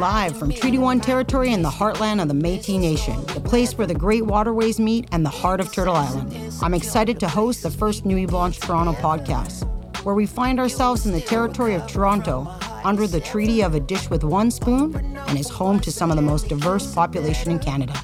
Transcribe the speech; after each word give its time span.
live 0.00 0.36
from 0.36 0.52
Treaty 0.52 0.78
1 0.78 1.00
territory 1.00 1.52
in 1.52 1.62
the 1.62 1.70
heartland 1.70 2.20
of 2.20 2.28
the 2.28 2.34
Metis 2.34 2.68
Nation, 2.68 3.24
the 3.26 3.40
place 3.40 3.78
where 3.78 3.86
the 3.86 3.94
great 3.94 4.26
waterways 4.26 4.78
meet 4.78 5.08
and 5.12 5.24
the 5.24 5.30
heart 5.30 5.60
of 5.60 5.72
Turtle 5.72 5.94
Island. 5.94 6.52
I'm 6.62 6.74
excited 6.74 7.18
to 7.20 7.28
host 7.28 7.62
the 7.62 7.70
first 7.70 8.04
Nuit 8.04 8.28
Blanche 8.28 8.60
Toronto 8.60 8.92
podcast, 8.92 9.64
where 10.04 10.14
we 10.14 10.26
find 10.26 10.60
ourselves 10.60 11.06
in 11.06 11.12
the 11.12 11.20
territory 11.20 11.74
of 11.74 11.86
Toronto 11.86 12.46
under 12.84 13.06
the 13.06 13.20
Treaty 13.20 13.62
of 13.62 13.74
a 13.74 13.80
Dish 13.80 14.10
with 14.10 14.22
One 14.22 14.50
Spoon 14.50 14.94
and 14.96 15.38
is 15.38 15.48
home 15.48 15.80
to 15.80 15.90
some 15.90 16.10
of 16.10 16.16
the 16.16 16.22
most 16.22 16.48
diverse 16.48 16.94
population 16.94 17.50
in 17.50 17.58
Canada. 17.58 17.94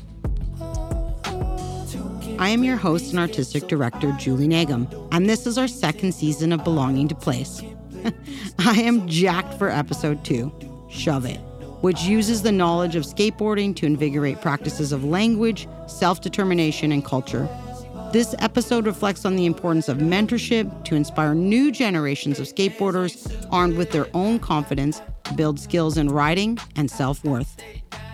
I 2.38 2.48
am 2.48 2.64
your 2.64 2.76
host 2.76 3.10
and 3.10 3.20
artistic 3.20 3.68
director, 3.68 4.12
Julie 4.18 4.48
Nagam, 4.48 5.08
and 5.12 5.28
this 5.28 5.46
is 5.46 5.58
our 5.58 5.68
second 5.68 6.12
season 6.12 6.52
of 6.52 6.64
Belonging 6.64 7.06
to 7.08 7.14
Place. 7.14 7.62
I 8.58 8.80
am 8.80 9.06
jacked 9.06 9.58
for 9.58 9.68
episode 9.68 10.24
two, 10.24 10.52
Shove 10.90 11.24
It, 11.24 11.38
which 11.82 12.02
uses 12.02 12.42
the 12.42 12.52
knowledge 12.52 12.96
of 12.96 13.04
skateboarding 13.04 13.76
to 13.76 13.86
invigorate 13.86 14.40
practices 14.40 14.92
of 14.92 15.04
language, 15.04 15.68
self 15.86 16.20
determination, 16.20 16.92
and 16.92 17.04
culture. 17.04 17.48
This 18.12 18.34
episode 18.38 18.86
reflects 18.86 19.24
on 19.24 19.36
the 19.36 19.46
importance 19.46 19.88
of 19.88 19.98
mentorship 19.98 20.84
to 20.84 20.94
inspire 20.94 21.34
new 21.34 21.72
generations 21.72 22.38
of 22.38 22.46
skateboarders 22.46 23.46
armed 23.50 23.76
with 23.76 23.90
their 23.90 24.06
own 24.14 24.38
confidence 24.38 25.02
to 25.24 25.34
build 25.34 25.58
skills 25.58 25.96
in 25.96 26.08
riding 26.08 26.58
and 26.76 26.90
self 26.90 27.24
worth. 27.24 27.56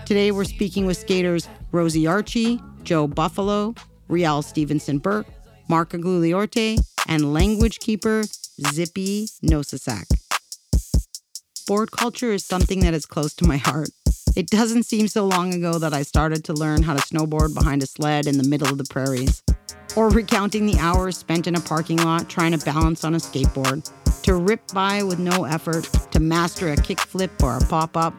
Today, 0.07 0.31
we're 0.31 0.45
speaking 0.45 0.87
with 0.87 0.97
skaters 0.97 1.49
Rosie 1.71 2.07
Archie, 2.07 2.61
Joe 2.83 3.07
Buffalo, 3.07 3.75
Riel 4.09 4.41
Stevenson 4.43 4.99
Burke, 4.99 5.27
Mark 5.69 5.91
Igloliorte, 5.91 6.81
and 7.07 7.35
language 7.35 7.79
keeper 7.81 8.25
Zippy 8.73 9.27
Nosasak. 9.43 10.18
Board 11.69 11.91
culture 11.91 12.33
is 12.33 12.47
something 12.47 12.81
that 12.81 12.95
is 12.95 13.05
close 13.05 13.35
to 13.35 13.47
my 13.47 13.59
heart. 13.59 13.91
It 14.35 14.47
doesn't 14.47 14.85
seem 14.85 15.07
so 15.07 15.27
long 15.27 15.53
ago 15.53 15.79
that 15.79 15.93
I 15.93 16.01
started 16.01 16.43
to 16.45 16.55
learn 16.55 16.83
how 16.83 16.95
to 16.95 17.03
snowboard 17.03 17.53
behind 17.53 17.83
a 17.83 17.87
sled 17.87 18.27
in 18.27 18.39
the 18.39 18.49
middle 18.49 18.69
of 18.69 18.79
the 18.79 18.87
prairies, 18.89 19.43
or 19.95 20.09
recounting 20.09 20.65
the 20.65 20.79
hours 20.79 21.19
spent 21.19 21.47
in 21.47 21.55
a 21.57 21.61
parking 21.61 21.99
lot 21.99 22.31
trying 22.31 22.59
to 22.59 22.65
balance 22.65 23.05
on 23.05 23.15
a 23.15 23.19
skateboard, 23.19 23.85
to 24.23 24.37
rip 24.37 24.67
by 24.73 25.03
with 25.03 25.19
no 25.19 25.45
effort, 25.45 25.85
to 26.11 26.21
master 26.21 26.73
a 26.73 26.77
kickflip 26.77 27.43
or 27.43 27.59
a 27.59 27.69
pop 27.69 27.99
up. 27.99 28.15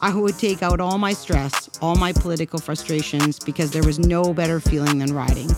I 0.00 0.12
would 0.12 0.36
take 0.36 0.60
out 0.60 0.80
all 0.80 0.98
my 0.98 1.12
stress, 1.12 1.70
all 1.80 1.94
my 1.94 2.12
political 2.12 2.58
frustrations, 2.58 3.38
because 3.38 3.70
there 3.70 3.84
was 3.84 4.00
no 4.00 4.34
better 4.34 4.58
feeling 4.58 4.98
than 4.98 5.14
riding. 5.14 5.48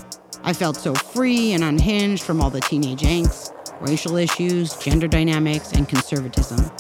I 0.44 0.52
felt 0.52 0.76
so 0.76 0.92
free 0.92 1.52
and 1.52 1.64
unhinged 1.64 2.24
from 2.24 2.42
all 2.42 2.50
the 2.50 2.60
teenage 2.60 3.00
angst 3.00 3.54
racial 3.80 4.16
issues, 4.16 4.76
gender 4.76 5.08
dynamics, 5.08 5.72
and 5.72 5.88
conservatism. 5.88 6.70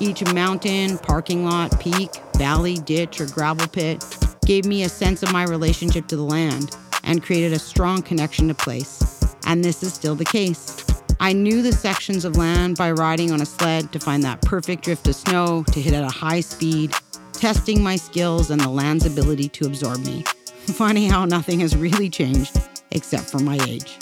Each 0.00 0.22
mountain, 0.34 0.98
parking 0.98 1.44
lot, 1.44 1.78
peak, 1.80 2.10
valley, 2.36 2.74
ditch, 2.74 3.20
or 3.20 3.26
gravel 3.26 3.66
pit 3.66 4.04
gave 4.44 4.66
me 4.66 4.82
a 4.82 4.88
sense 4.88 5.22
of 5.22 5.32
my 5.32 5.44
relationship 5.44 6.06
to 6.08 6.16
the 6.16 6.22
land 6.22 6.76
and 7.04 7.22
created 7.22 7.52
a 7.52 7.58
strong 7.58 8.02
connection 8.02 8.48
to 8.48 8.54
place. 8.54 9.34
And 9.46 9.64
this 9.64 9.82
is 9.82 9.94
still 9.94 10.14
the 10.14 10.24
case. 10.24 10.84
I 11.18 11.32
knew 11.32 11.62
the 11.62 11.72
sections 11.72 12.24
of 12.24 12.36
land 12.36 12.76
by 12.76 12.90
riding 12.92 13.32
on 13.32 13.40
a 13.40 13.46
sled 13.46 13.90
to 13.92 13.98
find 13.98 14.22
that 14.22 14.42
perfect 14.42 14.84
drift 14.84 15.08
of 15.08 15.14
snow 15.14 15.64
to 15.72 15.80
hit 15.80 15.94
at 15.94 16.04
a 16.04 16.08
high 16.08 16.40
speed, 16.40 16.92
testing 17.32 17.82
my 17.82 17.96
skills 17.96 18.50
and 18.50 18.60
the 18.60 18.68
land's 18.68 19.06
ability 19.06 19.48
to 19.50 19.66
absorb 19.66 20.04
me. 20.04 20.22
Funny 20.66 21.06
how 21.06 21.24
nothing 21.24 21.60
has 21.60 21.74
really 21.74 22.10
changed 22.10 22.58
except 22.90 23.30
for 23.30 23.38
my 23.38 23.58
age. 23.66 23.96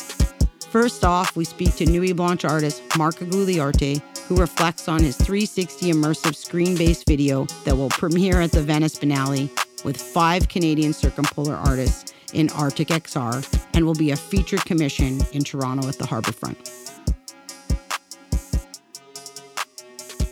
First 0.75 1.05
off, 1.05 1.37
we 1.37 1.45
speak 1.45 1.77
to 1.77 1.87
Nuit 1.87 2.17
Blanche 2.17 2.45
artist 2.45 2.83
Mark 2.99 3.21
Igloliorte, 3.21 4.03
who 4.27 4.35
reflects 4.35 4.89
on 4.89 4.99
his 4.99 5.17
360 5.17 5.93
immersive 5.93 6.35
screen 6.35 6.77
based 6.77 7.07
video 7.07 7.45
that 7.65 7.77
will 7.77 7.91
premiere 7.91 8.41
at 8.41 8.51
the 8.51 8.61
Venice 8.61 8.99
Biennale 8.99 9.49
with 9.85 9.97
five 9.97 10.49
Canadian 10.49 10.93
circumpolar 10.93 11.55
artists 11.55 12.13
in 12.33 12.51
Arctic 12.51 12.89
XR 12.89 13.65
and 13.75 13.87
will 13.87 13.95
be 13.95 14.11
a 14.11 14.17
featured 14.17 14.65
commission 14.65 15.21
in 15.33 15.45
Toronto 15.45 15.87
at 15.87 15.97
the 15.97 16.07
Harbourfront. 16.07 16.84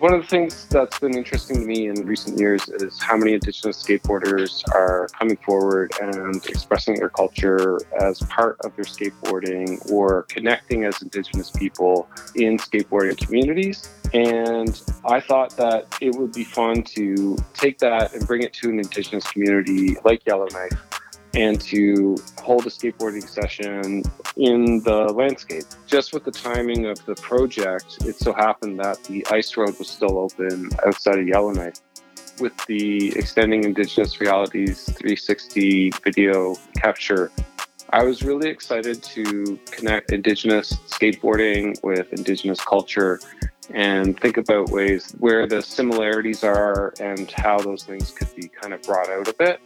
One 0.02 0.12
of 0.14 0.22
the 0.22 0.26
things 0.26 0.66
that's 0.66 0.98
been 0.98 1.16
interesting 1.16 1.60
to 1.60 1.64
me 1.64 1.86
in 1.86 1.94
recent 2.04 2.36
years 2.36 2.68
is 2.68 3.00
how 3.00 3.16
many 3.16 3.34
Indigenous 3.34 3.80
skateboarders 3.80 4.68
are 4.74 5.06
coming 5.16 5.36
forward 5.36 5.92
and 6.00 6.44
expressing 6.46 6.96
their 6.96 7.08
culture 7.08 7.78
as 8.00 8.18
part 8.22 8.56
of 8.64 8.74
their 8.74 8.84
skateboarding 8.84 9.78
or 9.92 10.24
connecting 10.24 10.86
as 10.86 11.00
Indigenous 11.02 11.50
people 11.52 12.08
in 12.34 12.58
skateboarding 12.58 13.16
communities. 13.16 13.88
And 14.12 14.82
I 15.04 15.20
thought 15.20 15.56
that 15.58 15.86
it 16.00 16.16
would 16.16 16.32
be 16.32 16.42
fun 16.42 16.82
to 16.82 17.38
take 17.54 17.78
that 17.78 18.12
and 18.12 18.26
bring 18.26 18.42
it 18.42 18.52
to 18.54 18.70
an 18.70 18.80
Indigenous 18.80 19.30
community 19.30 19.98
like 20.04 20.26
Yellowknife 20.26 20.72
and 21.34 21.60
to 21.60 22.16
hold 22.42 22.66
a 22.66 22.70
skateboarding 22.70 23.26
session 23.26 24.02
in 24.36 24.82
the 24.82 25.12
landscape. 25.14 25.64
Just 25.86 26.12
with 26.12 26.24
the 26.24 26.30
timing 26.30 26.86
of 26.86 27.04
the 27.06 27.14
project, 27.16 27.98
it 28.04 28.16
so 28.16 28.32
happened 28.32 28.78
that 28.80 29.02
the 29.04 29.26
ice 29.30 29.56
road 29.56 29.78
was 29.78 29.88
still 29.88 30.18
open 30.18 30.70
outside 30.86 31.18
of 31.18 31.26
Yellowknife. 31.26 31.80
With 32.40 32.56
the 32.66 33.16
Extending 33.16 33.64
Indigenous 33.64 34.20
Realities 34.20 34.84
360 34.84 35.90
video 36.02 36.56
capture, 36.76 37.30
I 37.90 38.04
was 38.04 38.22
really 38.22 38.48
excited 38.48 39.02
to 39.02 39.58
connect 39.70 40.12
Indigenous 40.12 40.72
skateboarding 40.86 41.82
with 41.82 42.12
Indigenous 42.12 42.60
culture 42.60 43.20
and 43.70 44.18
think 44.18 44.38
about 44.38 44.70
ways 44.70 45.14
where 45.18 45.46
the 45.46 45.62
similarities 45.62 46.42
are 46.42 46.94
and 47.00 47.30
how 47.30 47.58
those 47.58 47.84
things 47.84 48.10
could 48.10 48.34
be 48.34 48.48
kind 48.48 48.72
of 48.72 48.82
brought 48.82 49.10
out 49.10 49.28
a 49.28 49.34
bit. 49.34 49.60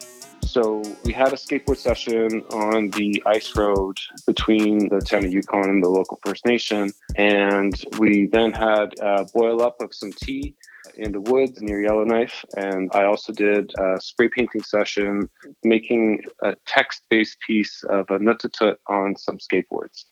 So 0.47 0.81
we 1.05 1.13
had 1.13 1.33
a 1.33 1.37
skateboard 1.37 1.77
session 1.77 2.43
on 2.53 2.91
the 2.91 3.21
ice 3.27 3.57
road 3.57 3.99
between 4.27 4.89
the 4.89 5.01
town 5.01 5.25
of 5.25 5.33
Yukon 5.33 5.69
and 5.69 5.83
the 5.83 5.89
local 5.89 6.21
First 6.25 6.47
Nation. 6.47 6.93
And 7.17 7.75
we 7.99 8.27
then 8.27 8.53
had 8.53 8.95
a 9.01 9.27
boil 9.35 9.61
up 9.61 9.81
of 9.81 9.93
some 9.93 10.13
tea 10.13 10.55
in 10.95 11.11
the 11.11 11.21
woods 11.21 11.61
near 11.61 11.83
Yellowknife. 11.83 12.45
And 12.57 12.91
I 12.95 13.05
also 13.05 13.33
did 13.33 13.73
a 13.77 14.01
spray 14.01 14.29
painting 14.29 14.63
session 14.63 15.29
making 15.65 16.23
a 16.43 16.55
text 16.65 17.03
based 17.11 17.39
piece 17.45 17.83
of 17.91 18.07
Inuktitut 18.07 18.77
on 18.87 19.17
some 19.17 19.39
skateboards. 19.39 20.05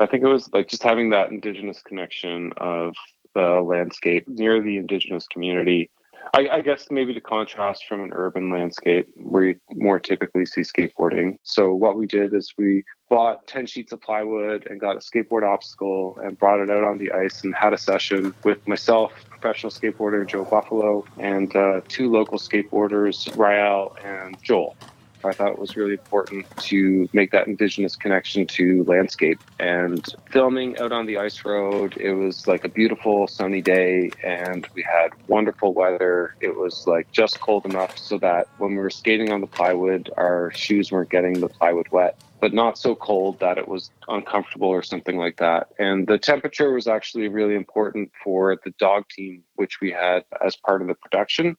I 0.00 0.06
think 0.06 0.24
it 0.24 0.28
was 0.28 0.52
like 0.52 0.68
just 0.68 0.82
having 0.82 1.10
that 1.10 1.30
indigenous 1.30 1.80
connection 1.82 2.52
of 2.56 2.94
the 3.34 3.60
landscape 3.64 4.26
near 4.26 4.60
the 4.60 4.76
indigenous 4.76 5.26
community 5.28 5.88
I, 6.34 6.48
I, 6.48 6.60
guess 6.60 6.86
maybe 6.90 7.12
the 7.12 7.20
contrast 7.20 7.84
from 7.86 8.02
an 8.02 8.10
urban 8.12 8.50
landscape 8.50 9.08
where 9.16 9.44
you 9.44 9.54
more 9.72 9.98
typically 9.98 10.46
see 10.46 10.62
skateboarding. 10.62 11.36
So 11.42 11.74
what 11.74 11.96
we 11.96 12.06
did 12.06 12.34
is 12.34 12.52
we 12.56 12.84
bought 13.10 13.46
10 13.46 13.66
sheets 13.66 13.92
of 13.92 14.00
plywood 14.00 14.66
and 14.68 14.80
got 14.80 14.96
a 14.96 15.00
skateboard 15.00 15.46
obstacle 15.46 16.18
and 16.22 16.38
brought 16.38 16.60
it 16.60 16.70
out 16.70 16.84
on 16.84 16.98
the 16.98 17.12
ice 17.12 17.44
and 17.44 17.54
had 17.54 17.72
a 17.72 17.78
session 17.78 18.34
with 18.44 18.66
myself, 18.66 19.12
professional 19.28 19.70
skateboarder 19.70 20.26
Joe 20.26 20.44
Buffalo, 20.44 21.04
and 21.18 21.54
uh, 21.54 21.80
two 21.88 22.10
local 22.10 22.38
skateboarders, 22.38 23.36
Riel 23.36 23.96
and 24.02 24.40
Joel. 24.42 24.76
I 25.24 25.32
thought 25.32 25.52
it 25.52 25.58
was 25.58 25.76
really 25.76 25.92
important 25.92 26.46
to 26.58 27.08
make 27.12 27.30
that 27.32 27.46
indigenous 27.46 27.96
connection 27.96 28.46
to 28.48 28.84
landscape. 28.84 29.40
And 29.58 30.04
filming 30.30 30.78
out 30.78 30.92
on 30.92 31.06
the 31.06 31.18
ice 31.18 31.44
road, 31.44 31.96
it 31.98 32.12
was 32.12 32.46
like 32.46 32.64
a 32.64 32.68
beautiful 32.68 33.26
sunny 33.26 33.60
day 33.60 34.10
and 34.22 34.66
we 34.74 34.82
had 34.82 35.08
wonderful 35.28 35.74
weather. 35.74 36.34
It 36.40 36.56
was 36.56 36.86
like 36.86 37.10
just 37.12 37.40
cold 37.40 37.64
enough 37.66 37.98
so 37.98 38.18
that 38.18 38.48
when 38.58 38.72
we 38.72 38.78
were 38.78 38.90
skating 38.90 39.32
on 39.32 39.40
the 39.40 39.46
plywood, 39.46 40.10
our 40.16 40.50
shoes 40.52 40.92
weren't 40.92 41.10
getting 41.10 41.40
the 41.40 41.48
plywood 41.48 41.88
wet 41.90 42.20
but 42.42 42.52
not 42.52 42.76
so 42.76 42.96
cold 42.96 43.38
that 43.38 43.56
it 43.56 43.68
was 43.68 43.92
uncomfortable 44.08 44.66
or 44.66 44.82
something 44.82 45.16
like 45.16 45.36
that. 45.36 45.68
And 45.78 46.08
the 46.08 46.18
temperature 46.18 46.72
was 46.72 46.88
actually 46.88 47.28
really 47.28 47.54
important 47.54 48.10
for 48.24 48.58
the 48.64 48.72
dog 48.80 49.04
team, 49.08 49.44
which 49.54 49.80
we 49.80 49.92
had 49.92 50.24
as 50.44 50.56
part 50.56 50.82
of 50.82 50.88
the 50.88 50.96
production. 50.96 51.56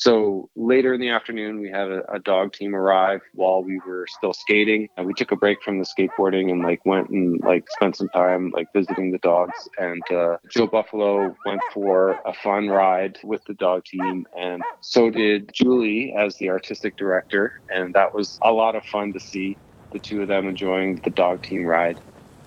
So 0.00 0.48
later 0.56 0.94
in 0.94 1.00
the 1.00 1.10
afternoon, 1.10 1.60
we 1.60 1.68
had 1.68 1.90
a, 1.90 2.10
a, 2.10 2.18
dog 2.20 2.54
team 2.54 2.74
arrive 2.74 3.20
while 3.34 3.62
we 3.62 3.78
were 3.86 4.06
still 4.06 4.32
skating. 4.32 4.88
And 4.96 5.06
we 5.06 5.12
took 5.12 5.30
a 5.30 5.36
break 5.36 5.62
from 5.62 5.78
the 5.78 5.84
skateboarding 5.84 6.50
and 6.50 6.62
like 6.62 6.86
went 6.86 7.10
and 7.10 7.38
like 7.42 7.68
spent 7.68 7.96
some 7.96 8.08
time 8.08 8.50
like 8.56 8.72
visiting 8.72 9.12
the 9.12 9.18
dogs. 9.18 9.68
And 9.76 10.02
uh, 10.10 10.38
Joe 10.48 10.66
Buffalo 10.66 11.36
went 11.44 11.60
for 11.74 12.18
a 12.24 12.32
fun 12.32 12.68
ride 12.68 13.18
with 13.22 13.44
the 13.44 13.52
dog 13.52 13.84
team, 13.84 14.26
and 14.38 14.62
so 14.80 15.10
did 15.10 15.50
Julie 15.52 16.14
as 16.16 16.34
the 16.36 16.48
artistic 16.48 16.96
director. 16.96 17.60
And 17.68 17.92
that 17.92 18.14
was 18.14 18.38
a 18.40 18.52
lot 18.52 18.76
of 18.76 18.84
fun 18.86 19.12
to 19.12 19.20
see 19.20 19.58
the 19.92 19.98
two 19.98 20.22
of 20.22 20.28
them 20.28 20.48
enjoying 20.48 20.96
the 21.04 21.10
dog 21.10 21.42
team 21.42 21.66
ride. 21.66 22.00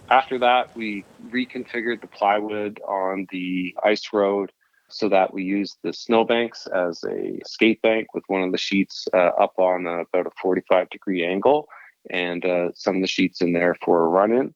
After 0.10 0.40
that, 0.40 0.76
we 0.76 1.06
reconfigured 1.30 2.02
the 2.02 2.08
plywood 2.08 2.80
on 2.88 3.28
the 3.30 3.76
ice 3.84 4.12
road 4.12 4.52
so 4.94 5.10
that 5.10 5.34
we 5.34 5.44
used 5.44 5.78
the 5.84 5.92
snowbanks 5.92 6.68
as 6.68 7.04
a 7.04 7.40
skate 7.46 7.82
bank 7.82 8.14
with 8.14 8.24
one 8.28 8.44
of 8.44 8.52
the 8.52 8.58
sheets 8.58 9.08
uh, 9.14 9.32
up 9.40 9.54
on 9.58 9.88
about 9.88 10.28
a 10.28 10.32
45 10.42 10.90
degree 10.90 11.26
angle 11.26 11.68
and 12.10 12.46
uh, 12.46 12.70
some 12.76 12.98
of 12.98 13.02
the 13.02 13.08
sheets 13.08 13.42
in 13.42 13.54
there 13.54 13.76
for 13.84 14.04
a 14.04 14.08
run 14.08 14.32
in. 14.32 14.54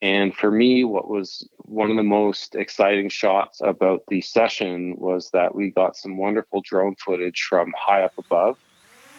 And 0.00 0.34
for 0.34 0.50
me, 0.50 0.84
what 0.84 1.08
was 1.08 1.48
one 1.58 1.90
of 1.90 1.96
the 1.96 2.02
most 2.02 2.54
exciting 2.54 3.08
shots 3.08 3.60
about 3.62 4.02
the 4.08 4.20
session 4.20 4.96
was 4.98 5.30
that 5.30 5.54
we 5.54 5.70
got 5.70 5.96
some 5.96 6.16
wonderful 6.16 6.62
drone 6.62 6.94
footage 6.96 7.42
from 7.42 7.72
high 7.76 8.02
up 8.02 8.12
above. 8.18 8.58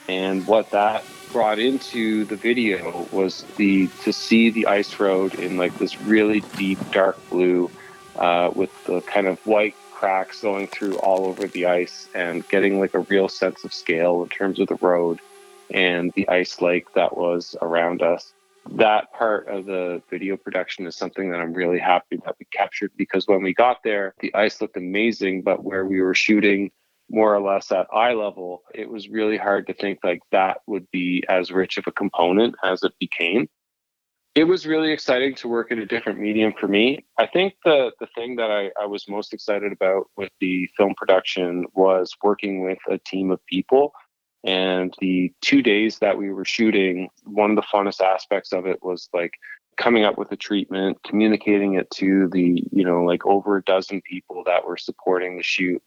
And 0.08 0.46
what 0.46 0.70
that 0.72 1.04
brought 1.32 1.58
into 1.58 2.26
the 2.26 2.36
video 2.36 3.08
was 3.12 3.44
the 3.58 3.88
to 4.04 4.14
see 4.14 4.52
the 4.52 4.68
ice 4.68 5.00
road 5.00 5.36
in 5.36 5.58
like 5.58 5.78
this 5.80 6.00
really 6.02 6.42
deep 6.56 6.80
dark 6.92 7.18
blue 7.30 7.72
uh, 8.16 8.52
with 8.54 8.72
the 8.86 9.02
kind 9.02 9.26
of 9.28 9.40
white 9.48 9.76
cracks 9.96 10.42
going 10.42 10.68
through 10.68 10.98
all 10.98 11.26
over 11.26 11.48
the 11.48 11.66
ice 11.66 12.10
and 12.14 12.48
getting 12.50 12.82
like 12.82 12.94
a 12.94 13.00
real 13.00 13.30
sense 13.30 13.64
of 13.64 13.74
scale 13.74 14.22
in 14.24 14.30
terms 14.30 14.60
of 14.60 14.68
the 14.68 14.76
road 14.76 15.20
and 15.70 16.12
the 16.16 16.28
ice 16.28 16.62
lake 16.62 16.94
that 16.94 17.18
was 17.18 17.56
around 17.62 18.02
us. 18.02 18.34
That 18.72 19.14
part 19.14 19.48
of 19.48 19.66
the 19.66 20.02
video 20.10 20.36
production 20.36 20.86
is 20.86 20.98
something 20.98 21.32
that 21.32 21.40
I'm 21.40 21.54
really 21.54 21.80
happy 21.80 22.20
that 22.26 22.36
we 22.38 22.46
captured 22.52 22.92
because 22.98 23.26
when 23.26 23.42
we 23.42 23.54
got 23.54 23.78
there, 23.84 24.14
the 24.20 24.36
ice 24.36 24.60
looked 24.60 24.76
amazing, 24.76 25.44
but 25.44 25.64
where 25.64 25.86
we 25.86 26.02
were 26.02 26.16
shooting 26.16 26.72
more 27.10 27.34
or 27.34 27.40
less 27.40 27.72
at 27.72 27.88
eye 27.94 28.14
level, 28.14 28.64
it 28.74 28.90
was 28.90 29.08
really 29.08 29.38
hard 29.38 29.68
to 29.68 29.74
think 29.74 30.00
like 30.04 30.20
that 30.32 30.58
would 30.68 30.92
be 30.92 31.24
as 31.30 31.52
rich 31.52 31.78
of 31.78 31.86
a 31.88 31.92
component 31.92 32.56
as 32.64 32.84
it 32.84 32.94
became. 33.00 33.48
It 34.36 34.44
was 34.44 34.68
really 34.68 34.92
exciting 34.92 35.34
to 35.36 35.48
work 35.48 35.72
in 35.72 35.80
a 35.80 35.86
different 35.86 36.20
medium 36.20 36.54
for 36.60 36.68
me. 36.68 37.06
I 37.18 37.26
think 37.26 37.56
the 37.64 37.92
the 38.00 38.08
thing 38.16 38.36
that 38.36 38.52
I, 38.52 38.70
I 38.80 38.86
was 38.86 39.08
most 39.08 39.34
excited 39.34 39.72
about 39.72 40.10
with 40.18 40.32
the 40.42 40.70
film 40.78 40.94
production 40.96 41.66
was 41.74 42.14
working 42.22 42.64
with 42.64 42.80
a 42.90 42.98
team 42.98 43.32
of 43.32 43.44
people 43.46 43.94
and 44.46 44.94
the 45.02 45.34
two 45.42 45.64
days 45.64 45.98
that 46.00 46.18
we 46.18 46.32
were 46.32 46.46
shooting, 46.46 47.10
one 47.24 47.50
of 47.50 47.56
the 47.56 47.64
funnest 47.64 48.00
aspects 48.00 48.54
of 48.54 48.68
it 48.68 48.82
was 48.84 49.10
like 49.12 49.34
coming 49.76 50.06
up 50.06 50.20
with 50.20 50.32
a 50.32 50.38
treatment, 50.38 51.02
communicating 51.04 51.74
it 51.74 51.90
to 51.92 52.30
the, 52.32 52.64
you 52.72 52.86
know, 52.86 53.04
like 53.04 53.26
over 53.26 53.58
a 53.58 53.64
dozen 53.64 54.02
people 54.02 54.44
that 54.46 54.66
were 54.66 54.78
supporting 54.78 55.38
the 55.38 55.44
shoot 55.44 55.82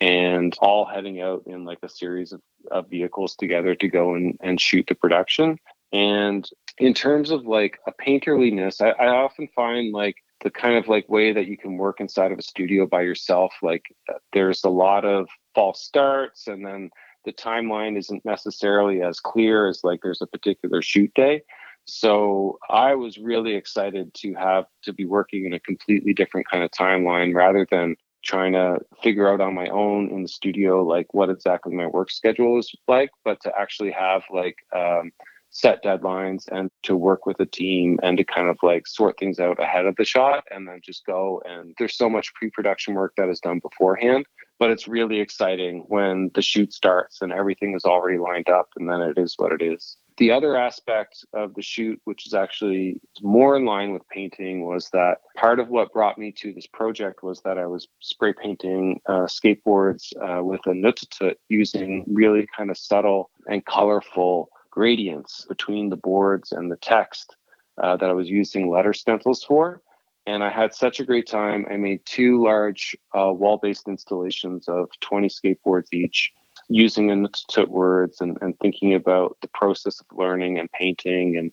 and 0.00 0.56
all 0.60 0.86
heading 0.86 1.20
out 1.20 1.42
in 1.46 1.66
like 1.66 1.78
a 1.82 1.88
series 1.88 2.32
of, 2.32 2.40
of 2.70 2.88
vehicles 2.88 3.36
together 3.36 3.74
to 3.74 3.88
go 3.88 4.14
and, 4.14 4.38
and 4.40 4.58
shoot 4.58 4.86
the 4.88 4.94
production. 4.94 5.58
And 5.92 6.48
in 6.78 6.94
terms 6.94 7.30
of 7.30 7.46
like 7.46 7.78
a 7.86 7.92
painterliness, 7.92 8.80
I, 8.80 8.90
I 8.90 9.08
often 9.08 9.48
find 9.54 9.92
like 9.92 10.16
the 10.42 10.50
kind 10.50 10.76
of 10.76 10.88
like 10.88 11.08
way 11.08 11.32
that 11.32 11.46
you 11.46 11.56
can 11.56 11.76
work 11.76 12.00
inside 12.00 12.32
of 12.32 12.38
a 12.38 12.42
studio 12.42 12.86
by 12.86 13.02
yourself, 13.02 13.52
like 13.62 13.86
uh, 14.08 14.18
there's 14.32 14.62
a 14.64 14.68
lot 14.68 15.04
of 15.04 15.28
false 15.54 15.82
starts 15.82 16.46
and 16.46 16.64
then 16.64 16.90
the 17.24 17.32
timeline 17.32 17.98
isn't 17.98 18.24
necessarily 18.24 19.02
as 19.02 19.18
clear 19.20 19.68
as 19.68 19.82
like 19.82 20.00
there's 20.02 20.22
a 20.22 20.26
particular 20.26 20.80
shoot 20.80 21.12
day. 21.14 21.42
So 21.84 22.58
I 22.68 22.94
was 22.94 23.18
really 23.18 23.54
excited 23.54 24.14
to 24.14 24.34
have 24.34 24.66
to 24.82 24.92
be 24.92 25.04
working 25.04 25.46
in 25.46 25.54
a 25.54 25.60
completely 25.60 26.12
different 26.12 26.48
kind 26.48 26.62
of 26.62 26.70
timeline 26.70 27.34
rather 27.34 27.66
than 27.68 27.96
trying 28.22 28.52
to 28.52 28.78
figure 29.02 29.32
out 29.32 29.40
on 29.40 29.54
my 29.54 29.68
own 29.68 30.10
in 30.10 30.22
the 30.22 30.28
studio 30.28 30.82
like 30.84 31.12
what 31.14 31.30
exactly 31.30 31.74
my 31.74 31.86
work 31.86 32.10
schedule 32.10 32.58
is 32.58 32.70
like, 32.86 33.10
but 33.24 33.40
to 33.40 33.52
actually 33.58 33.90
have 33.90 34.22
like 34.30 34.56
um, 34.74 35.10
set 35.58 35.82
deadlines 35.82 36.44
and 36.52 36.70
to 36.84 36.94
work 36.94 37.26
with 37.26 37.40
a 37.40 37.46
team 37.46 37.98
and 38.02 38.16
to 38.16 38.24
kind 38.24 38.48
of 38.48 38.56
like 38.62 38.86
sort 38.86 39.18
things 39.18 39.40
out 39.40 39.60
ahead 39.60 39.86
of 39.86 39.96
the 39.96 40.04
shot 40.04 40.44
and 40.50 40.68
then 40.68 40.80
just 40.84 41.04
go 41.04 41.42
and 41.44 41.74
there's 41.78 41.96
so 41.96 42.08
much 42.08 42.32
pre-production 42.34 42.94
work 42.94 43.12
that 43.16 43.28
is 43.28 43.40
done 43.40 43.58
beforehand 43.58 44.24
but 44.58 44.70
it's 44.70 44.88
really 44.88 45.20
exciting 45.20 45.84
when 45.88 46.30
the 46.34 46.42
shoot 46.42 46.72
starts 46.72 47.22
and 47.22 47.32
everything 47.32 47.74
is 47.74 47.84
already 47.84 48.18
lined 48.18 48.48
up 48.48 48.68
and 48.76 48.88
then 48.88 49.00
it 49.00 49.16
is 49.16 49.34
what 49.36 49.52
it 49.52 49.62
is. 49.62 49.96
The 50.16 50.32
other 50.32 50.56
aspect 50.56 51.24
of 51.32 51.54
the 51.54 51.62
shoot, 51.62 52.00
which 52.04 52.26
is 52.26 52.34
actually 52.34 53.00
more 53.22 53.56
in 53.56 53.64
line 53.64 53.92
with 53.92 54.02
painting, 54.08 54.66
was 54.66 54.90
that 54.90 55.18
part 55.36 55.60
of 55.60 55.68
what 55.68 55.92
brought 55.92 56.18
me 56.18 56.32
to 56.38 56.52
this 56.52 56.66
project 56.66 57.22
was 57.22 57.40
that 57.42 57.56
I 57.56 57.66
was 57.66 57.86
spray 58.00 58.32
painting 58.32 59.00
uh, 59.06 59.26
skateboards 59.26 60.12
uh, 60.20 60.42
with 60.42 60.60
Inuktitut 60.66 61.36
using 61.48 62.04
really 62.08 62.48
kind 62.56 62.68
of 62.68 62.76
subtle 62.76 63.30
and 63.46 63.64
colorful 63.64 64.50
gradients 64.70 65.46
between 65.48 65.88
the 65.88 65.96
boards 65.96 66.52
and 66.52 66.70
the 66.70 66.76
text 66.76 67.36
uh, 67.82 67.96
that 67.96 68.10
I 68.10 68.12
was 68.12 68.28
using 68.28 68.70
letter 68.70 68.92
stencils 68.92 69.44
for 69.44 69.82
and 70.28 70.44
I 70.44 70.50
had 70.50 70.74
such 70.74 71.00
a 71.00 71.04
great 71.04 71.26
time. 71.26 71.64
I 71.70 71.76
made 71.76 72.04
two 72.04 72.44
large 72.44 72.94
uh, 73.18 73.32
wall-based 73.32 73.88
installations 73.88 74.68
of 74.68 74.90
20 75.00 75.26
skateboards 75.28 75.86
each, 75.90 76.32
using 76.68 77.08
Inuktitut 77.08 77.68
words 77.68 78.20
and, 78.20 78.36
and 78.42 78.58
thinking 78.58 78.92
about 78.92 79.38
the 79.40 79.48
process 79.48 80.00
of 80.00 80.06
learning 80.12 80.58
and 80.58 80.70
painting 80.70 81.38
and 81.38 81.50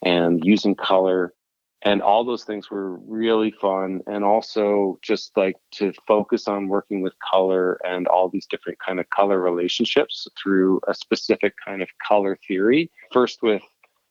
and 0.00 0.42
using 0.44 0.74
color. 0.74 1.34
And 1.84 2.00
all 2.00 2.24
those 2.24 2.44
things 2.44 2.70
were 2.70 2.96
really 2.96 3.50
fun. 3.60 4.00
And 4.06 4.24
also 4.24 4.98
just 5.02 5.36
like 5.36 5.56
to 5.72 5.92
focus 6.06 6.48
on 6.48 6.68
working 6.68 7.02
with 7.02 7.12
color 7.30 7.78
and 7.84 8.06
all 8.06 8.28
these 8.28 8.46
different 8.46 8.78
kind 8.78 8.98
of 8.98 9.08
color 9.10 9.38
relationships 9.38 10.26
through 10.42 10.80
a 10.88 10.94
specific 10.94 11.54
kind 11.64 11.82
of 11.82 11.88
color 12.06 12.38
theory. 12.48 12.90
First 13.12 13.42
with 13.42 13.62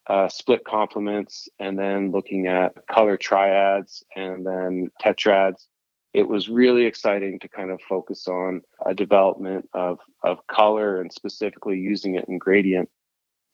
uh, 0.07 0.27
split 0.27 0.63
complements, 0.65 1.47
and 1.59 1.77
then 1.77 2.11
looking 2.11 2.47
at 2.47 2.73
color 2.87 3.17
triads 3.17 4.03
and 4.15 4.45
then 4.45 4.89
tetrads. 5.01 5.67
It 6.13 6.27
was 6.27 6.49
really 6.49 6.85
exciting 6.85 7.39
to 7.39 7.47
kind 7.47 7.71
of 7.71 7.81
focus 7.89 8.27
on 8.27 8.61
a 8.85 8.93
development 8.93 9.67
of, 9.73 9.99
of 10.23 10.45
color 10.47 11.01
and 11.01 11.11
specifically 11.11 11.79
using 11.79 12.15
it 12.15 12.25
in 12.27 12.37
gradient. 12.37 12.89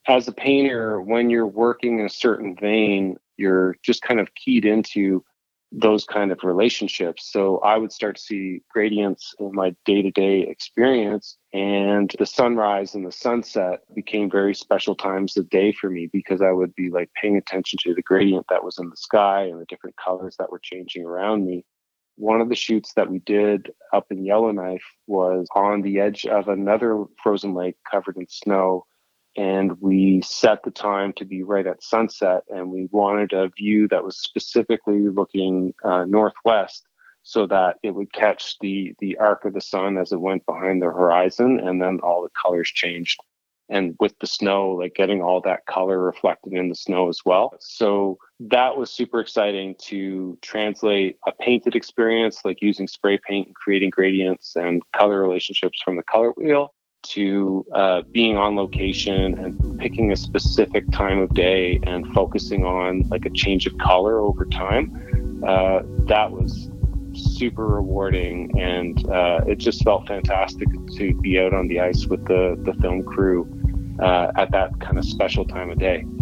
As 0.07 0.27
a 0.27 0.31
painter, 0.31 1.01
when 1.01 1.29
you're 1.29 1.47
working 1.47 1.99
in 1.99 2.05
a 2.05 2.09
certain 2.09 2.55
vein, 2.55 3.17
you're 3.37 3.75
just 3.83 4.01
kind 4.01 4.19
of 4.19 4.33
keyed 4.35 4.65
into 4.65 5.23
those 5.71 6.03
kind 6.03 6.31
of 6.31 6.39
relationships. 6.43 7.31
So 7.31 7.59
I 7.59 7.77
would 7.77 7.91
start 7.91 8.15
to 8.15 8.21
see 8.21 8.61
gradients 8.71 9.35
in 9.39 9.51
my 9.53 9.75
day 9.85 10.01
to 10.01 10.11
day 10.11 10.41
experience. 10.41 11.37
And 11.53 12.13
the 12.17 12.25
sunrise 12.25 12.95
and 12.95 13.05
the 13.05 13.11
sunset 13.11 13.81
became 13.93 14.31
very 14.31 14.55
special 14.55 14.95
times 14.95 15.37
of 15.37 15.49
day 15.49 15.71
for 15.71 15.89
me 15.89 16.09
because 16.11 16.41
I 16.41 16.51
would 16.51 16.73
be 16.75 16.89
like 16.89 17.11
paying 17.19 17.37
attention 17.37 17.77
to 17.83 17.93
the 17.93 18.01
gradient 18.01 18.47
that 18.49 18.63
was 18.63 18.79
in 18.79 18.89
the 18.89 18.97
sky 18.97 19.43
and 19.43 19.61
the 19.61 19.65
different 19.65 19.95
colors 20.03 20.35
that 20.39 20.51
were 20.51 20.61
changing 20.61 21.05
around 21.05 21.45
me. 21.45 21.65
One 22.15 22.41
of 22.41 22.49
the 22.49 22.55
shoots 22.55 22.93
that 22.95 23.09
we 23.09 23.19
did 23.19 23.71
up 23.93 24.07
in 24.09 24.25
Yellowknife 24.25 24.83
was 25.07 25.47
on 25.55 25.83
the 25.83 25.99
edge 25.99 26.25
of 26.25 26.47
another 26.47 27.05
frozen 27.21 27.53
lake 27.53 27.75
covered 27.89 28.17
in 28.17 28.27
snow 28.27 28.85
and 29.39 29.79
we 29.79 30.21
set 30.21 30.63
the 30.63 30.71
time 30.71 31.13
to 31.13 31.23
be 31.23 31.43
right 31.43 31.65
at 31.65 31.81
sunset 31.81 32.43
and 32.49 32.69
we 32.69 32.89
wanted 32.91 33.31
a 33.31 33.47
view 33.47 33.87
that 33.87 34.03
was 34.03 34.17
specifically 34.17 35.07
looking 35.07 35.73
uh, 35.85 36.03
northwest 36.03 36.85
so 37.23 37.47
that 37.47 37.77
it 37.81 37.91
would 37.91 38.11
catch 38.11 38.59
the 38.59 38.93
the 38.99 39.17
arc 39.17 39.45
of 39.45 39.53
the 39.53 39.61
sun 39.61 39.97
as 39.97 40.11
it 40.11 40.19
went 40.19 40.45
behind 40.45 40.81
the 40.81 40.87
horizon 40.87 41.57
and 41.57 41.81
then 41.81 41.99
all 42.03 42.21
the 42.21 42.29
colors 42.41 42.69
changed. 42.69 43.17
And 43.69 43.95
with 43.99 44.17
the 44.19 44.27
snow 44.27 44.71
like 44.71 44.95
getting 44.95 45.21
all 45.21 45.39
that 45.41 45.65
color 45.67 45.99
reflected 45.99 46.51
in 46.51 46.67
the 46.67 46.75
snow 46.75 47.07
as 47.07 47.21
well. 47.23 47.55
So 47.61 48.17
that 48.41 48.75
was 48.75 48.91
super 48.91 49.21
exciting 49.21 49.75
to 49.83 50.37
translate 50.41 51.17
a 51.25 51.31
painted 51.31 51.75
experience 51.75 52.41
like 52.43 52.61
using 52.61 52.89
spray 52.89 53.17
paint 53.25 53.47
and 53.47 53.55
creating 53.55 53.91
gradients 53.91 54.57
and 54.57 54.81
color 54.91 55.21
relationships 55.21 55.81
from 55.81 55.95
the 55.95 56.03
color 56.03 56.31
wheel 56.31 56.73
to 57.01 57.65
uh, 57.73 58.01
being 58.11 58.37
on 58.37 58.55
location 58.55 59.37
and 59.37 59.79
picking 59.79 60.11
a 60.11 60.15
specific 60.15 60.89
time 60.91 61.19
of 61.19 61.33
day 61.33 61.79
and 61.83 62.05
focusing 62.13 62.65
on 62.65 63.07
like 63.09 63.25
a 63.25 63.29
change 63.29 63.65
of 63.65 63.77
color 63.77 64.19
over 64.19 64.45
time 64.45 65.43
uh, 65.47 65.81
that 66.05 66.31
was 66.31 66.69
super 67.13 67.65
rewarding. 67.65 68.57
And 68.59 69.09
uh, 69.09 69.41
it 69.47 69.57
just 69.57 69.83
felt 69.83 70.07
fantastic 70.07 70.67
to 70.97 71.13
be 71.15 71.39
out 71.39 71.53
on 71.53 71.67
the 71.67 71.79
ice 71.79 72.05
with 72.05 72.25
the, 72.25 72.59
the 72.63 72.73
film 72.81 73.03
crew 73.03 73.47
uh, 73.99 74.31
at 74.35 74.51
that 74.51 74.79
kind 74.79 74.97
of 74.97 75.05
special 75.05 75.45
time 75.45 75.69
of 75.69 75.79
day. 75.79 76.05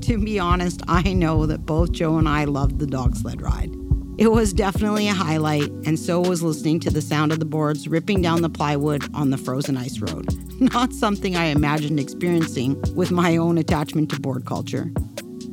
To 0.00 0.16
be 0.16 0.38
honest 0.38 0.80
i 0.88 1.12
know 1.12 1.44
that 1.44 1.66
both 1.66 1.92
joe 1.92 2.16
and 2.16 2.26
i 2.26 2.44
loved 2.44 2.78
the 2.78 2.86
dog 2.86 3.14
sled 3.14 3.42
ride 3.42 3.70
it 4.18 4.30
was 4.30 4.52
definitely 4.52 5.08
a 5.08 5.14
highlight, 5.14 5.70
and 5.86 5.98
so 5.98 6.20
was 6.20 6.42
listening 6.42 6.80
to 6.80 6.90
the 6.90 7.00
sound 7.00 7.32
of 7.32 7.38
the 7.38 7.44
boards 7.44 7.88
ripping 7.88 8.20
down 8.20 8.42
the 8.42 8.50
plywood 8.50 9.02
on 9.14 9.30
the 9.30 9.38
frozen 9.38 9.76
ice 9.76 10.00
road. 10.00 10.28
Not 10.60 10.92
something 10.92 11.34
I 11.34 11.46
imagined 11.46 11.98
experiencing 11.98 12.80
with 12.94 13.10
my 13.10 13.36
own 13.36 13.56
attachment 13.58 14.10
to 14.10 14.20
board 14.20 14.44
culture. 14.44 14.90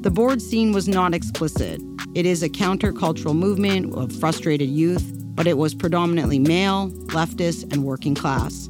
The 0.02 0.12
board 0.12 0.42
scene 0.42 0.72
was 0.72 0.88
not 0.88 1.14
explicit. 1.14 1.82
It 2.16 2.26
is 2.26 2.42
a 2.44 2.50
countercultural 2.50 3.36
movement 3.36 3.94
of 3.96 4.16
frustrated 4.16 4.70
youth, 4.70 5.14
but 5.36 5.48
it 5.48 5.58
was 5.58 5.74
predominantly 5.74 6.40
male, 6.40 6.90
leftist, 7.08 7.72
and 7.74 7.84
working 7.84 8.16
class. 8.16 8.70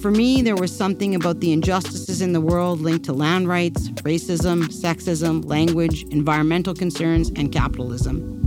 For 0.00 0.10
me, 0.10 0.42
there 0.42 0.56
was 0.56 0.74
something 0.74 1.14
about 1.14 1.40
the 1.40 1.52
injustices 1.52 2.20
in 2.20 2.32
the 2.32 2.40
world 2.40 2.80
linked 2.80 3.04
to 3.06 3.12
land 3.12 3.48
rights, 3.48 3.88
racism, 4.02 4.64
sexism, 4.64 5.44
language, 5.44 6.04
environmental 6.04 6.74
concerns, 6.74 7.30
and 7.36 7.52
capitalism. 7.52 8.39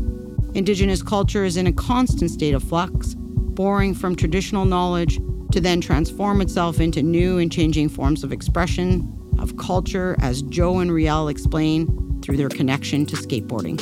Indigenous 0.55 1.01
culture 1.01 1.43
is 1.43 1.57
in 1.57 1.65
a 1.65 1.71
constant 1.71 2.29
state 2.29 2.53
of 2.53 2.61
flux, 2.61 3.15
borrowing 3.17 3.95
from 3.95 4.15
traditional 4.15 4.65
knowledge 4.65 5.19
to 5.51 5.59
then 5.59 5.81
transform 5.81 6.41
itself 6.41 6.79
into 6.79 7.01
new 7.01 7.39
and 7.39 7.51
changing 7.51 7.89
forms 7.89 8.23
of 8.23 8.31
expression, 8.31 9.11
of 9.39 9.57
culture, 9.57 10.15
as 10.21 10.43
Joe 10.43 10.77
and 10.77 10.91
Riel 10.91 11.27
explain 11.27 12.21
through 12.21 12.37
their 12.37 12.49
connection 12.49 13.03
to 13.07 13.15
skateboarding. 13.15 13.79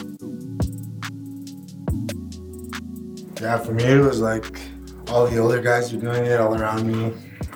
Yeah, 3.41 3.57
for 3.57 3.73
me, 3.73 3.83
it 3.83 3.99
was 3.99 4.21
like 4.21 4.61
all 5.09 5.27
the 5.27 5.39
older 5.39 5.59
guys 5.59 5.93
were 5.93 5.99
doing 5.99 6.25
it 6.25 6.39
all 6.39 6.55
around 6.55 6.87
me. 6.87 7.13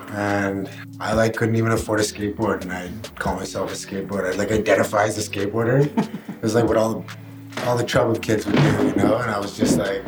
And 0.10 0.69
I 1.00 1.13
like 1.13 1.38
couldn't 1.38 1.55
even 1.55 1.72
afford 1.72 2.01
a 2.01 2.03
skateboard, 2.03 2.63
and 2.63 2.74
I 2.74 2.91
call 3.15 3.38
myself 3.38 3.72
a 3.72 3.75
skateboarder. 3.75 4.34
I 4.34 4.36
like 4.36 4.51
identify 4.51 5.05
as 5.05 5.17
a 5.17 5.29
skateboarder. 5.29 5.86
it 6.29 6.41
was 6.41 6.53
like 6.53 6.65
what 6.65 6.75
all 6.75 6.95
the, 6.95 7.15
all 7.64 7.78
the 7.78 7.84
troubled 7.84 8.22
kids 8.22 8.46
would 8.46 8.56
do, 8.56 8.88
you 8.88 8.96
know. 8.96 9.18
And 9.18 9.32
I 9.32 9.40
was 9.40 9.58
just 9.58 9.78
like, 9.78 10.04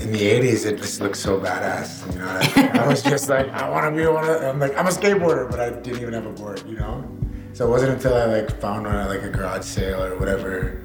in 0.00 0.12
the 0.12 0.20
'80s, 0.20 0.66
it 0.66 0.78
just 0.78 1.00
looked 1.00 1.16
so 1.16 1.40
badass, 1.40 2.12
you 2.12 2.18
know. 2.20 2.26
I, 2.28 2.84
I 2.84 2.86
was 2.88 3.02
just 3.02 3.28
like, 3.28 3.48
I 3.50 3.68
want 3.68 3.92
to 3.92 3.96
be 3.96 4.06
one 4.06 4.28
of. 4.28 4.42
I'm 4.42 4.58
like, 4.58 4.76
I'm 4.76 4.86
a 4.86 4.90
skateboarder, 4.90 5.50
but 5.50 5.60
I 5.60 5.70
didn't 5.70 6.00
even 6.00 6.14
have 6.14 6.26
a 6.26 6.32
board, 6.32 6.62
you 6.66 6.76
know. 6.76 7.08
So 7.52 7.66
it 7.66 7.70
wasn't 7.70 7.92
until 7.92 8.14
I 8.14 8.24
like 8.26 8.60
found 8.60 8.86
one 8.86 8.94
at 8.94 9.08
like 9.08 9.22
a 9.22 9.30
garage 9.30 9.64
sale 9.64 10.02
or 10.02 10.16
whatever, 10.18 10.82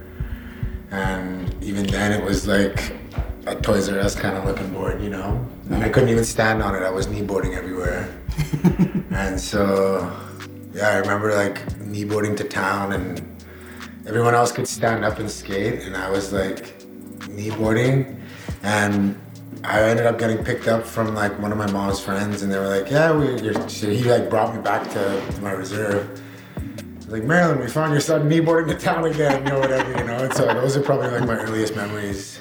and 0.92 1.63
even 1.63 1.86
then 1.88 2.12
it 2.12 2.24
was 2.24 2.48
like 2.48 2.96
a 3.46 3.56
Toys 3.56 3.90
R 3.90 4.00
Us 4.00 4.16
kind 4.16 4.38
of 4.38 4.46
looking 4.46 4.72
board, 4.74 5.02
you 5.02 5.10
know. 5.10 5.46
And 5.70 5.84
I 5.84 5.90
couldn't 5.90 6.10
even 6.10 6.25
stand 6.25 6.63
on 6.63 6.75
it. 6.75 6.84
I 6.84 6.90
was 6.90 7.08
kneeboarding 7.08 7.56
everywhere. 7.56 8.10
and 9.12 9.40
so, 9.40 10.12
yeah, 10.74 10.90
I 10.90 10.98
remember 10.98 11.36
like 11.36 11.63
kneeboarding 11.78 12.36
to 12.38 12.44
town, 12.44 12.94
and 12.94 13.33
everyone 14.05 14.36
else 14.36 14.51
could 14.51 14.67
stand 14.67 15.05
up 15.05 15.19
and 15.19 15.29
skate, 15.29 15.81
and 15.83 15.95
I 15.95 16.10
was 16.10 16.33
like 16.33 16.77
kneeboarding, 17.19 18.19
and 18.63 19.19
I 19.63 19.81
ended 19.83 20.05
up 20.05 20.19
getting 20.19 20.43
picked 20.43 20.67
up 20.67 20.86
from 20.86 21.15
like 21.15 21.38
one 21.39 21.51
of 21.51 21.57
my 21.57 21.69
mom's 21.72 22.00
friends, 22.00 22.41
and 22.41 22.51
they 22.51 22.60
were 22.60 22.67
like, 22.67 22.91
"Yeah, 22.91 23.15
we." 23.15 23.39
He 23.69 24.03
like 24.03 24.29
brought 24.29 24.55
me 24.55 24.62
back 24.62 24.89
to, 24.91 25.31
to 25.31 25.41
my 25.41 25.51
reserve. 25.51 26.22
Like 27.07 27.24
Marilyn, 27.24 27.60
we 27.60 27.67
found 27.67 27.91
your 27.91 28.01
son 28.01 28.29
kneeboarding 28.29 28.67
the 28.67 28.77
town 28.77 29.05
again, 29.05 29.45
you 29.45 29.51
know, 29.51 29.60
whatever, 29.60 29.91
you 29.91 30.03
know. 30.05 30.17
And 30.17 30.33
so 30.33 30.45
those 30.45 30.75
are 30.75 30.81
probably 30.81 31.10
like 31.12 31.27
my 31.27 31.36
earliest 31.36 31.75
memories 31.75 32.39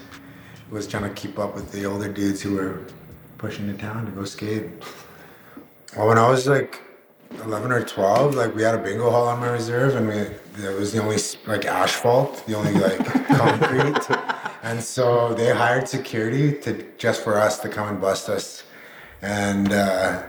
was 0.70 0.86
trying 0.86 1.02
to 1.02 1.10
keep 1.10 1.38
up 1.38 1.54
with 1.54 1.70
the 1.72 1.84
older 1.84 2.10
dudes 2.10 2.40
who 2.40 2.54
were 2.54 2.80
pushing 3.38 3.66
the 3.66 3.74
town 3.74 4.06
to 4.06 4.12
go 4.12 4.24
skate. 4.24 4.70
Well, 5.96 6.08
when 6.08 6.16
I 6.16 6.28
was 6.28 6.48
like 6.48 6.80
11 7.44 7.70
or 7.70 7.84
12, 7.84 8.34
like 8.34 8.54
we 8.54 8.62
had 8.62 8.74
a 8.74 8.78
bingo 8.78 9.10
hall 9.10 9.28
on 9.28 9.40
my 9.40 9.50
reserve, 9.50 9.94
and 9.94 10.08
we 10.08 10.26
it 10.58 10.78
was 10.78 10.92
the 10.92 11.02
only 11.02 11.18
like 11.46 11.64
asphalt, 11.64 12.44
the 12.46 12.54
only 12.54 12.74
like 12.74 13.04
concrete, 13.26 14.18
and 14.62 14.82
so 14.82 15.34
they 15.34 15.54
hired 15.54 15.88
security 15.88 16.58
to 16.60 16.84
just 16.98 17.22
for 17.22 17.38
us 17.38 17.58
to 17.60 17.68
come 17.68 17.88
and 17.88 18.00
bust 18.00 18.28
us, 18.28 18.64
and. 19.20 19.72
Uh, 19.72 20.22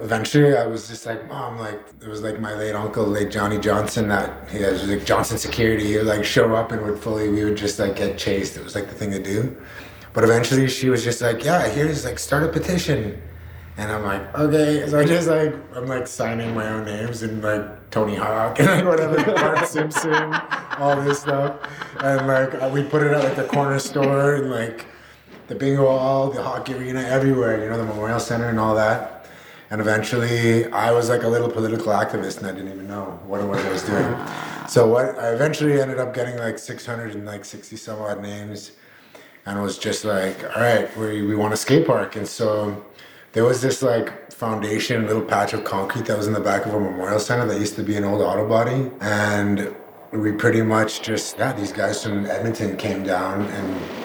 eventually 0.00 0.56
I 0.56 0.66
was 0.66 0.88
just 0.88 1.06
like, 1.06 1.28
mom, 1.28 1.58
like 1.58 1.80
it 2.00 2.08
was 2.08 2.22
like 2.22 2.40
my 2.40 2.54
late 2.54 2.74
uncle, 2.74 3.04
late 3.04 3.30
Johnny 3.30 3.58
Johnson, 3.58 4.08
that 4.08 4.48
he 4.50 4.58
was 4.60 4.88
like 4.88 5.04
Johnson 5.04 5.38
security. 5.38 5.86
He 5.86 5.96
would 5.96 6.06
like 6.06 6.24
show 6.24 6.54
up 6.54 6.72
and 6.72 6.82
would 6.82 6.98
fully, 6.98 7.28
we 7.28 7.44
would 7.44 7.56
just 7.56 7.78
like 7.78 7.96
get 7.96 8.16
chased. 8.16 8.56
It 8.56 8.64
was 8.64 8.74
like 8.74 8.88
the 8.88 8.94
thing 8.94 9.10
to 9.10 9.22
do. 9.22 9.56
But 10.12 10.24
eventually 10.24 10.68
she 10.68 10.88
was 10.88 11.04
just 11.04 11.20
like, 11.20 11.44
yeah, 11.44 11.68
here's 11.68 12.04
like 12.04 12.18
start 12.18 12.44
a 12.44 12.48
petition. 12.48 13.20
And 13.76 13.90
I'm 13.90 14.04
like, 14.04 14.34
okay. 14.38 14.86
So 14.88 15.00
I 15.00 15.04
just 15.04 15.28
like, 15.28 15.54
I'm 15.74 15.86
like 15.86 16.06
signing 16.06 16.54
my 16.54 16.68
own 16.68 16.84
names 16.84 17.22
and 17.22 17.42
like 17.42 17.90
Tony 17.90 18.14
Hawk 18.14 18.58
and 18.60 18.68
like 18.68 18.84
whatever, 18.84 19.22
Bart 19.34 19.66
Simpson, 19.66 20.32
all 20.78 21.00
this 21.02 21.20
stuff. 21.22 21.56
And 22.00 22.26
like 22.26 22.54
uh, 22.54 22.70
we 22.72 22.84
put 22.84 23.02
it 23.02 23.12
at 23.12 23.24
like 23.24 23.36
the 23.36 23.44
corner 23.44 23.78
store 23.78 24.36
and 24.36 24.50
like 24.50 24.86
the 25.48 25.54
bingo 25.54 25.86
hall, 25.86 26.30
the 26.30 26.42
hockey 26.42 26.74
arena, 26.74 27.00
everywhere, 27.00 27.62
you 27.62 27.68
know, 27.68 27.76
the 27.76 27.84
Memorial 27.84 28.20
Center 28.20 28.48
and 28.48 28.60
all 28.60 28.74
that 28.76 29.14
and 29.70 29.80
eventually, 29.80 30.66
I 30.70 30.92
was 30.92 31.08
like 31.08 31.24
a 31.24 31.28
little 31.28 31.50
political 31.50 31.86
activist, 31.88 32.38
and 32.38 32.46
I 32.46 32.52
didn't 32.52 32.72
even 32.72 32.86
know 32.86 33.18
what 33.26 33.40
it 33.40 33.46
was 33.46 33.64
I 33.64 33.70
was 33.70 33.82
doing. 33.82 34.16
So 34.66 34.86
what 34.86 35.18
I 35.18 35.34
eventually 35.34 35.78
ended 35.78 35.98
up 35.98 36.14
getting 36.14 36.38
like 36.38 36.58
660 36.58 37.76
some 37.76 38.00
odd 38.00 38.22
names, 38.22 38.72
and 39.44 39.60
was 39.60 39.76
just 39.76 40.06
like, 40.06 40.42
all 40.56 40.62
right, 40.62 40.96
we 40.96 41.20
we 41.20 41.34
want 41.36 41.52
a 41.52 41.56
skate 41.56 41.86
park, 41.86 42.16
and 42.16 42.26
so 42.26 42.82
there 43.34 43.44
was 43.44 43.60
this 43.60 43.82
like 43.82 44.32
foundation, 44.32 45.06
little 45.06 45.22
patch 45.22 45.52
of 45.52 45.64
concrete 45.64 46.06
that 46.06 46.16
was 46.16 46.26
in 46.26 46.32
the 46.32 46.40
back 46.40 46.64
of 46.66 46.72
a 46.72 46.80
memorial 46.80 47.20
center 47.20 47.46
that 47.46 47.60
used 47.60 47.76
to 47.76 47.82
be 47.82 47.96
an 47.96 48.04
old 48.04 48.22
auto 48.22 48.48
body, 48.48 48.90
and 49.00 49.74
we 50.12 50.32
pretty 50.32 50.62
much 50.62 51.02
just 51.02 51.36
yeah, 51.38 51.52
these 51.52 51.72
guys 51.72 52.02
from 52.02 52.24
Edmonton 52.26 52.76
came 52.76 53.02
down 53.02 53.42
and 53.42 54.04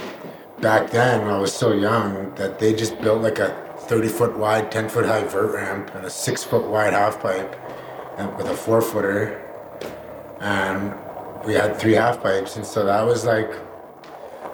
back 0.61 0.89
then 0.89 1.21
I 1.27 1.37
was 1.37 1.53
so 1.53 1.73
young 1.73 2.33
that 2.35 2.59
they 2.59 2.73
just 2.73 2.99
built 3.01 3.21
like 3.21 3.39
a 3.39 3.49
30 3.81 4.07
foot 4.07 4.37
wide, 4.37 4.71
10 4.71 4.89
foot 4.89 5.05
high 5.05 5.23
vert 5.23 5.53
ramp 5.53 5.91
and 5.93 6.05
a 6.05 6.09
six 6.09 6.43
foot 6.43 6.67
wide 6.67 6.93
half 6.93 7.21
pipe 7.21 7.55
and 8.17 8.35
with 8.35 8.47
a 8.47 8.55
four 8.55 8.81
footer. 8.81 9.45
And 10.41 10.93
we 11.45 11.53
had 11.53 11.77
three 11.77 11.93
half 11.93 12.21
pipes. 12.21 12.55
And 12.55 12.65
so 12.65 12.85
that 12.85 13.05
was 13.05 13.25
like 13.25 13.51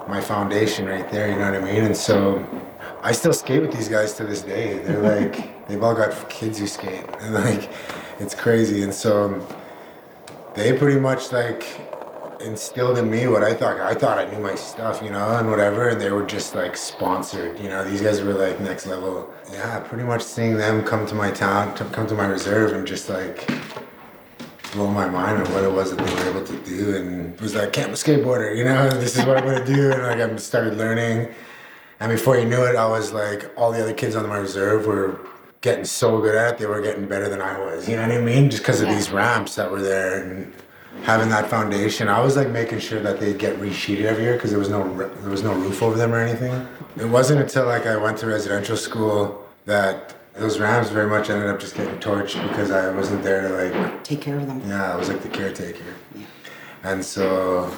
my 0.07 0.21
foundation 0.21 0.85
right 0.85 1.09
there, 1.09 1.29
you 1.29 1.35
know 1.37 1.51
what 1.51 1.61
I 1.61 1.65
mean? 1.65 1.83
And 1.83 1.97
so 1.97 2.45
I 3.05 3.11
still 3.11 3.33
skate 3.33 3.61
with 3.61 3.71
these 3.71 3.87
guys 3.87 4.13
to 4.13 4.23
this 4.23 4.41
day. 4.41 4.79
They're 4.79 4.99
like, 4.99 5.67
they've 5.67 5.83
all 5.83 5.93
got 5.93 6.27
kids 6.27 6.57
who 6.57 6.65
skate. 6.65 7.05
And 7.19 7.33
like, 7.45 7.69
it's 8.19 8.33
crazy. 8.33 8.81
And 8.81 8.91
so 8.91 9.25
um, 9.25 9.47
they 10.55 10.75
pretty 10.75 10.99
much 10.99 11.31
like 11.31 11.79
instilled 12.41 12.97
in 12.97 13.07
me 13.11 13.27
what 13.27 13.43
I 13.43 13.53
thought. 13.53 13.79
I 13.79 13.93
thought 13.93 14.17
I 14.17 14.25
knew 14.31 14.39
my 14.39 14.55
stuff, 14.55 15.03
you 15.03 15.11
know, 15.11 15.37
and 15.37 15.51
whatever. 15.51 15.89
And 15.89 16.01
they 16.01 16.09
were 16.09 16.25
just 16.25 16.55
like 16.55 16.75
sponsored, 16.75 17.59
you 17.59 17.69
know. 17.69 17.83
These 17.83 18.01
guys 18.01 18.23
were 18.23 18.33
like 18.33 18.59
next 18.59 18.87
level. 18.87 19.31
Yeah, 19.51 19.81
pretty 19.81 20.03
much 20.03 20.23
seeing 20.23 20.57
them 20.57 20.83
come 20.83 21.05
to 21.05 21.13
my 21.13 21.29
town, 21.29 21.75
to 21.75 21.85
come 21.85 22.07
to 22.07 22.15
my 22.15 22.25
reserve, 22.25 22.73
and 22.73 22.87
just 22.87 23.07
like 23.07 23.47
blow 24.73 24.89
my 24.89 25.07
mind 25.07 25.45
on 25.45 25.53
what 25.53 25.63
it 25.63 25.71
was 25.71 25.95
that 25.95 26.03
they 26.03 26.11
were 26.11 26.29
able 26.31 26.43
to 26.43 26.57
do. 26.65 26.95
And 26.95 27.35
it 27.35 27.41
was 27.41 27.53
like, 27.53 27.71
"Camp 27.71 27.91
skateboarder," 27.93 28.57
you 28.57 28.63
know. 28.63 28.89
This 28.99 29.15
is 29.15 29.27
what 29.27 29.37
I'm 29.37 29.45
gonna 29.45 29.63
do, 29.63 29.91
and 29.91 30.01
like 30.01 30.19
I 30.19 30.35
started 30.37 30.75
learning. 30.75 31.31
And 31.99 32.11
before 32.11 32.37
you 32.37 32.45
knew 32.45 32.63
it, 32.63 32.75
I 32.75 32.87
was 32.87 33.13
like, 33.13 33.51
all 33.57 33.71
the 33.71 33.81
other 33.81 33.93
kids 33.93 34.15
on 34.15 34.27
my 34.27 34.37
reserve 34.37 34.85
were 34.85 35.19
getting 35.61 35.85
so 35.85 36.19
good 36.19 36.35
at 36.35 36.53
it. 36.53 36.57
They 36.59 36.65
were 36.65 36.81
getting 36.81 37.07
better 37.07 37.29
than 37.29 37.41
I 37.41 37.57
was. 37.59 37.87
You 37.87 37.95
know 37.95 38.03
what 38.03 38.11
I 38.11 38.21
mean? 38.21 38.49
Just 38.49 38.63
because 38.63 38.81
of 38.81 38.87
yeah. 38.87 38.95
these 38.95 39.11
ramps 39.11 39.55
that 39.55 39.71
were 39.71 39.81
there 39.81 40.23
and 40.23 40.53
having 41.03 41.29
that 41.29 41.49
foundation, 41.49 42.07
I 42.07 42.21
was 42.21 42.35
like 42.35 42.49
making 42.49 42.79
sure 42.79 43.01
that 43.01 43.19
they 43.19 43.33
get 43.33 43.57
resheeted 43.59 44.05
every 44.05 44.23
year 44.23 44.33
because 44.33 44.51
there 44.51 44.59
was 44.59 44.69
no 44.69 44.95
there 44.97 45.29
was 45.29 45.43
no 45.43 45.53
roof 45.53 45.81
over 45.81 45.97
them 45.97 46.13
or 46.13 46.19
anything. 46.19 46.67
It 46.97 47.05
wasn't 47.05 47.41
until 47.41 47.65
like 47.65 47.85
I 47.85 47.97
went 47.97 48.17
to 48.19 48.27
residential 48.27 48.77
school 48.77 49.47
that 49.65 50.13
those 50.35 50.59
rams 50.59 50.89
very 50.89 51.09
much 51.09 51.29
ended 51.29 51.49
up 51.49 51.59
just 51.59 51.75
getting 51.75 51.97
torched 51.99 52.41
because 52.49 52.69
I 52.69 52.93
wasn't 52.93 53.23
there 53.23 53.41
to 53.47 53.49
like 53.49 54.03
take 54.03 54.21
care 54.21 54.37
of 54.37 54.47
them. 54.47 54.61
Yeah, 54.67 54.93
I 54.93 54.95
was 54.95 55.09
like 55.09 55.21
the 55.21 55.29
caretaker. 55.29 55.95
Yeah. 56.13 56.25
And 56.83 57.03
so, 57.03 57.75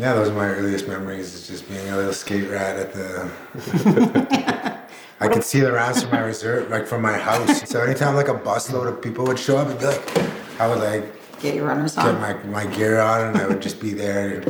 yeah, 0.00 0.14
those 0.14 0.30
are 0.30 0.34
my 0.34 0.48
earliest 0.48 0.88
memories. 0.88 1.34
Is 1.34 1.46
just 1.46 1.68
being 1.68 1.86
a 1.90 1.96
little 1.96 2.14
skate 2.14 2.48
rat 2.48 2.76
at 2.76 2.94
the. 2.94 4.80
I 5.20 5.28
could 5.28 5.44
see 5.44 5.60
the 5.60 5.70
rams 5.70 6.02
from 6.02 6.12
my 6.12 6.20
reserve, 6.20 6.70
like 6.70 6.86
from 6.86 7.02
my 7.02 7.18
house. 7.18 7.68
So 7.68 7.82
anytime 7.82 8.14
like 8.14 8.28
a 8.28 8.34
busload 8.34 8.88
of 8.88 9.02
people 9.02 9.26
would 9.26 9.38
show 9.38 9.58
up, 9.58 9.68
it'd 9.68 9.78
be 9.78 9.84
like, 9.84 10.58
I 10.58 10.66
would 10.66 10.78
like 10.78 11.04
get 11.40 11.54
your 11.54 11.66
runners 11.66 11.98
on. 11.98 12.18
Get 12.18 12.46
my, 12.46 12.64
my 12.64 12.74
gear 12.74 12.98
on, 12.98 13.28
and 13.28 13.36
I 13.36 13.46
would 13.46 13.60
just 13.60 13.78
be 13.78 13.92
there. 13.92 14.42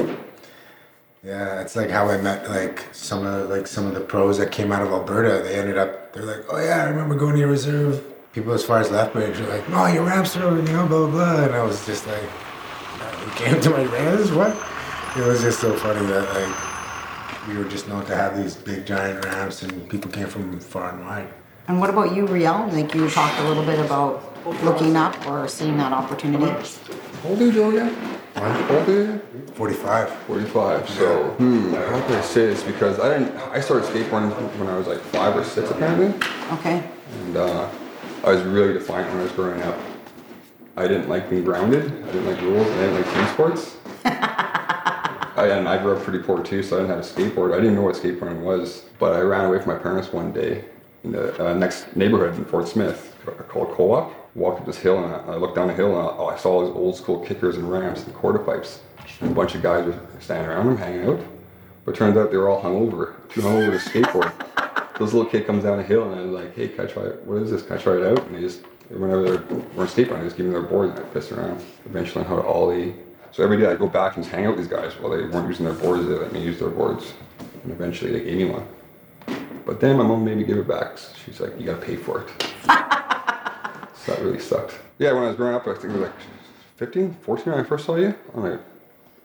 Yeah, 1.24 1.60
it's 1.60 1.74
like 1.74 1.90
how 1.90 2.08
I 2.08 2.16
met 2.18 2.48
like 2.48 2.86
some 2.92 3.26
of 3.26 3.50
like 3.50 3.66
some 3.66 3.88
of 3.88 3.94
the 3.94 4.00
pros 4.00 4.38
that 4.38 4.52
came 4.52 4.70
out 4.70 4.82
of 4.82 4.92
Alberta. 4.92 5.42
They 5.42 5.58
ended 5.58 5.76
up 5.76 6.12
they're 6.12 6.22
like, 6.22 6.44
oh 6.48 6.60
yeah, 6.60 6.84
I 6.84 6.84
remember 6.84 7.16
going 7.16 7.32
to 7.32 7.40
your 7.40 7.48
reserve. 7.48 8.04
People 8.32 8.52
as 8.52 8.64
far 8.64 8.78
as 8.78 8.92
Lethbridge 8.92 9.40
were 9.40 9.48
like, 9.48 9.68
no, 9.68 9.86
your 9.86 10.04
ramps 10.04 10.36
are 10.36 10.44
over, 10.44 10.58
you 10.58 10.72
know, 10.72 10.86
blah 10.86 11.08
blah 11.08 11.10
blah. 11.10 11.44
And 11.44 11.56
I 11.56 11.62
was 11.64 11.84
just 11.84 12.06
like, 12.06 12.22
you 12.22 13.32
came 13.32 13.60
to 13.60 13.70
my 13.70 13.82
res? 13.82 14.30
What? 14.30 14.56
It 15.16 15.26
was 15.26 15.42
just 15.42 15.60
so 15.60 15.74
funny 15.76 16.06
that 16.06 16.22
like 16.34 17.48
we 17.48 17.56
were 17.56 17.68
just 17.68 17.88
known 17.88 18.06
to 18.06 18.14
have 18.14 18.40
these 18.40 18.54
big 18.54 18.86
giant 18.86 19.24
ramps, 19.24 19.62
and 19.62 19.88
people 19.88 20.08
came 20.08 20.28
from 20.28 20.60
far 20.60 20.90
and 20.90 21.00
wide. 21.00 21.28
And 21.66 21.80
what 21.80 21.90
about 21.90 22.14
you, 22.14 22.26
Riel? 22.28 22.68
Like 22.70 22.94
you 22.94 23.10
talked 23.10 23.36
a 23.40 23.48
little 23.48 23.64
bit 23.64 23.80
about 23.80 24.22
looking 24.62 24.96
up 24.96 25.26
or 25.26 25.48
seeing 25.48 25.76
that 25.78 25.92
opportunity. 25.92 26.44
How 26.46 27.28
old 27.28 27.42
are 27.42 27.46
you, 27.46 27.52
Joe, 27.52 27.70
again? 27.70 27.94
How 28.36 28.76
old 28.76 28.88
are 28.88 28.92
you? 28.92 29.18
45. 29.54 30.10
45. 30.10 30.88
So, 30.90 31.24
hmm, 31.30 31.74
how 31.74 32.00
can 32.06 32.14
I 32.14 32.20
say 32.20 32.46
this? 32.46 32.62
Because 32.62 33.00
I 33.00 33.18
didn't, 33.18 33.36
I 33.36 33.60
started 33.60 33.90
skateboarding 33.90 34.30
when 34.58 34.68
I 34.68 34.78
was 34.78 34.86
like 34.86 35.00
five 35.00 35.36
or 35.36 35.42
six, 35.42 35.70
apparently. 35.70 36.14
Okay. 36.58 36.88
And 37.22 37.36
uh, 37.36 37.68
I 38.24 38.32
was 38.32 38.42
really 38.42 38.74
defiant 38.74 39.08
when 39.08 39.18
I 39.18 39.22
was 39.24 39.32
growing 39.32 39.60
up. 39.62 39.76
I 40.76 40.86
didn't 40.86 41.08
like 41.08 41.28
being 41.28 41.44
grounded. 41.44 41.86
I 41.86 42.06
didn't 42.12 42.26
like 42.26 42.40
rules. 42.42 42.66
I 42.66 42.76
didn't 42.76 42.94
like 42.94 43.12
team 43.12 43.26
sports. 43.34 43.76
I, 45.40 45.46
and 45.56 45.66
I 45.66 45.78
grew 45.78 45.96
up 45.96 46.02
pretty 46.02 46.22
poor 46.22 46.42
too, 46.42 46.62
so 46.62 46.76
I 46.76 46.80
didn't 46.80 46.96
have 46.96 47.04
a 47.04 47.08
skateboard. 47.08 47.54
I 47.54 47.56
didn't 47.56 47.74
know 47.74 47.82
what 47.82 47.94
skateboarding 47.94 48.42
was. 48.42 48.84
But 48.98 49.14
I 49.14 49.20
ran 49.20 49.46
away 49.46 49.58
from 49.58 49.72
my 49.74 49.78
parents 49.78 50.12
one 50.12 50.32
day 50.32 50.64
in 51.02 51.12
the 51.12 51.48
uh, 51.48 51.54
next 51.54 51.96
neighborhood 51.96 52.34
in 52.36 52.44
Fort 52.44 52.68
Smith 52.68 53.16
called 53.48 53.70
Co-op. 53.74 54.14
Walked 54.36 54.60
up 54.60 54.66
this 54.66 54.76
hill 54.76 55.02
and 55.02 55.14
I, 55.14 55.32
I 55.32 55.36
looked 55.36 55.56
down 55.56 55.68
the 55.68 55.74
hill 55.74 55.98
and 55.98 56.20
I, 56.20 56.34
I, 56.34 56.36
saw 56.36 56.52
all 56.52 56.66
these 56.66 56.76
old 56.76 56.94
school 56.94 57.24
kickers 57.24 57.56
and 57.56 57.70
ramps 57.70 58.04
and 58.04 58.14
quarter 58.14 58.38
pipes. 58.38 58.80
And 59.20 59.32
a 59.32 59.34
bunch 59.34 59.54
of 59.54 59.62
guys 59.62 59.86
were 59.86 59.98
standing 60.20 60.48
around 60.48 60.66
them, 60.66 60.76
hanging 60.76 61.08
out. 61.08 61.20
But 61.84 61.94
turns 61.94 62.16
out 62.16 62.30
they 62.30 62.36
were 62.36 62.48
all 62.48 62.62
hungover, 62.62 63.14
too 63.30 63.40
hungover 63.40 63.82
to 63.82 63.90
skateboard. 63.90 64.32
this 64.98 65.12
little 65.14 65.24
kid 65.24 65.46
comes 65.46 65.64
down 65.64 65.78
the 65.78 65.82
hill 65.82 66.04
and 66.04 66.20
I 66.20 66.22
was 66.22 66.32
like, 66.32 66.54
hey, 66.54 66.68
can 66.68 66.86
I 66.86 66.88
try 66.88 67.04
it? 67.04 67.22
What 67.24 67.42
is 67.42 67.50
this? 67.50 67.62
Can 67.62 67.78
I 67.78 67.80
try 67.80 67.96
it 67.96 68.04
out? 68.04 68.24
And 68.26 68.36
he 68.36 68.42
just 68.42 68.60
whenever 68.90 69.22
they're 69.22 69.58
we're 69.74 69.86
skateboarding, 69.86 70.20
I 70.20 70.24
just 70.24 70.36
give 70.36 70.46
them 70.46 70.52
their 70.52 70.62
boards 70.62 70.96
and 70.96 71.06
I 71.06 71.08
pissed 71.08 71.32
around. 71.32 71.64
Eventually, 71.86 72.24
I 72.24 72.28
how 72.28 72.36
to 72.36 72.46
ollie. 72.46 72.94
So 73.40 73.44
every 73.44 73.56
day 73.56 73.68
I 73.68 73.74
go 73.74 73.88
back 73.88 74.16
and 74.16 74.22
just 74.22 74.34
hang 74.36 74.44
out 74.44 74.54
with 74.54 74.58
these 74.58 74.68
guys 74.68 74.92
while 75.00 75.16
they 75.16 75.24
weren't 75.24 75.48
using 75.48 75.64
their 75.64 75.72
boards. 75.72 76.06
They 76.06 76.12
let 76.12 76.30
me 76.30 76.42
use 76.42 76.58
their 76.58 76.68
boards, 76.68 77.14
and 77.62 77.72
eventually 77.72 78.12
they 78.12 78.22
gave 78.22 78.36
me 78.36 78.44
one. 78.44 78.68
But 79.64 79.80
then 79.80 79.96
my 79.96 80.02
mom 80.02 80.26
made 80.26 80.36
me 80.36 80.44
give 80.44 80.58
it 80.58 80.68
back. 80.68 80.98
She's 81.24 81.40
like, 81.40 81.58
"You 81.58 81.64
gotta 81.64 81.80
pay 81.80 81.96
for 81.96 82.20
it." 82.20 82.28
so 83.96 84.12
that 84.12 84.20
really 84.20 84.40
sucked. 84.40 84.78
Yeah, 84.98 85.14
when 85.14 85.22
I 85.22 85.28
was 85.28 85.36
growing 85.36 85.54
up, 85.54 85.66
I 85.66 85.72
think 85.72 85.84
it 85.84 85.92
was 85.92 86.00
like 86.02 86.12
15, 86.76 87.14
14 87.22 87.52
when 87.54 87.64
I 87.64 87.66
first 87.66 87.86
saw 87.86 87.96
you 87.96 88.14
on 88.34 88.44
a 88.44 88.60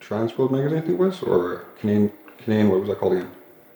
Transworld 0.00 0.50
magazine, 0.50 0.78
I 0.78 0.80
think 0.80 0.94
it 0.94 0.98
was, 0.98 1.22
or 1.22 1.66
Canadian, 1.78 2.10
Canadian, 2.38 2.70
what 2.70 2.80
was 2.80 2.88
that 2.88 2.98
called 2.98 3.12
again? 3.12 3.30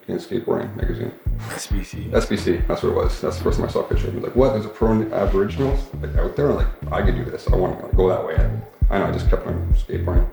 Canadian 0.07 0.27
Skateboarding 0.27 0.75
magazine. 0.75 1.13
SBC. 1.49 2.13
SBC, 2.13 2.67
that's 2.67 2.83
what 2.83 2.93
it 2.93 2.97
was. 2.97 3.21
That's 3.21 3.37
the 3.37 3.45
first 3.45 3.59
time 3.59 3.69
I 3.69 3.71
saw 3.71 3.81
a 3.81 3.83
picture. 3.83 4.09
I 4.11 4.15
was 4.15 4.25
like, 4.25 4.37
what? 4.37 4.55
There's 4.55 4.65
a 4.65 4.71
pro 4.71 5.03
Aboriginal 5.13 5.79
like 6.01 6.17
out 6.17 6.35
there. 6.35 6.49
I'm 6.51 6.57
like, 6.57 6.93
I 6.93 7.03
could 7.03 7.17
do 7.17 7.27
this. 7.27 7.47
I 7.47 7.57
want 7.57 7.79
to 7.79 7.85
like, 7.85 7.95
go 7.95 8.09
that 8.09 8.25
way. 8.25 8.39
I 8.91 8.99
know. 8.99 9.07
I 9.07 9.13
just 9.13 9.31
kept 9.31 9.47
on 9.47 9.75
skateboarding. 9.75 10.29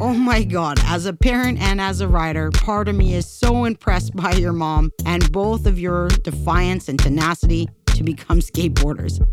Oh 0.00 0.14
my 0.14 0.44
God, 0.44 0.78
as 0.84 1.06
a 1.06 1.12
parent 1.12 1.60
and 1.60 1.80
as 1.80 2.00
a 2.00 2.08
writer, 2.08 2.50
part 2.50 2.88
of 2.88 2.94
me 2.94 3.14
is 3.14 3.26
so 3.26 3.64
impressed 3.64 4.14
by 4.14 4.32
your 4.32 4.52
mom 4.52 4.92
and 5.04 5.30
both 5.32 5.66
of 5.66 5.78
your 5.78 6.08
defiance 6.08 6.88
and 6.88 6.98
tenacity 6.98 7.68
to 7.86 8.04
become 8.04 8.38
skateboarders. 8.38 9.24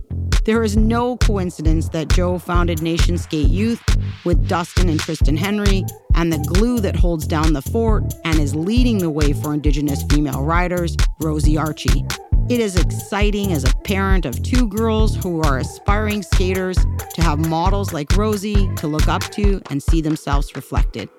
There 0.46 0.64
is 0.64 0.76
no 0.76 1.18
coincidence 1.18 1.90
that 1.90 2.10
Joe 2.10 2.40
founded 2.40 2.82
Nation 2.82 3.18
Skate 3.18 3.48
Youth 3.48 3.82
with 4.26 4.48
Dustin 4.48 4.90
and 4.90 5.00
Tristan 5.00 5.38
Henry 5.38 5.84
and 6.16 6.32
the 6.34 6.40
glue 6.40 6.80
that 6.80 6.96
holds 6.96 7.28
down 7.28 7.54
the 7.54 7.62
fort 7.62 8.14
and 8.24 8.40
is 8.40 8.56
leading 8.56 8.98
the 9.00 9.10
way 9.10 9.34
for 9.34 9.54
Indigenous 9.54 10.04
female 10.10 10.44
riders, 10.44 10.96
Rosie 11.22 11.58
Archie. 11.58 12.06
It 12.48 12.60
is 12.60 12.76
exciting 12.76 13.54
as 13.54 13.64
a 13.64 13.74
parent 13.78 14.24
of 14.24 14.44
two 14.44 14.68
girls 14.68 15.16
who 15.16 15.42
are 15.42 15.58
aspiring 15.58 16.22
skaters 16.22 16.78
to 17.16 17.22
have 17.24 17.40
models 17.40 17.92
like 17.92 18.16
Rosie 18.16 18.70
to 18.76 18.86
look 18.86 19.08
up 19.08 19.24
to 19.32 19.64
and 19.72 19.82
see 19.82 20.00
themselves 20.00 20.56
reflected. 20.56 21.10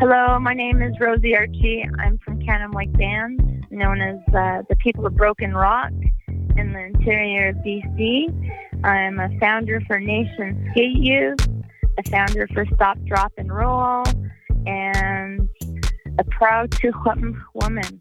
Hello, 0.00 0.40
my 0.40 0.54
name 0.54 0.82
is 0.82 0.92
Rosie 0.98 1.36
Archie. 1.36 1.88
I'm 2.00 2.18
from 2.18 2.40
Canim 2.40 2.74
Lake 2.74 2.92
Band, 2.94 3.64
known 3.70 4.00
as 4.00 4.16
uh, 4.34 4.62
the 4.68 4.74
People 4.82 5.06
of 5.06 5.14
Broken 5.14 5.54
Rock 5.54 5.92
in 6.26 6.72
the 6.72 6.86
interior 6.86 7.50
of 7.50 7.56
BC. 7.58 8.82
I'm 8.82 9.20
a 9.20 9.28
founder 9.38 9.80
for 9.86 10.00
Nation 10.00 10.68
Skate 10.72 10.96
Youth, 10.96 11.46
a 11.96 12.10
founder 12.10 12.48
for 12.52 12.66
Stop, 12.74 12.98
Drop, 13.04 13.32
and 13.38 13.54
Roll, 13.54 14.02
and 14.66 15.48
a 16.18 16.24
proud 16.24 16.70
Tukwum 16.70 17.40
woman. 17.54 18.00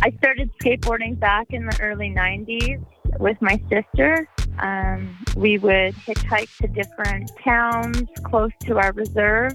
I 0.00 0.12
started 0.18 0.50
skateboarding 0.62 1.18
back 1.18 1.48
in 1.50 1.66
the 1.66 1.78
early 1.80 2.10
90s 2.10 2.84
with 3.18 3.36
my 3.40 3.60
sister. 3.68 4.28
Um, 4.60 5.16
we 5.36 5.58
would 5.58 5.94
hitchhike 5.94 6.56
to 6.58 6.68
different 6.68 7.30
towns 7.42 8.08
close 8.24 8.52
to 8.62 8.78
our 8.78 8.92
reserve 8.92 9.52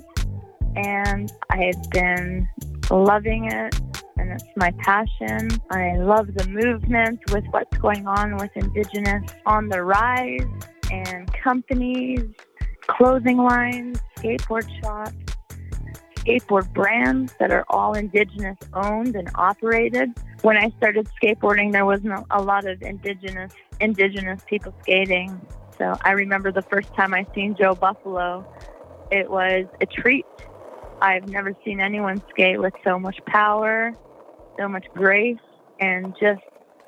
and 0.76 1.32
I've 1.50 1.90
been 1.92 2.48
loving 2.90 3.46
it 3.46 3.80
and 4.18 4.32
it's 4.32 4.44
my 4.56 4.72
passion. 4.80 5.50
I 5.72 5.98
love 5.98 6.34
the 6.34 6.48
movement 6.48 7.20
with 7.32 7.46
what's 7.52 7.78
going 7.78 8.08
on 8.08 8.36
with 8.38 8.52
Indigenous 8.56 9.32
on 9.46 9.70
the 9.70 9.82
rise 9.84 10.48
and 10.92 11.32
companies, 11.34 12.24
clothing 12.88 13.38
lines, 13.38 14.00
skateboard 14.18 14.70
shops, 14.82 15.16
skateboard 16.24 16.72
brands 16.74 17.34
that 17.40 17.52
are 17.52 17.66
all 17.70 17.94
Indigenous 17.94 18.58
owned 18.74 19.16
and 19.16 19.30
operated. 19.36 20.14
When 20.42 20.58
I 20.58 20.70
started 20.78 21.08
skateboarding, 21.22 21.72
there 21.72 21.86
wasn't 21.86 22.26
a 22.32 22.42
lot 22.42 22.66
of 22.66 22.82
Indigenous 22.82 23.52
Indigenous 23.80 24.42
people 24.46 24.74
skating. 24.82 25.40
So 25.78 25.98
I 26.02 26.12
remember 26.12 26.52
the 26.52 26.62
first 26.62 26.94
time 26.94 27.14
I 27.14 27.26
seen 27.34 27.56
Joe 27.56 27.74
Buffalo, 27.76 28.46
it 29.12 29.30
was 29.30 29.66
a 29.82 29.86
treat 29.86 30.26
I've 31.04 31.28
never 31.28 31.54
seen 31.66 31.82
anyone 31.82 32.24
skate 32.30 32.62
with 32.62 32.74
so 32.82 32.98
much 32.98 33.18
power, 33.26 33.92
so 34.58 34.70
much 34.70 34.86
grace, 34.94 35.36
and 35.78 36.16
just 36.18 36.42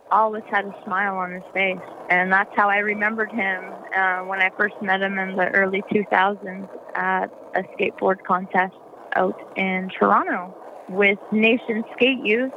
always 0.09 0.43
had 0.49 0.63
a 0.63 0.73
smile 0.85 1.17
on 1.17 1.33
his 1.33 1.43
face. 1.53 1.85
And 2.09 2.31
that's 2.31 2.49
how 2.55 2.69
I 2.69 2.77
remembered 2.77 3.29
him 3.29 3.73
uh, 3.93 4.19
when 4.19 4.39
I 4.39 4.51
first 4.57 4.75
met 4.81 5.01
him 5.01 5.19
in 5.19 5.35
the 5.35 5.49
early 5.49 5.83
2000s 5.91 6.69
at 6.95 7.29
a 7.55 7.63
skateboard 7.75 8.23
contest 8.23 8.75
out 9.15 9.39
in 9.55 9.89
Toronto 9.97 10.53
with 10.89 11.17
Nation 11.31 11.83
Skate 11.95 12.23
Youth. 12.23 12.51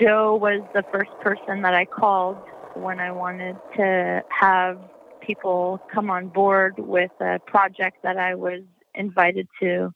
Joe 0.00 0.36
was 0.36 0.62
the 0.72 0.84
first 0.92 1.10
person 1.22 1.62
that 1.62 1.74
I 1.74 1.84
called 1.84 2.38
when 2.74 3.00
I 3.00 3.10
wanted 3.10 3.56
to 3.76 4.22
have 4.28 4.78
people 5.26 5.80
come 5.92 6.10
on 6.10 6.28
board 6.28 6.74
with 6.78 7.10
a 7.20 7.38
project 7.46 7.98
that 8.02 8.16
I 8.16 8.34
was 8.34 8.62
invited 8.94 9.48
to 9.62 9.92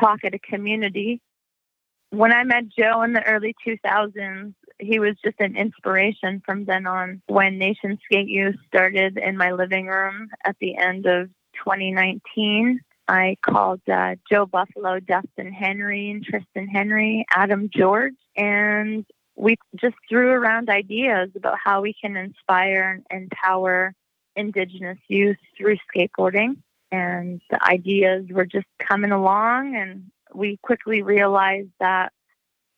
talk 0.00 0.20
at 0.24 0.34
a 0.34 0.38
community. 0.38 1.20
When 2.10 2.32
I 2.32 2.44
met 2.44 2.64
Joe 2.76 3.02
in 3.02 3.12
the 3.12 3.24
early 3.24 3.54
2000s, 3.66 4.54
he 4.78 4.98
was 4.98 5.16
just 5.24 5.36
an 5.40 5.56
inspiration 5.56 6.42
from 6.44 6.64
then 6.64 6.86
on. 6.86 7.22
When 7.26 7.58
Nation 7.58 7.98
Skate 8.04 8.28
Youth 8.28 8.56
started 8.66 9.18
in 9.18 9.36
my 9.36 9.52
living 9.52 9.86
room 9.86 10.28
at 10.44 10.56
the 10.60 10.76
end 10.76 11.06
of 11.06 11.28
2019, 11.64 12.80
I 13.06 13.36
called 13.42 13.82
uh, 13.90 14.16
Joe 14.30 14.46
Buffalo, 14.46 14.98
Dustin 15.00 15.52
Henry, 15.52 16.10
and 16.10 16.24
Tristan 16.24 16.68
Henry, 16.68 17.26
Adam 17.30 17.68
George, 17.74 18.14
and 18.36 19.04
we 19.36 19.56
just 19.76 19.96
threw 20.08 20.30
around 20.30 20.70
ideas 20.70 21.30
about 21.36 21.58
how 21.62 21.82
we 21.82 21.94
can 22.00 22.16
inspire 22.16 23.02
and 23.10 23.24
empower 23.24 23.94
Indigenous 24.36 24.98
youth 25.08 25.36
through 25.56 25.76
skateboarding. 25.94 26.56
And 26.90 27.40
the 27.50 27.62
ideas 27.62 28.26
were 28.30 28.46
just 28.46 28.66
coming 28.78 29.10
along 29.10 29.76
and 29.76 30.10
we 30.32 30.58
quickly 30.62 31.02
realized 31.02 31.70
that 31.80 32.12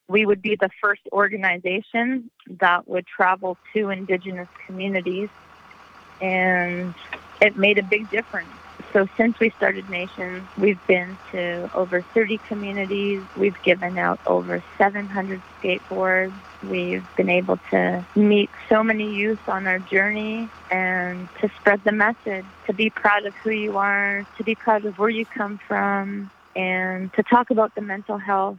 we 0.09 0.25
would 0.25 0.41
be 0.41 0.57
the 0.57 0.71
first 0.81 1.03
organization 1.12 2.31
that 2.61 2.89
would 2.89 3.07
travel 3.07 3.59
to 3.75 3.91
indigenous 3.91 4.49
communities. 4.67 5.29
And 6.21 6.95
it 7.43 7.57
made 7.57 7.79
a 7.79 7.83
big 7.83 8.09
difference 8.11 8.49
so 8.92 9.07
since 9.16 9.38
we 9.40 9.51
started 9.51 9.88
Nation, 9.90 10.46
we've 10.59 10.85
been 10.87 11.16
to 11.33 11.70
over 11.75 12.03
30 12.14 12.38
communities. 12.49 13.22
We've 13.37 13.61
given 13.62 13.99
out 13.99 14.20
over 14.27 14.62
700 14.79 15.42
skateboards. 15.61 16.33
We've 16.62 17.07
been 17.16 17.29
able 17.29 17.59
to 17.70 18.05
meet 18.14 18.51
so 18.68 18.83
many 18.83 19.14
youth 19.14 19.49
on 19.49 19.66
our 19.66 19.79
journey 19.79 20.49
and 20.70 21.29
to 21.40 21.51
spread 21.61 21.83
the 21.85 21.92
message, 21.92 22.44
to 22.66 22.72
be 22.72 22.90
proud 22.90 23.27
of 23.27 23.35
who 23.35 23.51
you 23.51 23.77
are, 23.77 24.27
to 24.38 24.44
be 24.44 24.55
proud 24.55 24.85
of 24.85 24.99
where 24.99 25.11
you 25.11 25.27
come 25.27 25.61
from, 25.68 26.31
and 26.55 27.12
to 27.14 27.22
talk 27.22 27.51
about 27.51 27.75
the 27.75 27.83
mental 27.83 28.18
health 28.18 28.59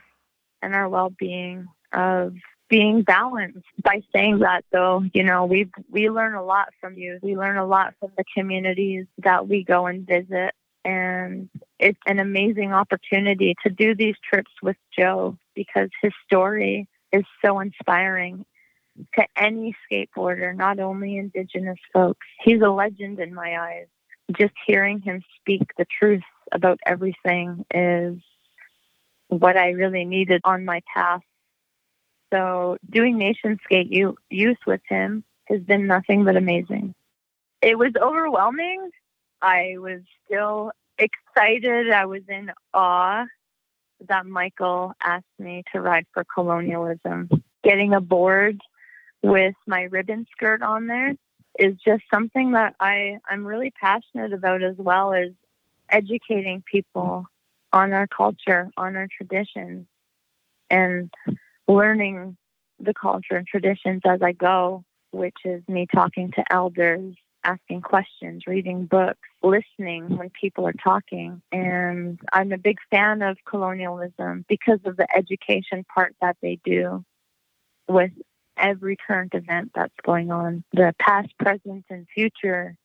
and 0.62 0.76
our 0.76 0.88
well-being 0.88 1.68
of 1.94 2.36
being 2.70 3.02
balanced 3.02 3.66
by 3.82 4.02
saying 4.14 4.40
that 4.40 4.66
though 4.72 5.04
you 5.14 5.24
know 5.24 5.46
we 5.46 5.70
we 5.90 6.10
learn 6.10 6.36
a 6.36 6.44
lot 6.44 6.70
from 6.82 6.98
you. 6.98 7.20
We 7.22 7.38
learn 7.38 7.58
a 7.58 7.66
lot 7.66 7.94
from 8.00 8.12
the 8.18 8.26
communities 8.36 9.06
that 9.20 9.48
we 9.48 9.64
go 9.64 9.88
and 9.88 10.06
visit. 10.06 10.54
And 10.84 11.50
it's 11.80 12.00
an 12.06 12.20
amazing 12.20 12.74
opportunity 12.74 13.56
to 13.64 13.70
do 13.70 13.94
these 13.94 14.16
trips 14.24 14.52
with 14.62 14.78
Joe 14.98 15.38
because 15.54 15.90
his 16.02 16.14
story 16.26 16.88
is 17.12 17.24
so 17.44 17.60
inspiring 17.60 18.46
to 19.16 19.26
any 19.36 19.76
skateboarder 19.86 20.56
not 20.56 20.80
only 20.80 21.18
indigenous 21.18 21.80
folks. 21.94 22.26
He's 22.44 22.62
a 22.62 22.70
legend 22.70 23.20
in 23.20 23.34
my 23.34 23.60
eyes. 23.60 23.88
Just 24.38 24.54
hearing 24.66 25.02
him 25.02 25.24
speak 25.40 25.62
the 25.78 25.86
truth 26.00 26.24
about 26.52 26.80
everything 26.86 27.66
is 27.74 28.18
what 29.30 29.58
I 29.58 29.72
really 29.72 30.06
needed 30.06 30.42
on 30.44 30.66
my 30.66 30.82
path 30.94 31.22
so 32.32 32.78
doing 32.90 33.18
Nation 33.18 33.60
Skate 33.64 33.92
Youth 33.92 34.58
with 34.66 34.82
him 34.90 35.24
has 35.46 35.62
been 35.62 35.88
nothing 35.88 36.26
but 36.26 36.36
amazing. 36.36 36.94
It 37.62 37.78
was 37.78 37.94
overwhelming. 38.00 38.90
I 39.42 39.76
was 39.78 40.02
still 40.26 40.72
excited. 40.98 41.92
I 41.92 42.06
was 42.06 42.24
in 42.28 42.52
awe 42.74 43.26
that 44.08 44.26
Michael 44.26 44.94
asked 45.04 45.26
me 45.40 45.64
to 45.74 45.82
ride 45.82 46.06
for 46.14 46.24
colonialism. 46.24 47.30
Getting 47.64 47.94
aboard 47.94 48.60
with 49.24 49.56
my 49.66 49.84
ribbon 49.84 50.28
skirt 50.32 50.62
on 50.62 50.88
there 50.88 51.16
is 51.58 51.76
just 51.84 52.04
something 52.14 52.52
that 52.52 52.76
I, 52.80 53.18
I'm 53.28 53.46
really 53.46 53.72
passionate 53.72 54.34
about 54.34 54.62
as 54.62 54.76
well 54.78 55.14
as 55.14 55.30
educating 55.90 56.64
people 56.70 57.26
on 57.74 57.94
our 57.94 58.08
culture, 58.08 58.70
on 58.78 58.96
our 58.96 59.08
traditions. 59.16 59.88
And 60.70 61.12
learning 61.68 62.38
the 62.80 62.94
culture 62.94 63.36
and 63.36 63.48
traditions 63.48 64.02
as 64.06 64.22
I 64.22 64.32
go, 64.34 64.84
which 65.12 65.38
is 65.46 65.64
me 65.68 65.88
talking 65.94 66.32
to 66.32 66.44
elders 66.52 67.16
asking 67.48 67.82
questions, 67.82 68.44
reading 68.46 68.86
books, 68.86 69.20
listening 69.42 70.18
when 70.18 70.30
people 70.30 70.68
are 70.68 70.74
talking. 70.74 71.42
And 71.52 72.20
I'm 72.34 72.52
a 72.52 72.58
big 72.58 72.78
fan 72.92 73.22
of 73.22 73.38
colonialism 73.46 74.46
because 74.50 74.80
of 74.86 74.98
the 74.98 75.08
education 75.16 75.86
part 75.94 76.14
that 76.22 76.36
they 76.42 76.60
do 76.66 77.06
with 77.88 78.12
every 78.58 78.98
current 79.08 79.34
event 79.34 79.72
that's 79.74 79.94
going 80.06 80.30
on, 80.30 80.64
the 80.74 80.94
past, 81.00 81.30
present, 81.40 81.86
and 81.90 82.06
future, 82.14 82.76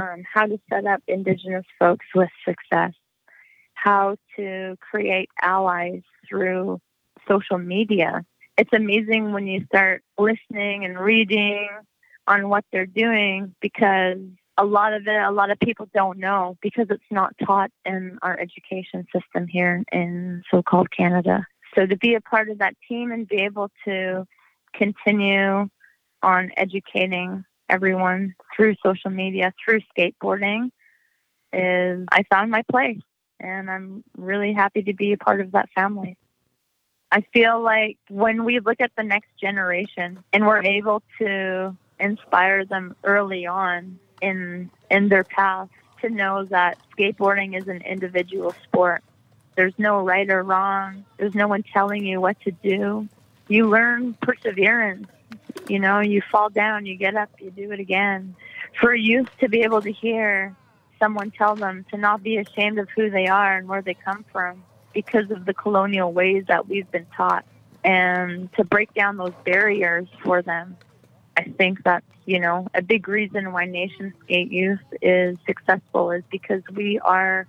um, 0.00 0.22
how 0.32 0.46
to 0.46 0.58
set 0.70 0.86
up 0.86 1.02
Indigenous 1.06 1.66
folks 1.78 2.06
with 2.14 2.30
success, 2.46 2.94
how 3.74 4.16
to 4.36 4.76
create 4.80 5.28
allies 5.40 6.02
through 6.26 6.80
social 7.28 7.58
media. 7.58 8.24
It's 8.56 8.72
amazing 8.72 9.32
when 9.32 9.46
you 9.46 9.64
start 9.66 10.02
listening 10.18 10.84
and 10.84 10.98
reading 10.98 11.68
on 12.26 12.48
what 12.48 12.64
they're 12.70 12.86
doing 12.86 13.54
because 13.60 14.18
a 14.58 14.64
lot 14.64 14.92
of 14.92 15.06
it, 15.06 15.22
a 15.22 15.30
lot 15.30 15.50
of 15.50 15.58
people 15.58 15.88
don't 15.94 16.18
know 16.18 16.56
because 16.60 16.86
it's 16.90 17.02
not 17.10 17.34
taught 17.44 17.70
in 17.84 18.18
our 18.22 18.38
education 18.38 19.06
system 19.14 19.48
here 19.48 19.82
in 19.90 20.42
so 20.50 20.62
called 20.62 20.88
Canada. 20.90 21.46
So 21.74 21.86
to 21.86 21.96
be 21.96 22.14
a 22.14 22.20
part 22.20 22.50
of 22.50 22.58
that 22.58 22.74
team 22.88 23.12
and 23.12 23.26
be 23.26 23.42
able 23.42 23.70
to 23.86 24.26
continue 24.74 25.68
on 26.22 26.50
educating 26.56 27.44
everyone 27.68 28.34
through 28.54 28.74
social 28.84 29.10
media, 29.10 29.52
through 29.64 29.80
skateboarding, 29.96 30.70
is 31.52 32.06
I 32.10 32.22
found 32.30 32.50
my 32.50 32.62
place 32.70 33.00
and 33.40 33.70
I'm 33.70 34.04
really 34.16 34.52
happy 34.52 34.82
to 34.82 34.94
be 34.94 35.12
a 35.12 35.18
part 35.18 35.40
of 35.40 35.52
that 35.52 35.68
family. 35.74 36.16
I 37.12 37.20
feel 37.34 37.60
like 37.60 37.98
when 38.08 38.42
we 38.42 38.58
look 38.60 38.80
at 38.80 38.90
the 38.96 39.02
next 39.02 39.28
generation 39.38 40.24
and 40.32 40.46
we're 40.46 40.62
able 40.62 41.02
to 41.18 41.76
inspire 42.00 42.64
them 42.64 42.96
early 43.04 43.44
on 43.44 43.98
in 44.22 44.70
in 44.90 45.10
their 45.10 45.22
path 45.22 45.68
to 46.00 46.08
know 46.08 46.46
that 46.46 46.78
skateboarding 46.96 47.54
is 47.54 47.68
an 47.68 47.82
individual 47.82 48.54
sport. 48.64 49.04
There's 49.56 49.74
no 49.76 50.00
right 50.00 50.28
or 50.30 50.42
wrong. 50.42 51.04
There's 51.18 51.34
no 51.34 51.48
one 51.48 51.64
telling 51.64 52.06
you 52.06 52.18
what 52.18 52.40
to 52.40 52.50
do. 52.50 53.06
You 53.46 53.68
learn 53.68 54.14
perseverance. 54.14 55.06
You 55.68 55.80
know, 55.80 56.00
you 56.00 56.22
fall 56.32 56.48
down, 56.48 56.86
you 56.86 56.96
get 56.96 57.14
up, 57.14 57.28
you 57.38 57.50
do 57.50 57.72
it 57.72 57.78
again. 57.78 58.34
For 58.80 58.94
youth 58.94 59.28
to 59.40 59.50
be 59.50 59.60
able 59.64 59.82
to 59.82 59.92
hear 59.92 60.56
someone 60.98 61.30
tell 61.30 61.56
them 61.56 61.84
to 61.90 61.98
not 61.98 62.22
be 62.22 62.38
ashamed 62.38 62.78
of 62.78 62.88
who 62.96 63.10
they 63.10 63.26
are 63.26 63.58
and 63.58 63.68
where 63.68 63.82
they 63.82 63.94
come 63.94 64.24
from 64.32 64.64
because 64.92 65.30
of 65.30 65.44
the 65.44 65.54
colonial 65.54 66.12
ways 66.12 66.44
that 66.48 66.68
we've 66.68 66.90
been 66.90 67.06
taught 67.16 67.44
and 67.84 68.52
to 68.54 68.64
break 68.64 68.92
down 68.94 69.16
those 69.16 69.34
barriers 69.44 70.08
for 70.22 70.42
them 70.42 70.76
I 71.36 71.44
think 71.44 71.82
that's, 71.84 72.06
you 72.26 72.40
know, 72.40 72.68
a 72.74 72.82
big 72.82 73.08
reason 73.08 73.52
why 73.52 73.64
Nation 73.66 74.12
Skate 74.22 74.50
Youth 74.50 74.80
is 75.00 75.38
successful 75.46 76.10
is 76.10 76.22
because 76.30 76.62
we 76.74 76.98
are 77.00 77.46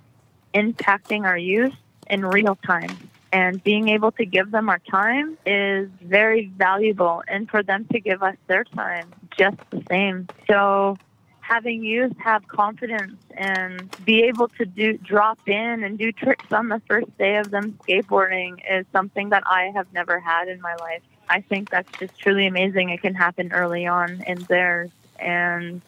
impacting 0.54 1.24
our 1.24 1.38
youth 1.38 1.74
in 2.10 2.26
real 2.26 2.58
time. 2.66 3.10
And 3.32 3.64
being 3.64 3.90
able 3.90 4.12
to 4.14 4.26
give 4.26 4.52
them 4.52 4.70
our 4.70 4.80
time 4.92 5.38
is 5.46 5.90
very 6.02 6.52
valuable, 6.56 7.24
and 7.28 7.50
for 7.50 7.64
them 7.64 7.88
to 7.92 8.00
give 8.00 8.22
us 8.22 8.36
their 8.48 8.64
time, 8.64 9.12
just 9.38 9.58
the 9.72 9.84
same. 9.90 10.30
So, 10.50 11.00
having 11.44 11.84
youth 11.84 12.18
have 12.18 12.48
confidence 12.48 13.22
and 13.36 13.94
be 14.06 14.24
able 14.24 14.48
to 14.48 14.66
do 14.66 14.98
drop 14.98 15.38
in 15.46 15.84
and 15.84 15.98
do 15.98 16.12
tricks 16.12 16.52
on 16.52 16.70
the 16.70 16.82
first 16.88 17.16
day 17.18 17.36
of 17.36 17.52
them 17.52 17.78
skateboarding 17.84 18.62
is 18.72 18.86
something 18.94 19.30
that 19.30 19.44
I 19.46 19.72
have 19.76 19.92
never 19.94 20.22
had 20.22 20.48
in 20.48 20.62
my 20.62 20.76
life. 20.76 21.02
I 21.28 21.42
think 21.42 21.70
that's 21.70 21.92
just 22.00 22.18
truly 22.18 22.48
amazing. 22.48 22.90
It 22.90 23.02
can 23.02 23.14
happen 23.14 23.52
early 23.52 23.86
on 23.86 24.24
in 24.26 24.44
theirs. 24.44 24.92
And 25.20 25.82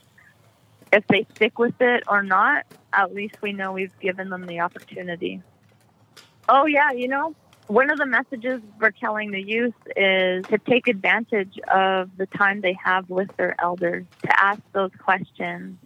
if 0.91 1.07
they 1.07 1.25
stick 1.35 1.57
with 1.57 1.79
it 1.79 2.03
or 2.07 2.21
not, 2.21 2.65
at 2.91 3.13
least 3.13 3.41
we 3.41 3.53
know 3.53 3.71
we've 3.71 3.97
given 4.01 4.29
them 4.29 4.45
the 4.47 4.59
opportunity. 4.59 5.41
Oh, 6.49 6.65
yeah, 6.65 6.91
you 6.91 7.07
know, 7.07 7.33
one 7.67 7.89
of 7.89 7.97
the 7.97 8.05
messages 8.05 8.61
we're 8.79 8.91
telling 8.91 9.31
the 9.31 9.41
youth 9.41 9.73
is 9.95 10.45
to 10.47 10.57
take 10.69 10.87
advantage 10.87 11.57
of 11.73 12.09
the 12.17 12.27
time 12.27 12.61
they 12.61 12.77
have 12.83 13.09
with 13.09 13.29
their 13.37 13.55
elders, 13.59 14.05
to 14.23 14.43
ask 14.43 14.61
those 14.73 14.91
questions, 15.03 15.77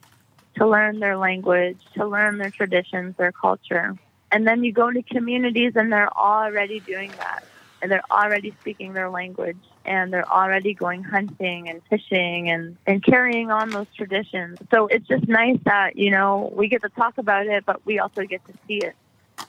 to 0.57 0.67
learn 0.67 0.99
their 0.99 1.17
language, 1.17 1.79
to 1.95 2.05
learn 2.05 2.37
their 2.37 2.51
traditions, 2.51 3.15
their 3.17 3.31
culture. 3.31 3.95
And 4.31 4.45
then 4.45 4.63
you 4.63 4.73
go 4.73 4.91
to 4.91 5.01
communities 5.03 5.73
and 5.75 5.91
they're 5.91 6.11
already 6.15 6.81
doing 6.81 7.11
that 7.17 7.43
and 7.81 7.89
they're 7.89 8.03
already 8.11 8.53
speaking 8.59 8.93
their 8.93 9.09
language 9.09 9.63
and 9.85 10.11
they're 10.11 10.29
already 10.29 10.73
going 10.73 11.03
hunting 11.03 11.69
and 11.69 11.81
fishing 11.89 12.49
and, 12.49 12.77
and 12.85 13.03
carrying 13.03 13.51
on 13.51 13.69
those 13.69 13.87
traditions. 13.95 14.57
So 14.71 14.87
it's 14.87 15.07
just 15.07 15.27
nice 15.27 15.57
that, 15.63 15.95
you 15.95 16.11
know, 16.11 16.51
we 16.53 16.67
get 16.67 16.81
to 16.81 16.89
talk 16.89 17.17
about 17.17 17.47
it, 17.47 17.65
but 17.65 17.85
we 17.85 17.99
also 17.99 18.23
get 18.23 18.45
to 18.47 18.53
see 18.67 18.77
it. 18.77 18.95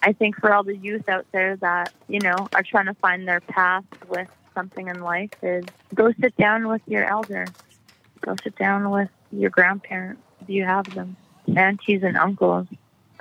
I 0.02 0.12
think 0.12 0.36
for 0.36 0.52
all 0.52 0.64
the 0.64 0.76
youth 0.76 1.08
out 1.08 1.26
there 1.32 1.56
that, 1.56 1.92
you 2.08 2.20
know, 2.20 2.48
are 2.54 2.62
trying 2.62 2.86
to 2.86 2.94
find 2.94 3.28
their 3.28 3.40
path 3.40 3.84
with 4.08 4.28
something 4.54 4.88
in 4.88 5.02
life 5.02 5.30
is 5.42 5.64
go 5.94 6.12
sit 6.20 6.36
down 6.36 6.68
with 6.68 6.82
your 6.86 7.04
elder. 7.04 7.52
Go 8.22 8.36
sit 8.42 8.56
down 8.56 8.90
with 8.90 9.08
your 9.30 9.50
grandparents 9.50 10.22
if 10.42 10.48
you 10.48 10.64
have 10.64 10.92
them, 10.94 11.16
aunties 11.56 12.02
and 12.02 12.16
uncles, 12.16 12.66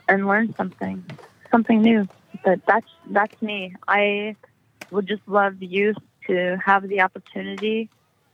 and 0.08 0.28
learn 0.28 0.54
something, 0.58 1.18
something 1.52 1.82
new. 1.82 2.08
But 2.44 2.60
that's 2.68 2.88
that's 3.12 3.42
me. 3.42 3.76
I 3.88 4.36
would 4.92 5.08
just 5.08 5.22
love 5.28 5.62
youth 5.62 5.98
to 6.28 6.58
have 6.64 6.88
the 6.88 7.02
opportunity 7.02 7.90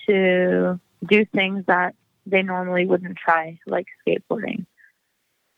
to 0.08 0.80
do 1.08 1.26
things 1.26 1.66
that 1.68 1.96
they 2.26 2.42
normally 2.42 2.86
wouldn't 2.86 3.18
try, 3.18 3.60
like 3.66 3.88
skateboarding. 4.06 4.66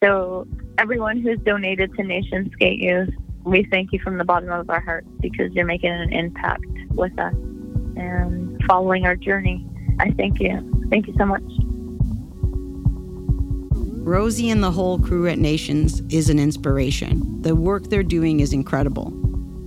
So, 0.04 0.48
everyone 0.78 1.22
who's 1.22 1.40
donated 1.40 1.92
to 1.96 2.04
Nation 2.04 2.52
Skate 2.54 2.78
Youth, 2.78 3.10
we 3.44 3.64
thank 3.72 3.92
you 3.92 4.00
from 4.00 4.20
the 4.20 4.24
bottom 4.24 4.52
of 4.52 4.70
our 4.70 4.80
hearts 4.80 5.08
because 5.22 5.52
you're 5.54 5.66
making 5.66 5.90
an 5.90 6.14
impact 6.14 6.68
with 6.92 7.18
us 7.18 7.34
and 7.34 8.64
following 8.68 9.08
our 9.08 9.16
journey. 9.16 9.66
I 10.00 10.12
thank 10.12 10.40
you. 10.40 10.86
Thank 10.92 11.08
you 11.08 11.16
so 11.18 11.26
much. 11.26 11.42
Rosie 14.06 14.52
and 14.52 14.64
the 14.64 14.70
whole 14.70 15.00
crew 15.00 15.28
at 15.28 15.40
Nations 15.40 16.04
is 16.12 16.30
an 16.30 16.38
inspiration. 16.38 17.42
The 17.42 17.56
work 17.56 17.88
they're 17.88 18.04
doing 18.04 18.40
is 18.40 18.54
incredible. 18.54 19.12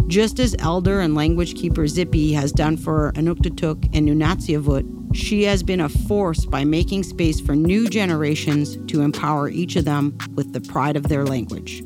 Just 0.06 0.38
as 0.38 0.54
elder 0.60 1.00
and 1.00 1.16
language 1.16 1.56
keeper 1.56 1.88
Zippy 1.88 2.32
has 2.34 2.52
done 2.52 2.76
for 2.76 3.10
Inuktitut 3.16 3.90
and 3.92 4.08
Nunatsiavut, 4.08 4.99
she 5.12 5.42
has 5.44 5.62
been 5.62 5.80
a 5.80 5.88
force 5.88 6.44
by 6.44 6.64
making 6.64 7.02
space 7.02 7.40
for 7.40 7.56
new 7.56 7.88
generations 7.88 8.76
to 8.86 9.02
empower 9.02 9.48
each 9.48 9.76
of 9.76 9.84
them 9.84 10.16
with 10.34 10.52
the 10.52 10.60
pride 10.60 10.96
of 10.96 11.08
their 11.08 11.24
language. 11.24 11.82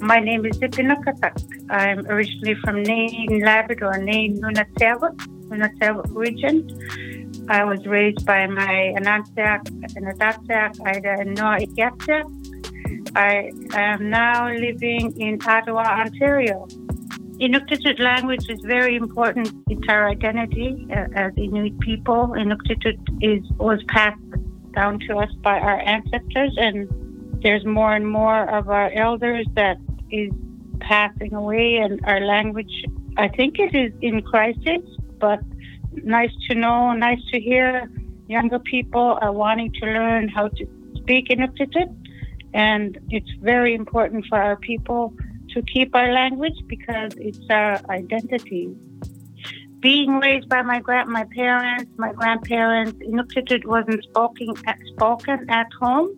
My 0.00 0.20
name 0.20 0.46
is 0.46 0.58
Nunatsiavut. 0.58 1.70
I'm 1.70 2.06
originally 2.06 2.54
from 2.62 2.82
Nain, 2.82 3.40
Labrador, 3.44 3.98
Nain, 3.98 4.40
Nunatsiavut, 4.40 5.16
Nunatsiavut 5.48 6.14
region. 6.14 7.46
I 7.50 7.64
was 7.64 7.84
raised 7.86 8.24
by 8.26 8.46
my 8.46 8.94
Anansiak, 8.96 9.64
Nadatsiak, 9.96 10.80
Ida, 10.86 11.16
and 11.20 11.34
Noa 11.34 11.58
I 13.16 13.50
am 13.72 14.10
now 14.10 14.52
living 14.52 15.18
in 15.20 15.38
Ottawa, 15.44 15.82
Ontario. 15.82 16.68
Inuktitut 17.40 18.00
language 18.00 18.44
is 18.48 18.60
very 18.62 18.96
important. 18.96 19.54
It's 19.68 19.88
our 19.88 20.08
identity 20.08 20.86
uh, 20.90 21.06
as 21.14 21.32
Inuit 21.36 21.78
people. 21.78 22.34
Inuktitut 22.36 22.98
is 23.22 23.48
was 23.58 23.80
passed 23.88 24.20
down 24.74 24.98
to 25.06 25.18
us 25.18 25.30
by 25.42 25.60
our 25.60 25.80
ancestors, 25.80 26.52
and 26.58 26.88
there's 27.42 27.64
more 27.64 27.94
and 27.94 28.10
more 28.10 28.48
of 28.50 28.68
our 28.68 28.90
elders 28.90 29.46
that 29.54 29.76
is 30.10 30.32
passing 30.80 31.32
away, 31.32 31.76
and 31.76 32.00
our 32.04 32.20
language. 32.20 32.84
I 33.16 33.28
think 33.28 33.60
it 33.60 33.72
is 33.72 33.92
in 34.02 34.22
crisis, 34.22 34.82
but 35.20 35.40
nice 35.92 36.32
to 36.48 36.56
know, 36.56 36.92
nice 36.92 37.22
to 37.32 37.40
hear. 37.40 37.88
Younger 38.26 38.58
people 38.58 39.16
are 39.22 39.32
wanting 39.32 39.72
to 39.74 39.86
learn 39.86 40.28
how 40.28 40.48
to 40.48 40.66
speak 40.96 41.28
Inuktitut 41.28 41.94
and 42.54 42.98
it's 43.10 43.30
very 43.40 43.74
important 43.74 44.24
for 44.26 44.40
our 44.40 44.56
people 44.56 45.12
to 45.54 45.62
keep 45.62 45.94
our 45.94 46.12
language 46.12 46.58
because 46.66 47.12
it's 47.16 47.40
our 47.50 47.80
identity. 47.90 48.74
Being 49.80 50.18
raised 50.18 50.48
by 50.48 50.62
my 50.62 50.80
grand, 50.80 51.08
my 51.08 51.24
parents, 51.36 51.90
my 51.96 52.12
grandparents, 52.12 52.98
Inuktitut 52.98 53.64
wasn't 53.64 54.02
spoken 54.04 54.54
at, 54.66 54.78
spoken 54.94 55.48
at 55.48 55.68
home, 55.80 56.10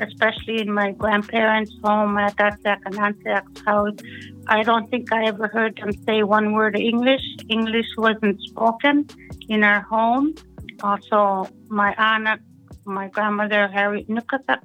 especially 0.00 0.60
in 0.60 0.72
my 0.72 0.92
grandparents' 0.92 1.72
home 1.84 2.16
at 2.16 2.34
Tatsak 2.36 2.80
and 2.86 2.94
Ansiak's 2.94 3.60
house. 3.66 3.98
I 4.46 4.62
don't 4.62 4.90
think 4.90 5.12
I 5.12 5.26
ever 5.26 5.48
heard 5.48 5.76
them 5.76 5.92
say 6.06 6.22
one 6.22 6.52
word 6.52 6.76
of 6.76 6.80
English. 6.80 7.22
English 7.50 7.86
wasn't 7.98 8.40
spoken 8.40 9.06
in 9.48 9.62
our 9.64 9.82
home. 9.82 10.34
Also, 10.82 11.48
my 11.68 11.94
aunt, 11.98 12.40
my 12.84 13.08
grandmother, 13.08 13.68
Harriet 13.68 14.08
Nukatak, 14.08 14.62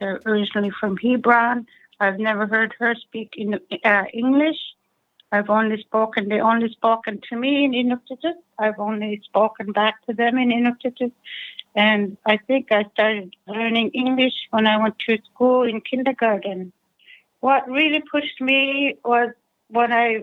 they're 0.00 0.20
originally 0.26 0.72
from 0.80 0.96
Hebron. 0.96 1.66
I've 2.00 2.18
never 2.18 2.46
heard 2.46 2.74
her 2.78 2.94
speak 2.94 3.34
in 3.36 3.58
uh, 3.84 4.04
English. 4.12 4.58
I've 5.30 5.50
only 5.50 5.80
spoken, 5.82 6.28
they 6.28 6.40
only 6.40 6.70
spoken 6.70 7.20
to 7.28 7.36
me 7.36 7.64
in 7.64 7.72
Inuktitut. 7.72 8.36
I've 8.58 8.78
only 8.78 9.20
spoken 9.24 9.72
back 9.72 10.04
to 10.06 10.14
them 10.14 10.38
in 10.38 10.50
Inuktitut. 10.50 11.12
And 11.74 12.16
I 12.24 12.38
think 12.38 12.72
I 12.72 12.84
started 12.92 13.34
learning 13.46 13.90
English 13.90 14.34
when 14.50 14.66
I 14.66 14.78
went 14.78 14.98
to 15.06 15.18
school 15.32 15.64
in 15.64 15.80
kindergarten. 15.80 16.72
What 17.40 17.68
really 17.68 18.02
pushed 18.10 18.40
me 18.40 18.96
was 19.04 19.30
when 19.68 19.92
I 19.92 20.22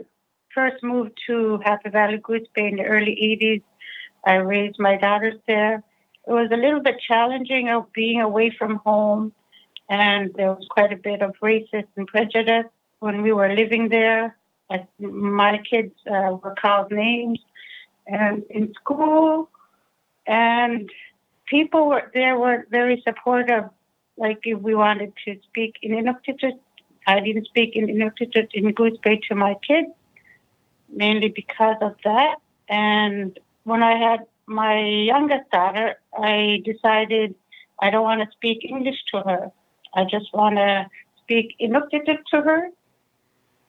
first 0.53 0.83
moved 0.83 1.19
to 1.27 1.59
Happy 1.63 1.89
Valley 1.89 2.19
Goose 2.21 2.47
Bay 2.55 2.67
in 2.67 2.77
the 2.77 2.83
early 2.83 3.15
80s. 3.41 3.63
I 4.25 4.35
raised 4.35 4.79
my 4.79 4.97
daughters 4.97 5.39
there. 5.47 5.83
It 6.27 6.31
was 6.31 6.49
a 6.51 6.57
little 6.57 6.81
bit 6.81 6.95
challenging 7.07 7.69
of 7.69 7.93
being 7.93 8.21
away 8.21 8.49
from 8.57 8.77
home, 8.77 9.33
and 9.89 10.33
there 10.35 10.51
was 10.51 10.65
quite 10.69 10.91
a 10.91 10.97
bit 10.97 11.21
of 11.21 11.35
racism 11.41 11.87
and 11.95 12.07
prejudice 12.07 12.65
when 12.99 13.21
we 13.21 13.31
were 13.31 13.53
living 13.53 13.89
there. 13.89 14.35
my 14.99 15.59
kids 15.69 15.93
uh, 16.07 16.31
were 16.41 16.55
called 16.59 16.91
names, 16.91 17.39
and 18.07 18.43
in 18.49 18.73
school, 18.73 19.49
and 20.25 20.89
people 21.45 21.87
were 21.87 22.11
there 22.13 22.37
were 22.37 22.65
very 22.69 23.01
supportive. 23.07 23.65
Like 24.17 24.39
if 24.43 24.59
we 24.61 24.73
wanted 24.75 25.13
to 25.25 25.37
speak 25.43 25.75
in 25.81 25.91
Inuktitut, 25.91 26.57
I 27.05 27.19
didn't 27.19 27.47
speak 27.47 27.75
in 27.75 27.87
Inuktitut 27.87 28.49
in 28.53 28.71
Goose 28.71 28.97
Bay 29.03 29.19
to 29.27 29.35
my 29.35 29.55
kids, 29.67 29.91
mainly 30.89 31.29
because 31.29 31.77
of 31.81 31.95
that. 32.03 32.35
And 32.67 33.37
when 33.63 33.83
I 33.83 33.97
had 33.97 34.21
my 34.47 34.79
youngest 34.79 35.49
daughter, 35.51 35.95
I 36.17 36.61
decided 36.63 37.35
I 37.79 37.89
don't 37.89 38.03
want 38.03 38.21
to 38.21 38.31
speak 38.31 38.63
English 38.63 38.99
to 39.11 39.21
her. 39.21 39.51
I 39.95 40.03
just 40.03 40.33
want 40.33 40.55
to 40.57 40.87
speak 41.21 41.55
Inuktitut 41.59 42.19
to 42.31 42.41
her. 42.41 42.69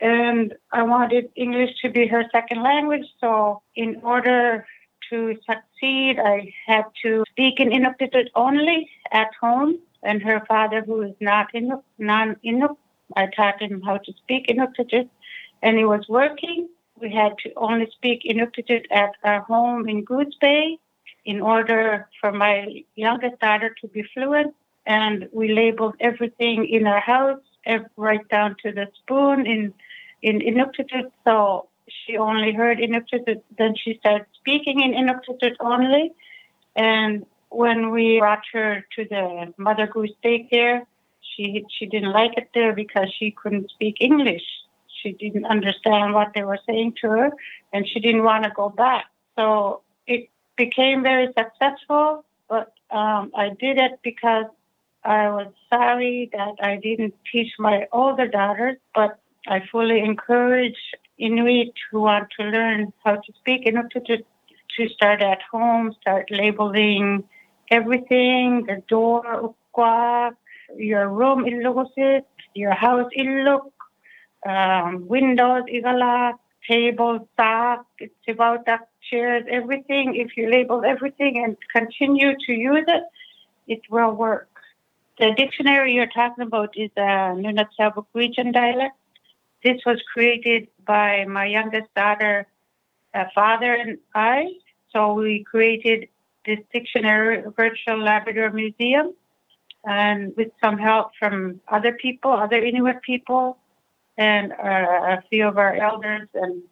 And 0.00 0.54
I 0.72 0.82
wanted 0.82 1.30
English 1.36 1.70
to 1.82 1.90
be 1.90 2.06
her 2.06 2.24
second 2.30 2.62
language. 2.62 3.06
So, 3.20 3.62
in 3.74 4.00
order 4.02 4.66
to 5.10 5.36
succeed, 5.48 6.18
I 6.18 6.52
had 6.66 6.84
to 7.02 7.24
speak 7.30 7.60
in 7.60 7.70
Inuktitut 7.70 8.28
only 8.34 8.90
at 9.10 9.28
home. 9.40 9.78
And 10.02 10.22
her 10.22 10.44
father, 10.46 10.82
who 10.82 11.02
is 11.02 11.14
not 11.20 11.52
Inuk, 11.54 11.82
non-Inuk, 11.98 12.76
I 13.14 13.26
taught 13.26 13.62
him 13.62 13.82
how 13.82 13.98
to 13.98 14.12
speak 14.12 14.48
Inuktitut, 14.48 15.08
and 15.62 15.78
he 15.78 15.84
was 15.84 16.04
working. 16.08 16.68
We 17.00 17.12
had 17.12 17.38
to 17.44 17.52
only 17.56 17.88
speak 17.92 18.22
Inuktitut 18.24 18.84
at 18.90 19.12
our 19.22 19.42
home 19.42 19.88
in 19.88 20.04
Goose 20.04 20.34
Bay 20.40 20.78
in 21.24 21.40
order 21.40 22.08
for 22.20 22.32
my 22.32 22.84
youngest 22.94 23.38
daughter 23.40 23.74
to 23.80 23.88
be 23.88 24.02
fluent. 24.14 24.54
And 24.86 25.28
we 25.32 25.52
labeled 25.52 25.96
everything 26.00 26.66
in 26.68 26.86
our 26.86 27.00
house, 27.00 27.40
right 27.96 28.26
down 28.28 28.56
to 28.62 28.72
the 28.72 28.86
spoon 28.98 29.46
in 29.46 29.74
in 30.22 30.40
Inuktitut. 30.40 31.10
So 31.24 31.68
she 31.88 32.16
only 32.16 32.52
heard 32.52 32.78
Inuktitut. 32.78 33.42
Then 33.58 33.74
she 33.76 33.98
started 33.98 34.26
speaking 34.34 34.80
in 34.80 34.92
Inuktitut 34.92 35.56
only. 35.60 36.12
And 36.76 37.26
when 37.48 37.90
we 37.90 38.18
brought 38.20 38.44
her 38.52 38.84
to 38.96 39.04
the 39.04 39.52
Mother 39.56 39.86
Goose 39.86 40.12
daycare, 40.24 40.82
she 41.20 41.64
she 41.76 41.86
didn't 41.86 42.12
like 42.12 42.34
it 42.36 42.48
there 42.54 42.72
because 42.72 43.08
she 43.18 43.30
couldn't 43.30 43.70
speak 43.70 43.96
English. 44.00 44.46
She 45.02 45.12
didn't 45.12 45.46
understand 45.46 46.14
what 46.14 46.32
they 46.34 46.42
were 46.42 46.58
saying 46.66 46.94
to 47.02 47.08
her, 47.08 47.30
and 47.72 47.86
she 47.88 48.00
didn't 48.00 48.24
want 48.24 48.44
to 48.44 48.50
go 48.50 48.68
back. 48.68 49.06
So 49.36 49.82
it 50.06 50.30
became 50.56 51.02
very 51.02 51.28
successful, 51.38 52.24
but 52.48 52.72
um, 52.90 53.30
I 53.34 53.50
did 53.60 53.78
it 53.78 54.00
because 54.02 54.46
I 55.06 55.28
was 55.28 55.52
sorry 55.72 56.30
that 56.32 56.56
I 56.60 56.76
didn't 56.82 57.14
teach 57.30 57.52
my 57.60 57.86
older 57.92 58.26
daughters, 58.26 58.76
but 58.92 59.20
I 59.46 59.62
fully 59.70 60.00
encourage 60.00 60.80
Inuit 61.16 61.72
who 61.90 62.00
want 62.00 62.28
to 62.40 62.46
learn 62.46 62.92
how 63.04 63.14
to 63.14 63.32
speak 63.38 63.66
Inuit 63.66 63.92
to, 63.92 64.16
to 64.18 64.88
start 64.88 65.22
at 65.22 65.42
home, 65.50 65.94
start 66.00 66.26
labeling 66.32 67.22
everything, 67.70 68.64
the 68.66 68.82
door, 68.88 69.54
your 70.76 71.08
room 71.08 71.46
your 72.54 72.74
house 72.74 73.10
illuk, 73.16 73.70
um, 74.44 75.06
windows 75.06 75.64
igala, 75.72 76.32
table, 76.68 77.28
stock, 77.34 77.86
it's 78.00 78.14
about 78.28 78.66
that 78.66 78.88
chairs, 79.08 79.44
everything. 79.48 80.16
If 80.16 80.36
you 80.36 80.50
label 80.50 80.84
everything 80.84 81.44
and 81.44 81.56
continue 81.72 82.34
to 82.46 82.52
use 82.52 82.84
it, 82.88 83.04
it 83.68 83.82
will 83.88 84.12
work. 84.12 84.55
The 85.18 85.32
dictionary 85.32 85.94
you're 85.94 86.06
talking 86.08 86.44
about 86.44 86.76
is 86.76 86.90
a 86.96 87.32
Nunatsiavut 87.34 88.04
region 88.12 88.52
dialect. 88.52 88.96
This 89.64 89.80
was 89.86 89.98
created 90.12 90.68
by 90.86 91.24
my 91.24 91.46
youngest 91.46 91.92
daughter, 91.94 92.46
uh, 93.14 93.24
father, 93.34 93.72
and 93.72 93.98
I. 94.14 94.52
So 94.92 95.14
we 95.14 95.42
created 95.42 96.08
this 96.44 96.58
dictionary 96.72 97.42
virtual 97.56 97.98
Labrador 97.98 98.50
museum 98.50 99.14
and 99.84 100.36
with 100.36 100.48
some 100.62 100.76
help 100.76 101.12
from 101.18 101.60
other 101.68 101.92
people, 101.92 102.32
other 102.32 102.58
Inuit 102.58 103.00
people, 103.00 103.56
and 104.18 104.52
uh, 104.52 105.16
a 105.16 105.22
few 105.30 105.48
of 105.48 105.56
our 105.56 105.76
elders. 105.76 106.28
And 106.34 106.62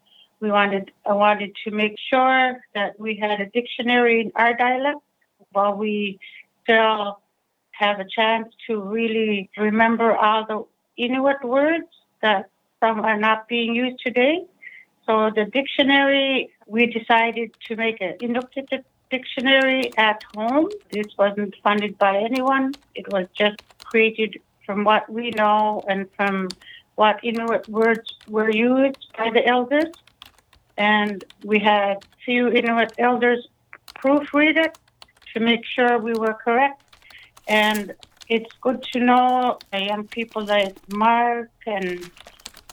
we 0.41 0.51
wanted, 0.51 0.93
I 1.07 1.15
wanted 1.15 1.57
to 1.65 1.71
make 1.71 1.95
sure 2.11 2.61
that 2.75 3.01
we 3.01 3.17
had 3.17 3.41
a 3.41 3.47
dictionary 3.47 4.21
in 4.21 4.33
our 4.37 4.55
dialect 4.55 4.99
while 5.53 5.75
we 5.77 6.19
still 6.63 7.21
have 7.79 8.01
a 8.01 8.05
chance 8.05 8.49
to 8.67 8.81
really 8.81 9.51
remember 9.57 10.17
all 10.17 10.47
the 10.47 10.65
Inuit 11.03 11.45
words 11.45 11.89
that 12.23 12.49
some 12.81 13.01
are 13.01 13.19
not 13.19 13.49
being 13.49 13.75
used 13.75 13.99
today. 14.01 14.45
So 15.07 15.31
the 15.35 15.45
dictionary, 15.45 16.51
we 16.67 16.87
decided 16.87 17.55
to 17.67 17.77
make 17.77 18.01
an 18.01 18.15
Inuktitut 18.21 18.85
dictionary 19.11 19.93
at 19.97 20.23
home. 20.35 20.69
This 20.91 21.07
wasn't 21.19 21.55
funded 21.63 21.99
by 21.99 22.17
anyone. 22.17 22.73
It 22.95 23.07
was 23.13 23.27
just 23.35 23.57
created 23.85 24.41
from 24.65 24.85
what 24.85 25.11
we 25.11 25.31
know 25.31 25.83
and 25.89 26.09
from 26.17 26.49
what 26.95 27.21
Inuit 27.23 27.69
words 27.69 28.15
were 28.29 28.51
used 28.51 29.07
by 29.19 29.31
the 29.31 29.47
elders. 29.47 29.93
And 30.77 31.25
we 31.45 31.59
had 31.59 32.05
few 32.25 32.49
Inuit 32.49 32.93
elders 32.99 33.47
proofread 33.97 34.57
it 34.57 34.79
to 35.33 35.41
make 35.41 35.65
sure 35.65 35.99
we 35.99 36.15
were 36.15 36.35
correct. 36.35 36.84
And 37.47 37.95
it's 38.29 38.51
good 38.61 38.83
to 38.93 39.01
know 39.01 39.59
young 39.73 40.07
people 40.09 40.45
like 40.45 40.77
Mark 40.93 41.51
and 41.67 42.11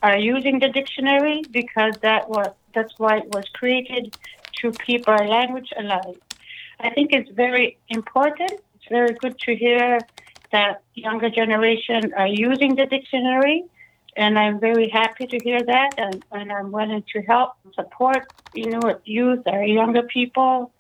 are 0.02 0.18
using 0.18 0.60
the 0.60 0.70
dictionary 0.70 1.44
because 1.52 1.94
that 2.02 2.30
was 2.30 2.54
that's 2.74 2.98
why 2.98 3.18
it 3.18 3.28
was 3.34 3.46
created 3.54 4.18
to 4.62 4.72
keep 4.72 5.08
our 5.08 5.28
language 5.28 5.70
alive. 5.78 6.18
I 6.80 6.90
think 6.90 7.12
it's 7.12 7.30
very 7.32 7.78
important. 7.90 8.52
It's 8.76 8.88
very 8.90 9.14
good 9.14 9.38
to 9.40 9.56
hear 9.56 10.00
that 10.52 10.82
younger 10.96 11.30
generation 11.30 12.14
are 12.16 12.28
using 12.28 12.76
the 12.76 12.86
dictionary, 12.86 13.64
and 14.16 14.38
I'm 14.38 14.60
very 14.60 14.90
happy 14.90 15.28
to 15.28 15.38
hear 15.44 15.62
that. 15.64 15.92
And, 15.98 16.26
and 16.32 16.52
I'm 16.52 16.72
willing 16.72 17.04
to 17.14 17.22
help 17.22 17.54
support, 17.74 18.32
you 18.54 18.70
know, 18.72 19.00
youth 19.06 19.44
or 19.46 19.64
younger 19.64 20.04
people. 20.04 20.72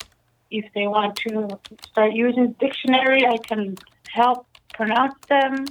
If 0.51 0.65
they 0.75 0.85
want 0.85 1.15
to 1.27 1.47
start 1.89 2.11
using 2.11 2.55
dictionary, 2.59 3.25
I 3.25 3.37
can 3.37 3.77
help 4.09 4.45
pronounce 4.73 5.15
them 5.29 5.65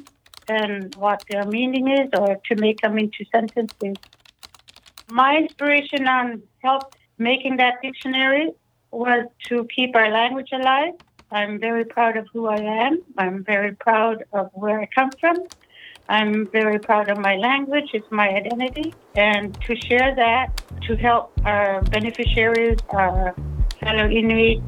and 0.48 0.94
what 0.96 1.22
their 1.30 1.44
meaning 1.44 1.88
is, 1.88 2.08
or 2.18 2.36
to 2.46 2.56
make 2.56 2.80
them 2.80 2.98
into 2.98 3.24
sentences. 3.30 3.96
My 5.10 5.36
inspiration 5.36 6.08
on 6.08 6.42
help 6.64 6.94
making 7.18 7.58
that 7.58 7.74
dictionary 7.82 8.52
was 8.90 9.26
to 9.48 9.66
keep 9.74 9.94
our 9.94 10.10
language 10.10 10.48
alive. 10.52 10.94
I'm 11.30 11.60
very 11.60 11.84
proud 11.84 12.16
of 12.16 12.26
who 12.32 12.48
I 12.48 12.60
am. 12.86 13.02
I'm 13.18 13.44
very 13.44 13.72
proud 13.76 14.24
of 14.32 14.50
where 14.54 14.80
I 14.80 14.88
come 14.94 15.10
from. 15.20 15.36
I'm 16.08 16.46
very 16.48 16.80
proud 16.80 17.08
of 17.08 17.18
my 17.18 17.36
language. 17.36 17.90
It's 17.92 18.10
my 18.10 18.28
identity. 18.30 18.94
And 19.14 19.54
to 19.66 19.76
share 19.76 20.14
that, 20.16 20.62
to 20.86 20.96
help 20.96 21.32
our 21.44 21.82
beneficiaries, 21.82 22.78
our 22.88 23.36
fellow 23.80 24.08
Inuit 24.08 24.62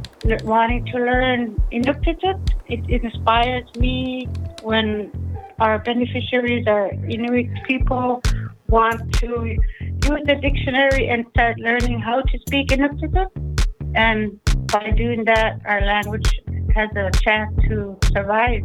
wanting 0.45 0.85
to 0.87 0.99
learn 0.99 1.57
Inuktitut, 1.73 2.39
it 2.67 3.03
inspires 3.03 3.65
me 3.77 4.29
when 4.63 5.13
our 5.61 5.79
beneficiaries, 5.79 6.67
our 6.67 6.91
Inuit 7.09 7.49
people, 7.69 8.23
want 8.69 9.13
to 9.21 9.57
use 9.81 10.23
the 10.25 10.39
dictionary 10.41 11.09
and 11.09 11.27
start 11.31 11.59
learning 11.59 12.01
how 12.01 12.23
to 12.23 12.39
speak 12.47 12.69
Inuktitut. 12.69 13.29
And 13.95 14.41
by 14.73 14.91
doing 14.91 15.25
that, 15.27 15.61
our 15.67 15.83
language 15.83 16.29
has 16.75 16.89
a 16.97 17.11
chance 17.23 17.55
to 17.69 17.99
survive. 18.15 18.63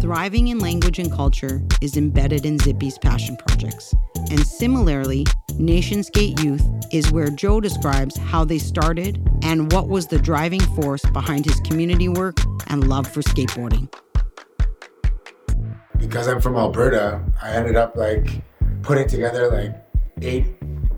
Thriving 0.00 0.48
in 0.48 0.60
language 0.60 0.98
and 1.00 1.10
culture 1.10 1.60
is 1.82 1.96
embedded 1.96 2.46
in 2.46 2.58
Zippy's 2.60 2.96
passion 2.98 3.36
projects. 3.36 3.92
And 4.30 4.46
similarly, 4.46 5.26
Nation 5.58 6.04
Skate 6.04 6.40
Youth 6.42 6.64
is 6.92 7.10
where 7.10 7.30
Joe 7.30 7.60
describes 7.60 8.16
how 8.16 8.44
they 8.44 8.58
started 8.58 9.20
and 9.42 9.72
what 9.72 9.88
was 9.88 10.06
the 10.06 10.18
driving 10.18 10.60
force 10.60 11.04
behind 11.12 11.44
his 11.46 11.58
community 11.60 12.08
work 12.08 12.38
and 12.68 12.88
love 12.88 13.08
for 13.08 13.22
skateboarding. 13.22 13.92
because 15.98 16.28
I'm 16.28 16.40
from 16.40 16.56
Alberta, 16.56 17.20
I 17.42 17.50
ended 17.50 17.74
up 17.76 17.96
like 17.96 18.42
putting 18.82 19.08
together 19.08 19.50
like 19.50 19.74
eight 20.22 20.46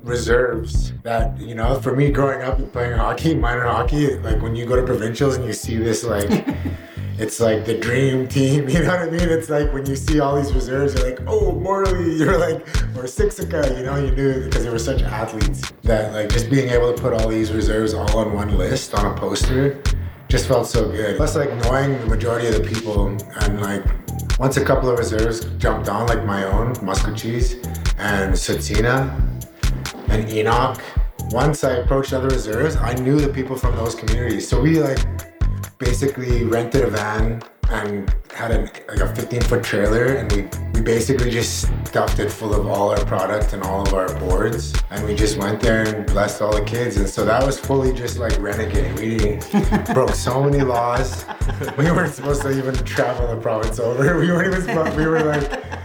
reserves 0.02 0.92
that 1.02 1.38
you 1.38 1.54
know 1.54 1.80
for 1.80 1.94
me 1.94 2.10
growing 2.10 2.42
up 2.42 2.58
and 2.58 2.72
playing 2.72 2.96
hockey 2.96 3.34
minor 3.34 3.66
hockey 3.66 4.16
like 4.18 4.40
when 4.40 4.56
you 4.56 4.64
go 4.66 4.76
to 4.76 4.82
provincials 4.82 5.36
and 5.36 5.44
you 5.44 5.52
see 5.52 5.76
this 5.76 6.04
like 6.04 6.28
it's 7.18 7.38
like 7.38 7.64
the 7.66 7.76
dream 7.78 8.26
team 8.26 8.68
you 8.68 8.78
know 8.80 8.88
what 8.88 9.00
i 9.00 9.10
mean? 9.10 9.28
It's 9.28 9.50
like 9.50 9.72
when 9.72 9.84
you 9.86 9.96
see 9.96 10.20
all 10.20 10.36
these 10.36 10.52
reserves 10.52 10.94
you're 10.94 11.10
like 11.10 11.20
oh 11.26 11.52
morley 11.52 12.14
you're 12.16 12.38
like 12.38 12.60
or 12.96 13.04
Siksika, 13.04 13.76
you 13.76 13.84
know 13.84 13.96
you 13.96 14.10
knew 14.12 14.44
because 14.44 14.64
they 14.64 14.70
were 14.70 14.78
such 14.78 15.02
athletes 15.02 15.70
that 15.82 16.12
like 16.12 16.30
just 16.30 16.48
being 16.48 16.70
able 16.70 16.94
to 16.94 17.00
put 17.00 17.12
all 17.12 17.28
these 17.28 17.52
reserves 17.52 17.94
all 17.94 18.16
on 18.16 18.32
one 18.32 18.56
list 18.56 18.94
on 18.94 19.06
a 19.06 19.18
poster 19.18 19.82
just 20.30 20.46
felt 20.46 20.66
so 20.66 20.88
good. 20.88 21.16
Plus 21.16 21.34
like 21.34 21.52
knowing 21.64 21.98
the 21.98 22.06
majority 22.06 22.46
of 22.46 22.54
the 22.54 22.60
people 22.60 23.08
and 23.08 23.60
like 23.60 23.84
once 24.38 24.56
a 24.56 24.64
couple 24.64 24.88
of 24.88 24.98
reserves 24.98 25.44
jumped 25.58 25.88
on 25.88 26.06
like 26.06 26.24
my 26.24 26.44
own 26.44 26.72
Maskwacis 26.76 27.54
and 27.98 28.32
Tsuut'ina 28.32 29.10
and 30.10 30.28
Enoch. 30.28 30.82
Once 31.30 31.64
I 31.64 31.76
approached 31.76 32.12
other 32.12 32.28
reserves, 32.28 32.76
I 32.76 32.94
knew 32.94 33.20
the 33.20 33.32
people 33.32 33.56
from 33.56 33.76
those 33.76 33.94
communities. 33.94 34.48
So 34.48 34.60
we 34.60 34.80
like 34.80 34.98
basically 35.78 36.44
rented 36.44 36.82
a 36.82 36.90
van 36.90 37.42
and 37.70 38.14
had 38.34 38.50
a, 38.50 38.60
like 38.88 39.00
a 39.00 39.14
15 39.14 39.40
foot 39.42 39.62
trailer 39.62 40.14
and 40.14 40.30
we, 40.32 40.42
we 40.74 40.82
basically 40.82 41.30
just 41.30 41.70
stuffed 41.86 42.18
it 42.18 42.30
full 42.30 42.52
of 42.52 42.66
all 42.66 42.90
our 42.90 43.04
product 43.04 43.52
and 43.52 43.62
all 43.62 43.82
of 43.82 43.94
our 43.94 44.12
boards 44.18 44.74
and 44.90 45.04
we 45.04 45.14
just 45.14 45.38
went 45.38 45.60
there 45.60 45.82
and 45.86 46.06
blessed 46.06 46.42
all 46.42 46.52
the 46.52 46.64
kids 46.64 46.96
and 46.96 47.08
so 47.08 47.24
that 47.24 47.44
was 47.44 47.58
fully 47.58 47.92
just 47.92 48.18
like 48.18 48.36
renegade 48.40 48.92
we 48.98 49.38
broke 49.94 50.14
so 50.14 50.42
many 50.42 50.62
laws 50.62 51.24
we 51.78 51.84
weren't 51.90 52.12
supposed 52.12 52.42
to 52.42 52.50
even 52.50 52.74
travel 52.84 53.32
the 53.32 53.40
province 53.40 53.78
over 53.78 54.18
we 54.20 54.28
weren't 54.30 54.54
even 54.54 54.96
we 54.96 55.06
were 55.06 55.22
like 55.22 55.79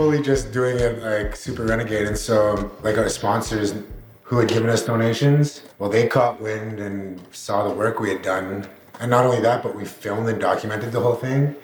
fully 0.00 0.22
just 0.22 0.50
doing 0.50 0.78
it 0.78 1.02
like 1.02 1.36
super 1.36 1.62
renegade. 1.62 2.06
And 2.06 2.16
so, 2.16 2.72
like 2.82 2.96
our 2.96 3.10
sponsors 3.10 3.74
who 4.22 4.38
had 4.38 4.48
given 4.48 4.70
us 4.70 4.82
donations, 4.82 5.62
well, 5.78 5.90
they 5.90 6.06
caught 6.06 6.40
wind 6.40 6.80
and 6.80 7.20
saw 7.32 7.68
the 7.68 7.74
work 7.74 8.00
we 8.00 8.08
had 8.08 8.22
done. 8.22 8.66
And 8.98 9.10
not 9.10 9.26
only 9.26 9.42
that, 9.42 9.62
but 9.62 9.76
we 9.76 9.84
filmed 9.84 10.26
and 10.30 10.40
documented 10.40 10.90
the 10.92 11.00
whole 11.00 11.16
thing. 11.16 11.54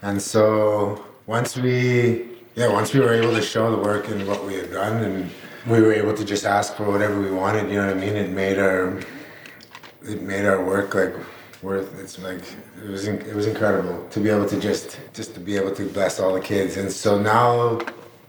And 0.00 0.22
so 0.22 1.04
once 1.26 1.56
we, 1.56 2.28
yeah, 2.54 2.72
once 2.72 2.94
we 2.94 3.00
were 3.00 3.14
able 3.14 3.34
to 3.34 3.42
show 3.42 3.68
the 3.74 3.82
work 3.82 4.06
and 4.06 4.28
what 4.28 4.44
we 4.44 4.54
had 4.54 4.70
done, 4.70 5.02
and 5.02 5.30
we 5.66 5.80
were 5.80 5.92
able 5.92 6.14
to 6.14 6.24
just 6.24 6.44
ask 6.44 6.76
for 6.76 6.84
whatever 6.88 7.20
we 7.20 7.32
wanted, 7.32 7.68
you 7.68 7.78
know 7.78 7.88
what 7.88 7.96
I 7.96 8.00
mean? 8.00 8.14
It 8.14 8.30
made 8.30 8.60
our, 8.60 8.96
it 10.04 10.22
made 10.22 10.44
our 10.44 10.64
work 10.64 10.94
like 10.94 11.16
worth. 11.62 11.98
It's 11.98 12.18
like 12.18 12.42
it 12.82 12.90
was 12.90 13.06
it 13.06 13.34
was 13.34 13.46
incredible 13.46 14.06
to 14.10 14.20
be 14.20 14.28
able 14.30 14.48
to 14.48 14.60
just 14.60 14.98
just 15.12 15.34
to 15.34 15.40
be 15.40 15.56
able 15.56 15.74
to 15.74 15.88
bless 15.88 16.20
all 16.20 16.34
the 16.34 16.40
kids. 16.40 16.76
And 16.76 16.90
so 16.90 17.20
now 17.20 17.80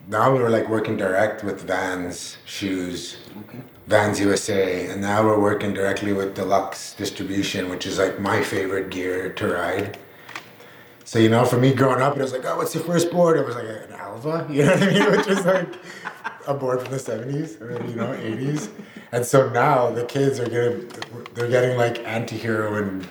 now 0.07 0.33
we 0.33 0.39
were 0.39 0.49
like 0.49 0.69
working 0.69 0.97
direct 0.97 1.43
with 1.43 1.61
Vans 1.61 2.37
shoes 2.45 3.17
okay. 3.39 3.59
Vans 3.87 4.19
USA 4.19 4.87
and 4.87 5.01
now 5.01 5.23
we're 5.23 5.39
working 5.39 5.73
directly 5.73 6.13
with 6.13 6.35
Deluxe 6.35 6.93
distribution 6.93 7.69
which 7.69 7.85
is 7.85 7.97
like 7.97 8.19
my 8.19 8.41
favorite 8.41 8.89
gear 8.89 9.31
to 9.33 9.53
ride. 9.53 9.97
So 11.05 11.19
you 11.19 11.29
know 11.29 11.45
for 11.45 11.57
me 11.57 11.73
growing 11.73 12.01
up 12.01 12.17
it 12.17 12.21
was 12.21 12.33
like 12.33 12.45
oh 12.45 12.57
what's 12.57 12.75
your 12.75 12.83
first 12.83 13.11
board? 13.11 13.37
It 13.37 13.45
was 13.45 13.55
like 13.55 13.65
an 13.65 13.93
Alva 13.93 14.47
you 14.51 14.65
know 14.65 14.73
what 14.73 14.83
I 14.83 14.91
mean? 14.91 15.11
Which 15.11 15.27
was 15.27 15.45
like 15.45 15.73
a 16.45 16.53
board 16.53 16.81
from 16.81 16.91
the 16.91 16.97
70s 16.97 17.61
or 17.61 17.71
you 17.87 17.95
know 17.95 18.07
80s 18.07 18.69
and 19.13 19.25
so 19.25 19.49
now 19.49 19.89
the 19.89 20.05
kids 20.05 20.39
are 20.39 20.49
getting 20.49 20.91
they're 21.33 21.49
getting 21.49 21.77
like 21.77 21.99
anti-hero 21.99 22.75
and 22.75 23.07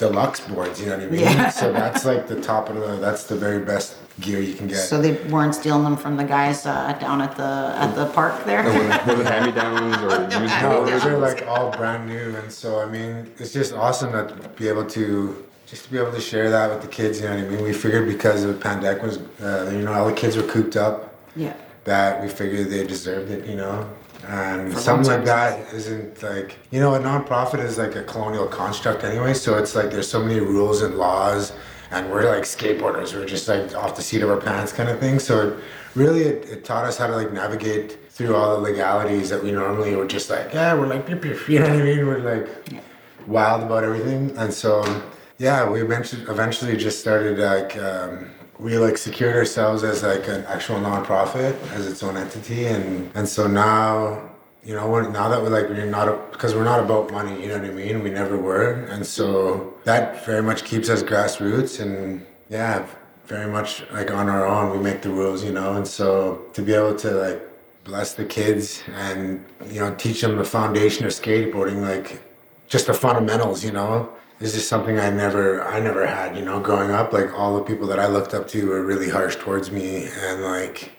deluxe 0.00 0.40
boards. 0.40 0.80
You 0.80 0.86
know 0.86 0.96
what 0.96 1.06
I 1.06 1.10
mean? 1.10 1.20
Yeah. 1.20 1.50
So 1.50 1.72
that's 1.72 2.04
like 2.04 2.26
the 2.26 2.40
top 2.40 2.68
of 2.70 2.76
the. 2.76 2.96
That's 2.96 3.24
the 3.24 3.36
very 3.36 3.64
best 3.64 3.96
gear 4.18 4.40
you 4.40 4.54
can 4.54 4.66
get. 4.66 4.78
So 4.78 5.00
they 5.00 5.12
weren't 5.28 5.54
stealing 5.54 5.84
them 5.84 5.96
from 5.96 6.16
the 6.16 6.24
guys 6.24 6.66
uh, 6.66 6.92
down 6.94 7.20
at 7.20 7.36
the 7.36 7.74
at 7.76 7.94
the 7.94 8.06
park 8.06 8.44
there. 8.44 8.64
Was 8.64 8.74
it 8.74 9.26
hand 9.32 9.46
me 9.46 9.52
downs 9.52 9.96
or 10.02 10.26
No, 10.62 10.84
those 10.84 11.04
are 11.04 11.18
like 11.18 11.46
all 11.46 11.70
brand 11.70 12.08
new, 12.08 12.34
and 12.36 12.50
so 12.50 12.80
I 12.80 12.86
mean, 12.86 13.30
it's 13.38 13.52
just 13.52 13.72
awesome 13.74 14.12
to 14.12 14.48
be 14.56 14.68
able 14.68 14.86
to 14.86 15.46
just 15.66 15.84
to 15.84 15.90
be 15.92 15.98
able 15.98 16.12
to 16.12 16.20
share 16.20 16.50
that 16.50 16.70
with 16.70 16.82
the 16.82 16.88
kids. 16.88 17.20
You 17.20 17.28
know 17.28 17.36
what 17.36 17.44
I 17.44 17.48
mean? 17.48 17.62
We 17.62 17.72
figured 17.72 18.08
because 18.08 18.42
of 18.42 18.54
the 18.54 18.60
pandemic 18.60 19.02
was, 19.02 19.18
uh, 19.40 19.70
you 19.72 19.82
know, 19.82 19.92
all 19.92 20.06
the 20.06 20.14
kids 20.14 20.36
were 20.36 20.48
cooped 20.54 20.76
up. 20.76 21.14
Yeah. 21.36 21.54
That 21.84 22.22
we 22.22 22.28
figured 22.28 22.68
they 22.68 22.86
deserved 22.86 23.30
it. 23.30 23.46
You 23.46 23.56
know, 23.56 23.88
and 24.30 24.76
something 24.78 25.10
like 25.10 25.24
that 25.24 25.72
isn't 25.74 26.22
like 26.22 26.56
you 26.70 26.78
know 26.78 26.94
a 26.94 26.98
nonprofit 26.98 27.58
is 27.58 27.78
like 27.78 27.96
a 27.96 28.02
colonial 28.04 28.46
construct 28.46 29.02
anyway 29.02 29.34
so 29.34 29.58
it's 29.58 29.74
like 29.74 29.90
there's 29.90 30.08
so 30.08 30.22
many 30.22 30.38
rules 30.38 30.82
and 30.82 30.96
laws 30.96 31.52
and 31.90 32.10
we're 32.10 32.28
like 32.28 32.44
skateboarders. 32.44 33.14
We're 33.14 33.26
just 33.26 33.48
like 33.48 33.74
off 33.74 33.96
the 33.96 34.02
seat 34.02 34.22
of 34.22 34.30
our 34.30 34.40
pants 34.40 34.72
kind 34.72 34.88
of 34.88 35.00
thing. 35.00 35.18
So 35.18 35.48
it, 35.48 35.64
really 35.94 36.22
it, 36.22 36.48
it 36.48 36.64
taught 36.64 36.84
us 36.84 36.96
how 36.96 37.08
to 37.08 37.16
like 37.16 37.32
navigate 37.32 37.98
through 38.10 38.36
all 38.36 38.56
the 38.56 38.62
legalities 38.62 39.28
that 39.30 39.42
we 39.42 39.50
normally 39.50 39.96
were 39.96 40.06
just 40.06 40.30
like 40.30 40.52
yeah 40.52 40.74
we're 40.74 40.86
like 40.86 41.08
you 41.48 41.58
know 41.58 41.68
what 41.68 41.72
i 41.72 41.82
mean? 41.82 42.06
We're 42.06 42.18
like 42.18 42.82
wild 43.26 43.62
about 43.62 43.84
everything. 43.84 44.36
And 44.36 44.52
so 44.52 45.02
yeah 45.38 45.68
we 45.68 45.82
eventually 45.82 46.22
eventually 46.22 46.76
just 46.76 47.00
started 47.00 47.38
like 47.38 47.76
um, 47.76 48.30
we 48.60 48.76
like 48.76 48.98
secured 48.98 49.34
ourselves 49.34 49.82
as 49.82 50.02
like 50.02 50.28
an 50.28 50.44
actual 50.44 50.76
nonprofit 50.76 51.54
as 51.72 51.86
its 51.86 52.02
own 52.02 52.16
entity 52.16 52.66
and 52.66 53.10
and 53.14 53.26
so 53.26 53.46
now 53.46 54.30
you 54.62 54.74
know 54.74 55.00
now 55.10 55.28
that 55.28 55.40
we're 55.42 55.48
like 55.48 55.68
we're 55.68 55.86
not 55.86 56.30
because 56.30 56.54
we're 56.54 56.64
not 56.64 56.78
about 56.78 57.10
money 57.10 57.40
you 57.40 57.48
know 57.48 57.58
what 57.58 57.64
i 57.64 57.72
mean? 57.72 58.02
We 58.02 58.10
never 58.10 58.36
were 58.36 58.72
and 58.90 59.04
so 59.06 59.74
that 59.84 60.24
very 60.26 60.42
much 60.42 60.64
keeps 60.64 60.90
us 60.90 61.02
grassroots 61.02 61.80
and 61.80 62.24
yeah 62.50 62.86
very 63.26 63.50
much 63.50 63.82
like 63.92 64.10
on 64.10 64.28
our 64.28 64.46
own 64.46 64.76
we 64.76 64.82
make 64.82 65.00
the 65.02 65.10
rules 65.10 65.42
you 65.42 65.52
know? 65.52 65.74
And 65.76 65.86
so 65.86 66.42
to 66.52 66.60
be 66.60 66.74
able 66.74 66.96
to 66.96 67.10
like 67.12 67.40
bless 67.84 68.12
the 68.12 68.26
kids 68.26 68.82
and 68.94 69.42
you 69.70 69.80
know 69.80 69.94
teach 69.94 70.20
them 70.20 70.36
the 70.36 70.44
foundation 70.44 71.06
of 71.06 71.12
skateboarding 71.12 71.80
like 71.80 72.20
just 72.68 72.86
the 72.88 72.94
fundamentals 72.94 73.64
you 73.64 73.72
know 73.72 74.12
this 74.40 74.56
is 74.56 74.66
something 74.66 74.98
I 74.98 75.10
never 75.10 75.62
I 75.62 75.78
never 75.80 76.06
had, 76.06 76.34
you 76.36 76.42
know, 76.42 76.58
growing 76.60 76.90
up. 76.90 77.12
Like 77.12 77.38
all 77.38 77.56
the 77.56 77.62
people 77.62 77.86
that 77.88 78.00
I 78.00 78.06
looked 78.06 78.34
up 78.34 78.48
to 78.48 78.66
were 78.66 78.82
really 78.82 79.10
harsh 79.10 79.36
towards 79.36 79.70
me 79.70 80.08
and 80.18 80.42
like 80.42 80.92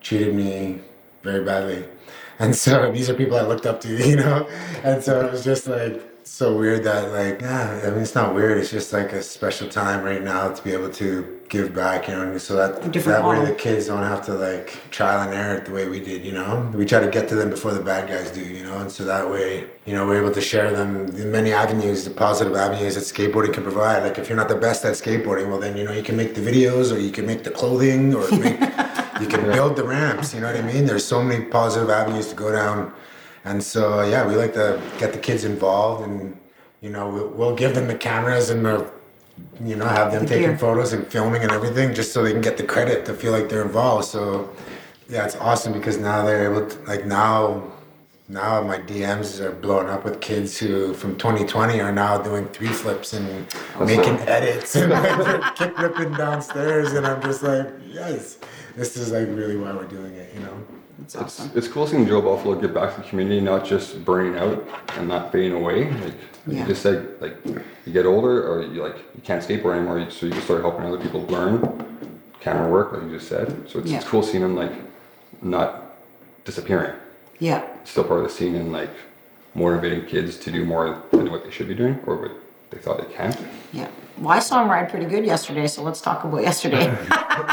treated 0.00 0.34
me 0.34 0.80
very 1.22 1.44
badly. 1.44 1.84
And 2.40 2.54
so 2.54 2.90
these 2.96 3.08
are 3.08 3.14
people 3.14 3.38
I 3.38 3.42
looked 3.42 3.64
up 3.64 3.80
to, 3.82 3.88
you 4.08 4.16
know? 4.16 4.46
And 4.82 5.02
so 5.02 5.24
it 5.24 5.30
was 5.30 5.44
just 5.44 5.68
like 5.68 6.02
so 6.24 6.56
weird 6.56 6.84
that 6.84 7.12
like 7.12 7.40
yeah, 7.40 7.80
I 7.84 7.90
mean 7.90 8.00
it's 8.00 8.16
not 8.16 8.34
weird, 8.34 8.58
it's 8.58 8.70
just 8.70 8.92
like 8.92 9.12
a 9.12 9.22
special 9.22 9.68
time 9.68 10.04
right 10.04 10.22
now 10.22 10.52
to 10.52 10.62
be 10.62 10.72
able 10.72 10.90
to 10.90 11.39
give 11.50 11.74
back, 11.74 12.06
you 12.06 12.14
know, 12.14 12.38
so 12.38 12.54
that 12.54 12.80
that 12.80 13.24
way 13.24 13.44
the 13.44 13.52
kids 13.52 13.88
don't 13.88 14.04
have 14.04 14.24
to 14.24 14.32
like 14.32 14.78
trial 14.92 15.28
and 15.28 15.34
error 15.34 15.60
the 15.60 15.72
way 15.72 15.88
we 15.88 15.98
did, 15.98 16.24
you 16.24 16.30
know. 16.30 16.70
We 16.72 16.86
try 16.86 17.00
to 17.00 17.10
get 17.10 17.28
to 17.30 17.34
them 17.34 17.50
before 17.50 17.74
the 17.74 17.82
bad 17.82 18.08
guys 18.08 18.30
do, 18.30 18.40
you 18.40 18.62
know, 18.62 18.78
and 18.78 18.90
so 18.90 19.04
that 19.04 19.28
way, 19.28 19.66
you 19.84 19.92
know, 19.92 20.06
we're 20.06 20.20
able 20.22 20.32
to 20.32 20.40
share 20.40 20.70
them 20.70 21.08
the 21.08 21.26
many 21.26 21.52
avenues, 21.52 22.04
the 22.04 22.10
positive 22.12 22.54
avenues 22.54 22.94
that 22.94 23.00
skateboarding 23.02 23.52
can 23.52 23.64
provide. 23.64 24.04
Like 24.04 24.16
if 24.16 24.28
you're 24.28 24.36
not 24.36 24.48
the 24.48 24.54
best 24.54 24.84
at 24.84 24.94
skateboarding, 24.94 25.48
well 25.48 25.58
then 25.58 25.76
you 25.76 25.82
know 25.82 25.92
you 25.92 26.04
can 26.04 26.16
make 26.16 26.36
the 26.36 26.40
videos 26.40 26.94
or 26.94 27.00
you 27.00 27.10
can 27.10 27.26
make 27.26 27.42
the 27.42 27.50
clothing 27.50 28.14
or 28.14 28.30
make, 28.38 28.60
you 29.20 29.26
can 29.26 29.42
build 29.42 29.74
the 29.74 29.84
ramps, 29.84 30.32
you 30.32 30.40
know 30.40 30.46
what 30.46 30.56
I 30.56 30.62
mean? 30.62 30.86
There's 30.86 31.04
so 31.04 31.20
many 31.20 31.46
positive 31.46 31.90
avenues 31.90 32.28
to 32.28 32.36
go 32.36 32.52
down. 32.52 32.94
And 33.44 33.60
so 33.60 34.02
yeah, 34.08 34.24
we 34.24 34.36
like 34.36 34.54
to 34.54 34.80
get 34.98 35.12
the 35.12 35.18
kids 35.18 35.42
involved 35.44 36.08
and 36.08 36.38
you 36.80 36.90
know, 36.90 37.10
we'll, 37.10 37.28
we'll 37.28 37.56
give 37.56 37.74
them 37.74 37.88
the 37.88 37.94
cameras 37.96 38.50
and 38.50 38.64
the 38.64 38.90
you 39.64 39.76
know, 39.76 39.86
have 39.86 40.12
them 40.12 40.26
taking 40.26 40.56
photos 40.56 40.92
and 40.92 41.06
filming 41.06 41.42
and 41.42 41.52
everything 41.52 41.94
just 41.94 42.12
so 42.12 42.22
they 42.22 42.32
can 42.32 42.40
get 42.40 42.56
the 42.56 42.64
credit 42.64 43.04
to 43.06 43.14
feel 43.14 43.32
like 43.32 43.48
they're 43.48 43.62
involved. 43.62 44.06
So 44.06 44.50
yeah, 45.08 45.24
it's 45.24 45.36
awesome 45.36 45.72
because 45.72 45.98
now 45.98 46.24
they're 46.24 46.50
able 46.50 46.68
to 46.68 46.78
like 46.82 47.04
now 47.06 47.70
now 48.28 48.62
my 48.62 48.78
DMs 48.78 49.40
are 49.40 49.50
blowing 49.50 49.88
up 49.88 50.04
with 50.04 50.20
kids 50.20 50.56
who 50.56 50.94
from 50.94 51.16
2020 51.16 51.80
are 51.80 51.92
now 51.92 52.16
doing 52.16 52.46
three 52.48 52.68
flips 52.68 53.12
and 53.12 53.46
making 53.80 54.16
edits 54.28 54.76
and 54.76 54.92
like 54.92 55.02
kickflipping 55.56 56.16
downstairs 56.16 56.92
and 56.92 57.06
I'm 57.06 57.20
just 57.22 57.42
like, 57.42 57.68
yes, 57.88 58.38
this 58.76 58.96
is 58.96 59.10
like 59.10 59.26
really 59.28 59.56
why 59.56 59.72
we're 59.72 59.84
doing 59.84 60.14
it, 60.14 60.32
you 60.32 60.40
know. 60.40 60.64
It's, 61.02 61.16
awesome. 61.16 61.46
it's, 61.48 61.56
it's 61.56 61.68
cool 61.68 61.86
seeing 61.86 62.06
Joe 62.06 62.20
Buffalo 62.20 62.60
give 62.60 62.74
back 62.74 62.94
to 62.94 63.02
the 63.02 63.08
community, 63.08 63.40
not 63.40 63.64
just 63.64 64.04
burning 64.04 64.36
out 64.38 64.66
and 64.96 65.08
not 65.08 65.32
fading 65.32 65.52
away. 65.52 65.90
Like 65.90 66.14
yeah. 66.46 66.60
you 66.60 66.66
just 66.66 66.82
said, 66.82 67.20
like 67.20 67.36
you 67.44 67.92
get 67.92 68.06
older 68.06 68.46
or 68.46 68.62
you 68.62 68.82
like 68.82 68.96
you 69.14 69.22
can't 69.22 69.42
skateboard 69.42 69.76
anymore, 69.76 70.10
so 70.10 70.26
you 70.26 70.32
just 70.32 70.44
start 70.44 70.62
helping 70.62 70.84
other 70.84 70.98
people 70.98 71.22
learn 71.26 71.86
camera 72.40 72.70
work, 72.70 72.92
like 72.92 73.02
you 73.02 73.10
just 73.10 73.28
said. 73.28 73.68
So 73.68 73.78
it's, 73.78 73.90
yeah. 73.90 73.98
it's 73.98 74.06
cool 74.06 74.22
seeing 74.22 74.42
him 74.42 74.56
like 74.56 74.72
not 75.42 75.96
disappearing. 76.44 76.94
Yeah. 77.38 77.66
Still 77.84 78.04
part 78.04 78.20
of 78.20 78.26
the 78.26 78.32
scene 78.32 78.54
and 78.54 78.72
like 78.72 78.90
motivating 79.54 80.06
kids 80.06 80.36
to 80.38 80.50
do 80.50 80.64
more 80.64 81.02
than 81.10 81.30
what 81.30 81.44
they 81.44 81.50
should 81.50 81.68
be 81.68 81.74
doing 81.74 81.98
or 82.06 82.16
what 82.16 82.32
they 82.70 82.78
thought 82.78 82.98
they 82.98 83.14
can. 83.14 83.36
Yeah. 83.72 83.90
Well, 84.18 84.30
I 84.30 84.38
saw 84.40 84.62
him 84.62 84.70
ride 84.70 84.90
pretty 84.90 85.06
good 85.06 85.24
yesterday, 85.24 85.66
so 85.66 85.82
let's 85.82 86.00
talk 86.00 86.24
about 86.24 86.42
yesterday. 86.42 86.86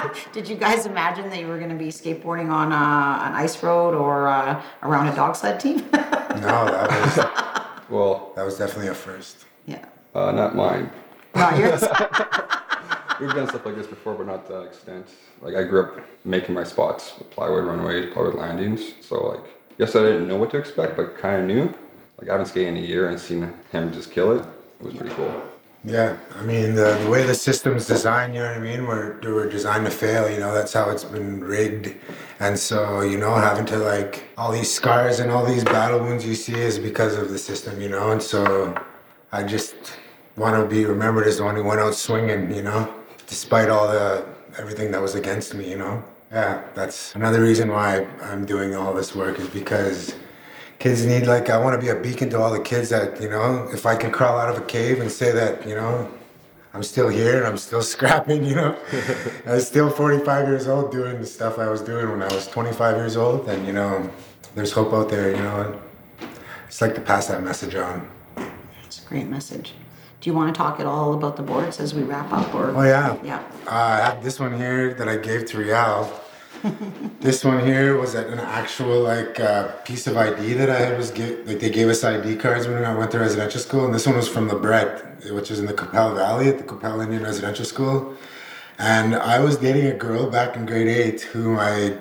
Did 0.34 0.47
you 0.47 0.55
guys 0.55 0.86
imagine 0.86 1.30
that 1.30 1.39
you 1.39 1.47
were 1.47 1.57
going 1.57 1.70
to 1.70 1.76
be 1.76 1.88
skateboarding 1.88 2.51
on 2.51 2.72
uh, 2.72 3.26
an 3.26 3.34
ice 3.34 3.61
road 3.63 3.93
or 3.93 4.28
uh, 4.28 4.61
around 4.84 5.07
a 5.07 5.15
dog 5.15 5.36
sled 5.36 5.59
team? 5.59 5.78
no, 5.91 6.65
that 6.65 6.89
was 6.89 7.89
well. 7.89 8.34
That 8.36 8.43
was 8.43 8.57
definitely 8.57 8.89
a 8.89 8.93
first. 8.93 9.45
Yeah. 9.65 9.86
Uh, 10.13 10.32
not 10.32 10.55
mine. 10.55 10.89
Not 11.36 11.57
yours. 11.57 11.82
we've 13.20 13.34
done 13.34 13.47
stuff 13.47 13.65
like 13.65 13.76
this 13.76 13.88
before, 13.88 14.15
but 14.15 14.28
not 14.28 14.45
to 14.47 14.53
that 14.53 14.63
extent. 14.63 15.07
Like 15.41 15.55
I 15.55 15.63
grew 15.63 15.84
up 15.84 16.05
making 16.26 16.53
my 16.53 16.63
spots, 16.63 17.13
plywood 17.32 17.65
runways, 17.65 18.13
plywood 18.13 18.36
landings. 18.36 18.93
So 19.01 19.26
like, 19.26 19.45
yes, 19.78 19.95
I 19.95 20.01
didn't 20.01 20.28
know 20.28 20.38
what 20.38 20.51
to 20.51 20.57
expect, 20.57 20.97
but 20.97 21.18
kind 21.18 21.41
of 21.41 21.47
knew. 21.47 21.74
Like 22.20 22.30
I 22.30 22.34
haven't 22.34 22.47
skated 22.47 22.76
in 22.76 22.84
a 22.84 22.86
year 22.86 23.09
and 23.09 23.20
seen 23.20 23.53
him 23.72 23.93
just 23.93 24.11
kill 24.11 24.38
it. 24.38 24.45
It 24.80 24.86
was 24.86 24.95
pretty 24.95 25.15
cool. 25.15 25.43
Yeah, 25.84 26.17
I 26.36 26.41
mean 26.43 26.75
the, 26.75 26.99
the 27.03 27.09
way 27.09 27.23
the 27.23 27.34
system's 27.34 27.88
designed, 27.88 28.34
you 28.34 28.41
know 28.41 28.47
what 28.47 28.57
I 28.57 28.59
mean. 28.59 28.88
We're 28.88 29.19
we're 29.21 29.49
designed 29.49 29.86
to 29.86 29.91
fail. 29.91 30.30
You 30.30 30.39
know 30.39 30.53
that's 30.53 30.73
how 30.73 30.89
it's 30.89 31.03
been 31.03 31.41
rigged, 31.41 31.95
and 32.39 32.59
so 32.59 33.01
you 33.01 33.17
know 33.17 33.34
having 33.36 33.65
to 33.67 33.78
like 33.78 34.25
all 34.38 34.51
these 34.51 34.73
scars 34.73 35.19
and 35.19 35.32
all 35.32 35.45
these 35.45 35.63
battle 35.63 35.99
wounds 35.99 36.25
you 36.25 36.36
see 36.36 36.55
is 36.55 36.78
because 36.78 37.15
of 37.15 37.30
the 37.30 37.38
system, 37.38 37.80
you 37.80 37.89
know. 37.89 38.11
And 38.11 38.21
so 38.21 38.75
I 39.32 39.43
just 39.43 39.75
want 40.36 40.61
to 40.61 40.67
be 40.67 40.86
remembered 40.86 41.25
as 41.28 41.38
the 41.38 41.43
one 41.45 41.55
who 41.55 41.63
went 41.63 41.80
out 41.80 41.95
swinging, 41.95 42.53
you 42.53 42.63
know, 42.63 42.93
despite 43.28 43.69
all 43.69 43.88
the 43.88 44.25
everything 44.57 44.91
that 44.91 45.01
was 45.01 45.15
against 45.15 45.53
me, 45.53 45.69
you 45.69 45.78
know. 45.78 46.03
Yeah, 46.32 46.63
that's 46.75 47.15
another 47.15 47.41
reason 47.41 47.69
why 47.69 48.05
I'm 48.21 48.45
doing 48.45 48.75
all 48.75 48.93
this 48.93 49.15
work 49.15 49.39
is 49.39 49.47
because 49.47 50.15
kids 50.80 51.05
need 51.05 51.25
like 51.28 51.49
I 51.49 51.57
want 51.57 51.80
to 51.80 51.82
be 51.82 51.89
a 51.89 51.99
beacon 51.99 52.30
to 52.32 52.39
all 52.39 52.51
the 52.51 52.59
kids 52.61 52.89
that 52.89 53.21
you 53.21 53.30
know 53.30 53.67
if 53.73 53.86
I 53.86 53.95
can 53.95 54.11
crawl 54.11 54.38
out 54.39 54.49
of 54.49 54.57
a 54.57 54.65
cave 54.65 54.99
and 54.99 55.11
say 55.11 55.32
that 55.32 55.67
you 55.67 55.75
know 55.75 56.09
I'm 56.73 56.84
still 56.84 57.09
here 57.09 57.38
and 57.38 57.47
I'm 57.47 57.57
still 57.57 57.82
scrapping 57.93 58.45
you 58.45 58.55
know 58.55 58.78
I'm 59.45 59.59
still 59.61 59.89
45 59.89 60.47
years 60.47 60.67
old 60.67 60.91
doing 60.91 61.19
the 61.19 61.25
stuff 61.25 61.57
I 61.59 61.69
was 61.69 61.82
doing 61.82 62.09
when 62.09 62.21
I 62.21 62.34
was 62.34 62.47
25 62.47 62.95
years 62.97 63.17
old 63.17 63.47
and 63.49 63.65
you 63.65 63.73
know 63.73 64.09
there's 64.55 64.71
hope 64.71 64.93
out 64.93 65.09
there 65.09 65.32
you 65.32 65.41
know 65.41 65.80
it's 66.67 66.82
like 66.82 66.95
to 66.95 67.01
pass 67.01 67.28
that 67.28 67.43
message 67.43 67.75
on 67.75 68.07
It's 68.86 69.03
a 69.03 69.07
great 69.07 69.28
message. 69.28 69.73
Do 70.19 70.30
you 70.30 70.36
want 70.36 70.53
to 70.53 70.57
talk 70.57 70.80
at 70.80 70.86
all 70.88 71.13
about 71.13 71.38
the 71.38 71.43
boards 71.43 71.80
as 71.80 71.93
we 71.93 72.01
wrap 72.03 72.32
up? 72.34 72.53
Or 72.53 72.71
oh 72.71 72.82
yeah 72.84 73.17
yeah. 73.23 73.39
uh, 73.67 73.71
I 73.71 73.97
have 73.97 74.23
this 74.23 74.39
one 74.39 74.57
here 74.57 74.93
that 74.95 75.07
I 75.07 75.17
gave 75.17 75.45
to 75.47 75.57
Riel 75.59 76.11
this 77.20 77.43
one 77.43 77.66
here 77.66 77.97
was 77.97 78.16
an 78.16 78.39
actual 78.39 79.01
like 79.01 79.39
uh, 79.39 79.68
piece 79.84 80.08
of 80.08 80.18
ID 80.18 80.53
that 80.53 80.70
I 80.70 80.80
had 80.80 80.97
was 80.97 81.12
give, 81.12 81.47
like 81.47 81.60
they 81.60 81.70
gave 81.70 81.89
us 81.89 82.03
ID 82.03 82.38
cards 82.38 82.68
when 82.68 82.84
I 82.84 82.95
went 82.95 83.12
to 83.12 83.20
residential 83.20 83.60
school, 83.60 83.86
and 83.86 83.93
this 83.93 84.05
one 84.05 84.16
was 84.16 84.28
from 84.28 84.49
Lebret, 84.49 85.32
which 85.34 85.51
is 85.51 85.60
in 85.60 85.66
the 85.66 85.74
Qu'Appelle 85.74 86.16
Valley 86.16 86.49
at 86.49 86.58
the 86.58 86.64
Qu'Appelle 86.64 87.01
Indian 87.03 87.24
Residential 87.24 87.66
School, 87.66 88.16
and 88.78 89.16
I 89.16 89.39
was 89.39 89.58
dating 89.58 89.88
a 89.88 89.93
girl 89.93 90.30
back 90.30 90.55
in 90.55 90.66
grade 90.66 90.88
eight 90.88 91.22
whom 91.22 91.60
I 91.60 91.97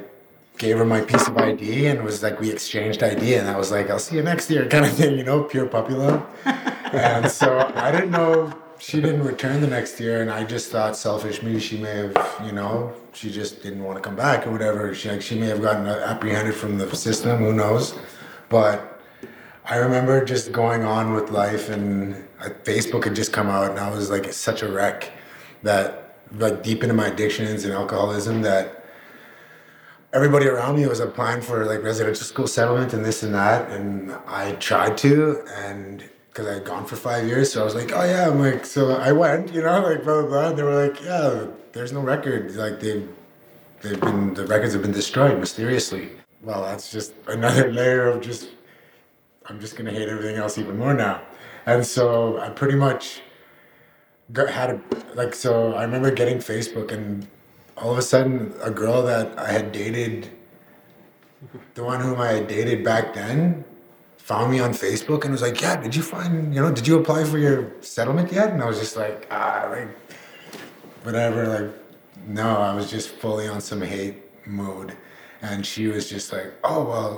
gave 0.59 0.79
her 0.79 0.87
my 0.87 1.03
piece 1.03 1.29
of 1.29 1.37
ID 1.37 1.87
and 1.87 1.99
it 1.99 2.03
was 2.03 2.23
like 2.23 2.41
we 2.41 2.51
exchanged 2.51 3.03
ID, 3.03 3.35
and 3.35 3.49
I 3.49 3.57
was 3.57 3.71
like 3.71 3.91
I'll 3.91 3.99
see 3.99 4.17
you 4.17 4.23
next 4.23 4.51
year 4.51 4.67
kind 4.75 4.85
of 4.85 4.93
thing, 4.93 5.19
you 5.19 5.25
know, 5.25 5.45
pure 5.45 5.67
puppy 5.67 5.95
love, 5.95 6.25
and 6.45 7.31
so 7.31 7.59
I 7.75 7.91
didn't 7.91 8.11
know 8.11 8.53
she 8.79 9.01
didn't 9.01 9.23
return 9.23 9.61
the 9.61 9.67
next 9.67 9.99
year, 10.01 10.23
and 10.23 10.31
I 10.31 10.45
just 10.45 10.71
thought 10.71 10.97
selfish 10.97 11.43
me. 11.43 11.59
She 11.59 11.79
may 11.79 11.97
have, 11.97 12.43
you 12.45 12.53
know, 12.53 12.93
she 13.13 13.31
just 13.31 13.63
didn't 13.63 13.83
want 13.83 13.97
to 13.97 14.03
come 14.03 14.17
back 14.17 14.47
or 14.47 14.51
whatever. 14.51 14.95
She 14.95 15.11
like, 15.11 15.23
she 15.23 15.39
may 15.39 15.47
have 15.47 15.63
gotten 15.63 15.87
apprehended 15.87 16.55
from 16.55 16.79
the 16.79 16.95
system. 16.95 17.39
Who 17.39 17.53
knows? 17.53 17.99
But 18.49 19.01
I 19.65 19.77
remember 19.77 20.25
just 20.25 20.53
going 20.53 20.85
on 20.85 21.13
with 21.13 21.31
life, 21.31 21.69
and 21.69 22.15
Facebook 22.65 23.05
had 23.05 23.17
just 23.17 23.33
come 23.33 23.49
out, 23.49 23.71
and 23.71 23.79
I 23.79 23.91
was 23.91 24.11
like 24.11 24.33
such 24.33 24.63
a 24.63 24.71
wreck 24.71 25.11
that 25.63 26.19
like 26.33 26.63
deep 26.63 26.83
into 26.83 26.95
my 26.95 27.07
addictions 27.07 27.65
and 27.65 27.73
alcoholism 27.73 28.43
that 28.43 28.85
everybody 30.13 30.47
around 30.47 30.77
me 30.77 30.87
was 30.87 31.01
applying 31.01 31.41
for 31.41 31.65
like 31.65 31.83
residential 31.83 32.25
school 32.25 32.47
settlement 32.47 32.93
and 32.93 33.05
this 33.05 33.23
and 33.23 33.35
that, 33.35 33.71
and 33.71 34.13
I 34.27 34.53
tried 34.53 34.97
to 34.99 35.43
and 35.57 36.05
because 36.37 36.51
I 36.51 36.55
had 36.55 36.65
gone 36.65 36.85
for 36.85 36.97
five 36.97 37.27
years. 37.27 37.51
So 37.51 37.63
I 37.63 37.65
was 37.65 37.75
like, 37.75 37.93
oh 37.95 38.05
yeah, 38.05 38.29
I'm 38.29 38.39
like, 38.39 38.67
so 38.67 38.95
I 38.95 39.11
went, 39.13 39.55
you 39.55 39.63
know, 39.63 39.81
like 39.81 40.05
blah 40.05 40.21
blah 40.21 40.29
blah. 40.29 40.49
And 40.51 40.59
they 40.59 40.63
were 40.63 40.87
like, 40.87 41.03
yeah, 41.03 41.47
there's 41.73 41.93
no 41.93 42.01
record. 42.01 42.55
Like 42.55 42.79
they've 42.79 43.09
they've 43.81 43.99
been 43.99 44.35
the 44.35 44.47
records 44.47 44.75
have 44.75 44.83
been 44.83 44.93
destroyed 44.93 45.41
mysteriously. 45.41 46.11
Well, 46.43 46.63
that's 46.63 46.93
just 46.93 47.15
another 47.27 47.73
layer 47.79 48.09
of 48.09 48.21
just 48.21 48.51
I'm 49.47 49.59
just 49.61 49.77
gonna 49.77 49.93
hate 49.93 50.11
everything 50.11 50.37
else 50.37 50.59
even 50.59 50.77
more 50.77 50.93
now. 50.93 51.23
And 51.65 51.87
so 51.87 52.39
I 52.39 52.51
pretty 52.51 52.77
much 52.77 53.23
got, 54.31 54.51
had 54.51 54.71
a 54.71 54.81
like 55.15 55.35
so 55.35 55.73
I 55.73 55.85
remember 55.85 56.11
getting 56.11 56.37
Facebook 56.37 56.93
and 56.93 57.27
all 57.79 57.93
of 57.93 57.97
a 57.97 58.03
sudden 58.03 58.53
a 58.63 58.71
girl 58.71 59.03
that 59.05 59.39
I 59.39 59.53
had 59.53 59.73
dated 59.73 60.31
the 61.75 61.83
one 61.83 62.01
whom 62.01 62.21
I 62.21 62.29
had 62.33 62.47
dated 62.47 62.85
back 62.85 63.15
then 63.15 63.65
found 64.27 64.51
me 64.51 64.59
on 64.67 64.73
Facebook 64.87 65.21
and 65.25 65.31
was 65.33 65.43
like, 65.49 65.61
"Yeah, 65.65 65.77
did 65.85 65.95
you 65.99 66.03
find 66.03 66.33
you 66.55 66.61
know 66.63 66.73
did 66.79 66.87
you 66.89 66.99
apply 67.03 67.21
for 67.25 67.39
your 67.39 67.59
settlement 67.81 68.29
yet?" 68.33 68.49
And 68.53 68.61
I 68.63 68.67
was 68.73 68.79
just 68.85 68.97
like, 68.97 69.19
ah, 69.31 69.69
like 69.71 69.89
whatever, 71.05 71.41
like 71.55 71.71
no, 72.27 72.49
I 72.71 72.75
was 72.75 72.91
just 72.91 73.09
fully 73.23 73.47
on 73.55 73.61
some 73.61 73.81
hate 73.83 74.17
mood, 74.47 74.89
and 75.43 75.65
she 75.65 75.87
was 75.87 76.09
just 76.15 76.33
like, 76.33 76.49
"Oh 76.65 76.83
well, 76.93 77.13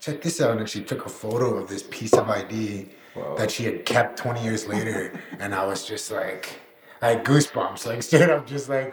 check 0.00 0.16
this 0.22 0.40
out," 0.40 0.58
and 0.58 0.68
she 0.68 0.80
took 0.82 1.06
a 1.06 1.12
photo 1.22 1.46
of 1.56 1.68
this 1.68 1.84
piece 1.90 2.12
of 2.14 2.28
ID 2.28 2.88
Wow. 3.16 3.36
that 3.38 3.48
she 3.48 3.62
had 3.62 3.84
kept 3.86 4.18
20 4.18 4.42
years 4.42 4.66
later, 4.66 5.12
and 5.38 5.54
I 5.54 5.64
was 5.66 5.86
just 5.86 6.10
like, 6.10 6.58
I 7.00 7.10
had 7.10 7.24
goosebumps, 7.24 7.86
like 7.86 8.02
straight 8.08 8.28
up, 8.28 8.44
just 8.44 8.68
like. 8.68 8.92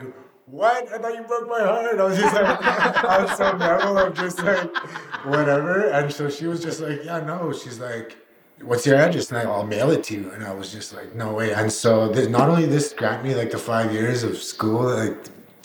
What? 0.51 0.91
I 0.91 0.97
thought 0.97 1.15
you 1.15 1.21
broke 1.23 1.47
my 1.47 1.61
heart. 1.61 1.97
I 1.97 2.03
was 2.03 2.17
just 2.17 2.35
like, 2.35 2.61
I 2.61 3.23
was 3.23 3.37
so 3.37 3.55
level 3.55 3.97
of 3.97 4.13
just 4.13 4.37
like, 4.43 4.75
whatever. 5.23 5.87
And 5.87 6.11
so 6.11 6.29
she 6.29 6.45
was 6.45 6.61
just 6.61 6.81
like, 6.81 7.05
yeah, 7.05 7.21
no. 7.21 7.53
She's 7.53 7.79
like, 7.79 8.17
what's 8.61 8.85
your 8.85 8.97
address? 8.97 9.31
And 9.31 9.39
I, 9.39 9.49
I'll 9.49 9.65
mail 9.65 9.91
it 9.91 10.03
to 10.05 10.13
you. 10.13 10.29
And 10.31 10.43
I 10.43 10.53
was 10.53 10.69
just 10.69 10.93
like, 10.93 11.15
no 11.15 11.33
way. 11.33 11.53
And 11.53 11.71
so 11.71 12.09
this, 12.09 12.27
not 12.27 12.49
only 12.49 12.65
this 12.65 12.91
grant 12.91 13.23
me 13.23 13.33
like 13.33 13.51
the 13.51 13.57
five 13.57 13.93
years 13.93 14.23
of 14.23 14.35
school, 14.35 14.83
like, 14.93 15.17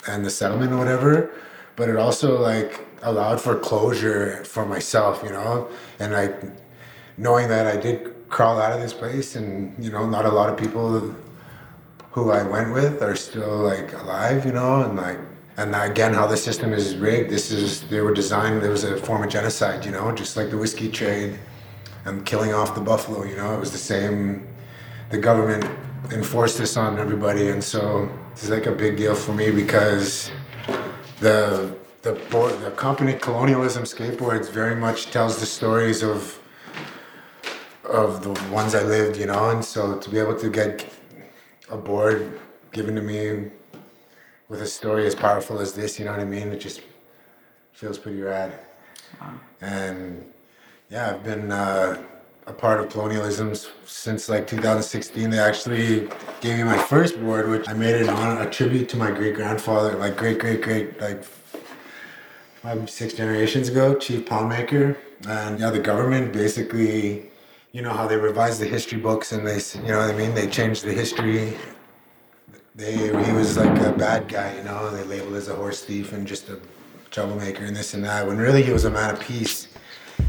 and 0.06 0.24
the 0.24 0.30
settlement 0.30 0.72
or 0.72 0.76
whatever, 0.76 1.32
but 1.74 1.88
it 1.88 1.96
also 1.96 2.40
like 2.40 2.86
allowed 3.02 3.40
for 3.40 3.58
closure 3.58 4.44
for 4.44 4.64
myself, 4.64 5.20
you 5.24 5.30
know, 5.30 5.68
and 5.98 6.12
like 6.12 6.40
knowing 7.16 7.48
that 7.48 7.66
I 7.66 7.76
did 7.76 8.14
crawl 8.28 8.60
out 8.60 8.72
of 8.72 8.80
this 8.80 8.92
place, 8.92 9.34
and 9.34 9.74
you 9.84 9.90
know, 9.90 10.08
not 10.08 10.26
a 10.26 10.30
lot 10.30 10.48
of 10.48 10.56
people 10.56 11.12
who 12.16 12.30
I 12.30 12.42
went 12.44 12.72
with 12.72 13.02
are 13.02 13.14
still 13.14 13.58
like 13.58 13.92
alive, 13.92 14.46
you 14.46 14.52
know, 14.52 14.82
and 14.82 14.96
like 14.96 15.18
and 15.58 15.74
again 15.74 16.14
how 16.14 16.26
the 16.26 16.36
system 16.36 16.72
is 16.72 16.96
rigged. 16.96 17.28
This 17.30 17.52
is 17.52 17.82
they 17.90 18.00
were 18.00 18.14
designed. 18.14 18.62
There 18.62 18.70
was 18.70 18.84
a 18.84 18.96
form 18.96 19.22
of 19.22 19.28
genocide, 19.28 19.84
you 19.84 19.90
know, 19.90 20.10
just 20.12 20.34
like 20.34 20.48
the 20.48 20.56
whiskey 20.56 20.90
trade 20.90 21.38
and 22.06 22.24
killing 22.24 22.54
off 22.54 22.74
the 22.74 22.80
buffalo. 22.80 23.24
You 23.24 23.36
know, 23.36 23.52
it 23.52 23.60
was 23.60 23.70
the 23.70 23.84
same. 23.94 24.48
The 25.10 25.18
government 25.18 25.64
enforced 26.10 26.56
this 26.56 26.78
on 26.78 26.98
everybody, 26.98 27.50
and 27.50 27.62
so 27.62 28.08
it's 28.32 28.48
like 28.48 28.64
a 28.64 28.72
big 28.72 28.96
deal 28.96 29.14
for 29.14 29.34
me 29.34 29.50
because 29.50 30.30
the 31.20 31.76
the 32.00 32.14
board, 32.30 32.58
the 32.60 32.70
company 32.70 33.12
colonialism 33.12 33.82
skateboards 33.82 34.50
very 34.50 34.74
much 34.74 35.10
tells 35.10 35.38
the 35.38 35.46
stories 35.46 36.02
of 36.02 36.40
of 37.84 38.22
the 38.22 38.32
ones 38.50 38.74
I 38.74 38.84
lived, 38.84 39.18
you 39.18 39.26
know, 39.26 39.50
and 39.50 39.62
so 39.62 39.98
to 39.98 40.10
be 40.10 40.18
able 40.18 40.38
to 40.40 40.48
get 40.48 40.95
a 41.70 41.76
board 41.76 42.40
given 42.72 42.94
to 42.94 43.02
me 43.02 43.50
with 44.48 44.62
a 44.62 44.66
story 44.66 45.06
as 45.06 45.14
powerful 45.14 45.58
as 45.58 45.72
this, 45.72 45.98
you 45.98 46.04
know 46.04 46.12
what 46.12 46.20
I 46.20 46.24
mean? 46.24 46.48
It 46.48 46.60
just 46.60 46.82
feels 47.72 47.98
pretty 47.98 48.20
rad. 48.20 48.52
And 49.60 50.24
yeah, 50.90 51.10
I've 51.10 51.24
been 51.24 51.50
uh, 51.50 52.02
a 52.46 52.52
part 52.52 52.80
of 52.80 52.90
colonialism 52.90 53.54
since 53.86 54.28
like 54.28 54.46
2016. 54.46 55.30
They 55.30 55.38
actually 55.38 56.08
gave 56.40 56.58
me 56.58 56.64
my 56.64 56.78
first 56.78 57.20
board, 57.20 57.48
which 57.48 57.68
I 57.68 57.72
made 57.72 57.96
it 57.96 58.08
on 58.08 58.46
a 58.46 58.50
tribute 58.50 58.88
to 58.90 58.96
my 58.96 59.10
great 59.10 59.34
grandfather, 59.34 59.96
like 59.96 60.16
great 60.16 60.38
great 60.38 60.62
great 60.62 61.00
like 61.00 61.24
five 62.62 62.88
six 62.88 63.14
generations 63.14 63.68
ago, 63.68 63.94
Chief 63.96 64.24
Poundmaker. 64.24 64.96
And 65.28 65.58
yeah, 65.58 65.70
the 65.70 65.80
government 65.80 66.32
basically, 66.32 67.30
you 67.76 67.82
know 67.82 67.92
how 67.92 68.06
they 68.06 68.16
revise 68.16 68.58
the 68.58 68.66
history 68.66 68.98
books 68.98 69.32
and 69.32 69.46
they, 69.46 69.60
you 69.82 69.92
know 69.92 69.98
what 69.98 70.14
I 70.14 70.16
mean? 70.16 70.34
They 70.34 70.48
change 70.48 70.80
the 70.80 70.92
history 70.92 71.54
they 72.76 72.92
he 73.24 73.32
was 73.32 73.56
like 73.56 73.78
a 73.80 73.92
bad 73.92 74.28
guy, 74.28 74.54
you 74.56 74.62
know. 74.62 74.90
They 74.90 75.02
labeled 75.04 75.34
as 75.34 75.48
a 75.48 75.54
horse 75.54 75.82
thief 75.82 76.12
and 76.12 76.26
just 76.26 76.48
a 76.50 76.60
troublemaker 77.10 77.64
and 77.64 77.74
this 77.74 77.94
and 77.94 78.04
that. 78.04 78.26
When 78.26 78.36
really 78.36 78.62
he 78.62 78.70
was 78.70 78.84
a 78.84 78.90
man 78.90 79.14
of 79.14 79.20
peace. 79.20 79.68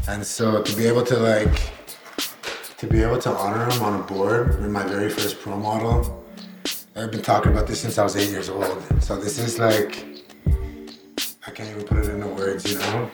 And 0.08 0.24
so 0.24 0.62
to 0.62 0.76
be 0.76 0.86
able 0.86 1.04
to 1.04 1.16
like 1.18 1.72
to 2.78 2.86
be 2.86 3.02
able 3.02 3.18
to 3.18 3.30
honor 3.30 3.70
him 3.70 3.82
on 3.82 4.00
a 4.00 4.02
board 4.02 4.54
in 4.60 4.72
my 4.72 4.84
very 4.84 5.10
first 5.10 5.40
pro 5.40 5.58
model, 5.58 6.24
I've 6.96 7.10
been 7.10 7.22
talking 7.22 7.52
about 7.52 7.66
this 7.66 7.80
since 7.80 7.98
I 7.98 8.02
was 8.02 8.16
eight 8.16 8.30
years 8.30 8.48
old. 8.48 8.82
So 9.02 9.16
this 9.16 9.38
is 9.38 9.58
like 9.58 10.04
I 11.46 11.50
can't 11.50 11.68
even 11.68 11.84
put 11.84 11.98
it 11.98 12.08
into 12.08 12.28
words, 12.28 12.70
you 12.70 12.78
know. 12.78 13.10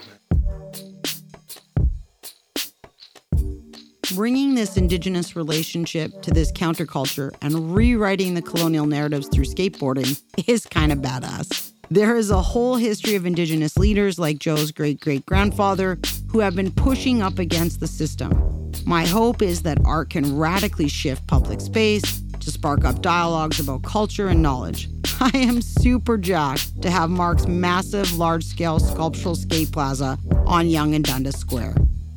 Bringing 4.14 4.54
this 4.54 4.76
indigenous 4.76 5.34
relationship 5.34 6.22
to 6.22 6.30
this 6.30 6.52
counterculture 6.52 7.34
and 7.42 7.74
rewriting 7.74 8.34
the 8.34 8.42
colonial 8.42 8.86
narratives 8.86 9.26
through 9.26 9.46
skateboarding 9.46 10.22
is 10.46 10.66
kind 10.66 10.92
of 10.92 10.98
badass. 10.98 11.72
There 11.90 12.16
is 12.16 12.30
a 12.30 12.40
whole 12.40 12.76
history 12.76 13.16
of 13.16 13.26
indigenous 13.26 13.76
leaders 13.76 14.18
like 14.18 14.38
Joe's 14.38 14.70
great 14.70 15.00
great 15.00 15.26
grandfather 15.26 15.98
who 16.30 16.38
have 16.38 16.54
been 16.54 16.70
pushing 16.70 17.22
up 17.22 17.40
against 17.40 17.80
the 17.80 17.88
system. 17.88 18.70
My 18.86 19.04
hope 19.04 19.42
is 19.42 19.62
that 19.62 19.78
art 19.84 20.10
can 20.10 20.36
radically 20.36 20.88
shift 20.88 21.26
public 21.26 21.60
space 21.60 22.22
to 22.38 22.50
spark 22.52 22.84
up 22.84 23.02
dialogues 23.02 23.58
about 23.58 23.82
culture 23.82 24.28
and 24.28 24.42
knowledge. 24.42 24.88
I 25.20 25.30
am 25.34 25.60
super 25.60 26.18
jacked 26.18 26.82
to 26.82 26.90
have 26.90 27.10
Mark's 27.10 27.48
massive, 27.48 28.16
large 28.16 28.44
scale 28.44 28.78
sculptural 28.78 29.34
skate 29.34 29.72
plaza 29.72 30.18
on 30.46 30.68
Yonge 30.68 30.94
and 30.94 31.04
Dundas 31.04 31.36
Square, 31.36 31.74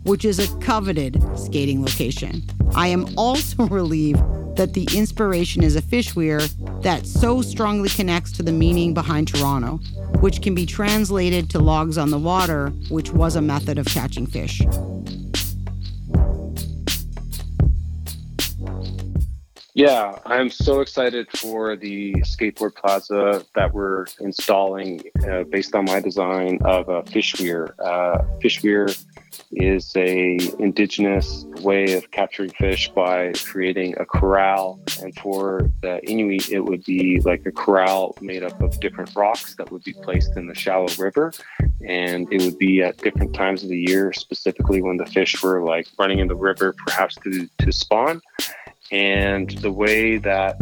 which 0.07 0.23
is 0.23 0.39
a 0.39 0.57
coveted 0.59 1.21
skating 1.37 1.81
location. 1.81 2.41
I 2.75 2.87
am 2.87 3.07
also 3.17 3.63
relieved 3.67 4.21
that 4.55 4.73
the 4.73 4.87
inspiration 4.95 5.63
is 5.63 5.75
a 5.75 5.81
fish 5.81 6.15
weir 6.15 6.39
that 6.81 7.05
so 7.05 7.41
strongly 7.41 7.89
connects 7.89 8.31
to 8.33 8.43
the 8.43 8.51
meaning 8.51 8.93
behind 8.93 9.27
Toronto, 9.27 9.77
which 10.21 10.41
can 10.41 10.55
be 10.55 10.65
translated 10.65 11.49
to 11.51 11.59
logs 11.59 11.97
on 11.97 12.09
the 12.09 12.17
water, 12.17 12.69
which 12.89 13.11
was 13.11 13.35
a 13.35 13.41
method 13.41 13.77
of 13.77 13.85
catching 13.85 14.25
fish. 14.25 14.61
Yeah, 19.75 20.17
I'm 20.25 20.49
so 20.49 20.79
excited 20.79 21.27
for 21.37 21.75
the 21.75 22.13
skateboard 22.21 22.73
plaza 22.73 23.45
that 23.53 23.75
we're 23.75 24.07
installing 24.19 25.03
uh, 25.29 25.43
based 25.43 25.75
on 25.75 25.85
my 25.85 25.99
design 25.99 26.57
of 26.65 26.89
a 26.89 27.03
fish 27.03 27.39
weir. 27.39 27.75
Uh, 27.77 28.23
fish 28.41 28.63
weir 28.63 28.87
is 29.51 29.95
a 29.95 30.37
indigenous 30.59 31.45
way 31.61 31.93
of 31.93 32.09
capturing 32.11 32.49
fish 32.51 32.89
by 32.89 33.31
creating 33.45 33.95
a 33.99 34.05
corral. 34.05 34.79
And 35.01 35.15
for 35.19 35.71
the 35.81 35.99
Inuit, 36.09 36.49
it 36.51 36.61
would 36.61 36.83
be 36.83 37.19
like 37.21 37.45
a 37.45 37.51
corral 37.51 38.17
made 38.21 38.43
up 38.43 38.61
of 38.61 38.79
different 38.79 39.15
rocks 39.15 39.55
that 39.55 39.71
would 39.71 39.83
be 39.83 39.93
placed 39.93 40.35
in 40.35 40.47
the 40.47 40.55
shallow 40.55 40.87
river. 40.97 41.31
And 41.87 42.31
it 42.31 42.41
would 42.41 42.57
be 42.57 42.81
at 42.81 42.97
different 42.97 43.33
times 43.33 43.63
of 43.63 43.69
the 43.69 43.79
year, 43.79 44.13
specifically 44.13 44.81
when 44.81 44.97
the 44.97 45.05
fish 45.05 45.41
were 45.41 45.63
like 45.63 45.87
running 45.97 46.19
in 46.19 46.27
the 46.27 46.35
river, 46.35 46.73
perhaps 46.85 47.15
to, 47.23 47.47
to 47.59 47.71
spawn. 47.71 48.21
And 48.91 49.49
the 49.59 49.71
way 49.71 50.17
that 50.17 50.57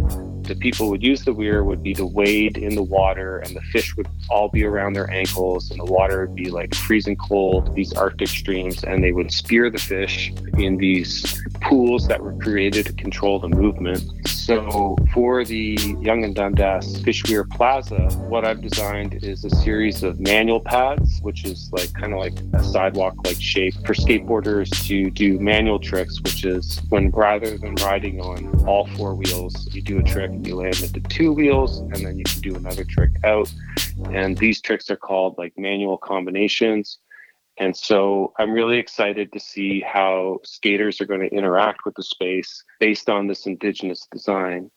the 0.47 0.55
people 0.55 0.89
would 0.89 1.03
use 1.03 1.23
the 1.25 1.33
weir 1.33 1.63
would 1.63 1.81
be 1.81 1.93
to 1.93 2.05
wade 2.05 2.57
in 2.57 2.75
the 2.75 2.83
water 2.83 3.39
and 3.39 3.55
the 3.55 3.61
fish 3.71 3.95
would 3.97 4.07
all 4.29 4.49
be 4.49 4.63
around 4.63 4.93
their 4.93 5.09
ankles 5.11 5.71
and 5.71 5.79
the 5.79 5.85
water 5.85 6.25
would 6.25 6.35
be 6.35 6.49
like 6.49 6.73
freezing 6.73 7.15
cold 7.15 7.73
these 7.75 7.93
arctic 7.93 8.27
streams 8.27 8.83
and 8.83 9.03
they 9.03 9.11
would 9.11 9.31
spear 9.31 9.69
the 9.69 9.77
fish 9.77 10.31
in 10.57 10.77
these 10.77 11.41
pools 11.61 12.07
that 12.07 12.21
were 12.21 12.33
created 12.33 12.85
to 12.85 12.93
control 12.93 13.39
the 13.39 13.49
movement. 13.49 14.03
So 14.27 14.95
for 15.13 15.43
the 15.43 15.77
Yonge 16.01 16.25
and 16.25 16.35
Dundas 16.35 17.01
Fish 17.01 17.23
Weir 17.27 17.43
Plaza, 17.43 18.07
what 18.29 18.45
I've 18.45 18.61
designed 18.61 19.23
is 19.23 19.43
a 19.43 19.49
series 19.49 20.03
of 20.03 20.19
manual 20.19 20.59
pads, 20.59 21.19
which 21.21 21.45
is 21.45 21.69
like 21.71 21.91
kind 21.93 22.13
of 22.13 22.19
like 22.19 22.33
a 22.53 22.63
sidewalk 22.63 23.15
like 23.25 23.41
shape 23.41 23.73
for 23.85 23.93
skateboarders 23.93 24.69
to 24.87 25.09
do 25.09 25.39
manual 25.39 25.79
tricks, 25.79 26.21
which 26.21 26.45
is 26.45 26.79
when 26.89 27.09
rather 27.09 27.57
than 27.57 27.75
riding 27.75 28.21
on 28.21 28.65
all 28.67 28.87
four 28.95 29.15
wheels, 29.15 29.73
you 29.73 29.81
do 29.81 29.99
a 29.99 30.03
trick 30.03 30.31
you 30.43 30.55
land 30.55 30.81
into 30.81 30.99
two 31.01 31.31
wheels 31.31 31.79
and 31.79 31.97
then 31.97 32.17
you 32.17 32.23
can 32.23 32.41
do 32.41 32.55
another 32.55 32.83
trick 32.83 33.11
out. 33.23 33.51
And 34.11 34.37
these 34.37 34.61
tricks 34.61 34.89
are 34.89 34.97
called 34.97 35.37
like 35.37 35.53
manual 35.57 35.97
combinations. 35.97 36.99
And 37.57 37.75
so 37.75 38.33
I'm 38.37 38.51
really 38.51 38.77
excited 38.77 39.31
to 39.31 39.39
see 39.39 39.81
how 39.81 40.39
skaters 40.43 40.99
are 40.99 41.05
going 41.05 41.21
to 41.21 41.33
interact 41.33 41.85
with 41.85 41.95
the 41.95 42.03
space 42.03 42.63
based 42.79 43.09
on 43.09 43.27
this 43.27 43.45
indigenous 43.45 44.07
design. 44.11 44.71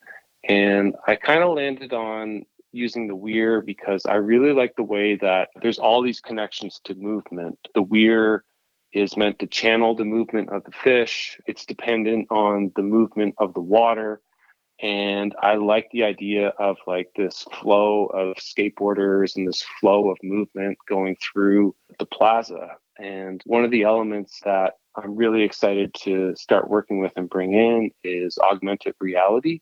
And 0.49 0.95
I 1.07 1.17
kind 1.17 1.43
of 1.43 1.55
landed 1.55 1.93
on 1.93 2.45
using 2.73 3.09
the 3.09 3.17
weir 3.17 3.61
because 3.61 4.05
I 4.07 4.15
really 4.15 4.53
like 4.53 4.77
the 4.77 4.83
way 4.85 5.17
that 5.17 5.49
there's 5.61 5.79
all 5.79 6.03
these 6.03 6.21
connections 6.21 6.81
to 6.85 6.95
movement. 6.95 7.59
The 7.75 7.83
weir 7.83 8.45
is 8.93 9.17
meant 9.17 9.39
to 9.39 9.47
channel 9.47 9.95
the 9.95 10.05
movement 10.05 10.51
of 10.51 10.65
the 10.65 10.73
fish, 10.73 11.39
it's 11.47 11.67
dependent 11.67 12.27
on 12.31 12.73
the 12.77 12.83
movement 12.83 13.35
of 13.39 13.55
the 13.55 13.61
water. 13.61 14.21
And 14.81 15.35
I 15.43 15.57
like 15.57 15.89
the 15.91 16.05
idea 16.05 16.49
of 16.59 16.76
like 16.87 17.11
this 17.16 17.45
flow 17.61 18.07
of 18.07 18.37
skateboarders 18.37 19.37
and 19.37 19.47
this 19.47 19.64
flow 19.81 20.11
of 20.11 20.18
movement 20.22 20.79
going 20.89 21.16
through 21.16 21.74
the 21.99 22.07
plaza. 22.07 22.76
And 22.99 23.43
one 23.45 23.64
of 23.64 23.70
the 23.70 23.83
elements 23.83 24.41
that 24.45 24.74
I'm 24.97 25.16
really 25.16 25.43
excited 25.43 25.95
to 26.03 26.35
start 26.37 26.70
working 26.70 27.01
with 27.01 27.12
and 27.16 27.29
bring 27.29 27.55
in 27.55 27.91
is 28.05 28.39
augmented 28.39 28.95
reality. 29.01 29.61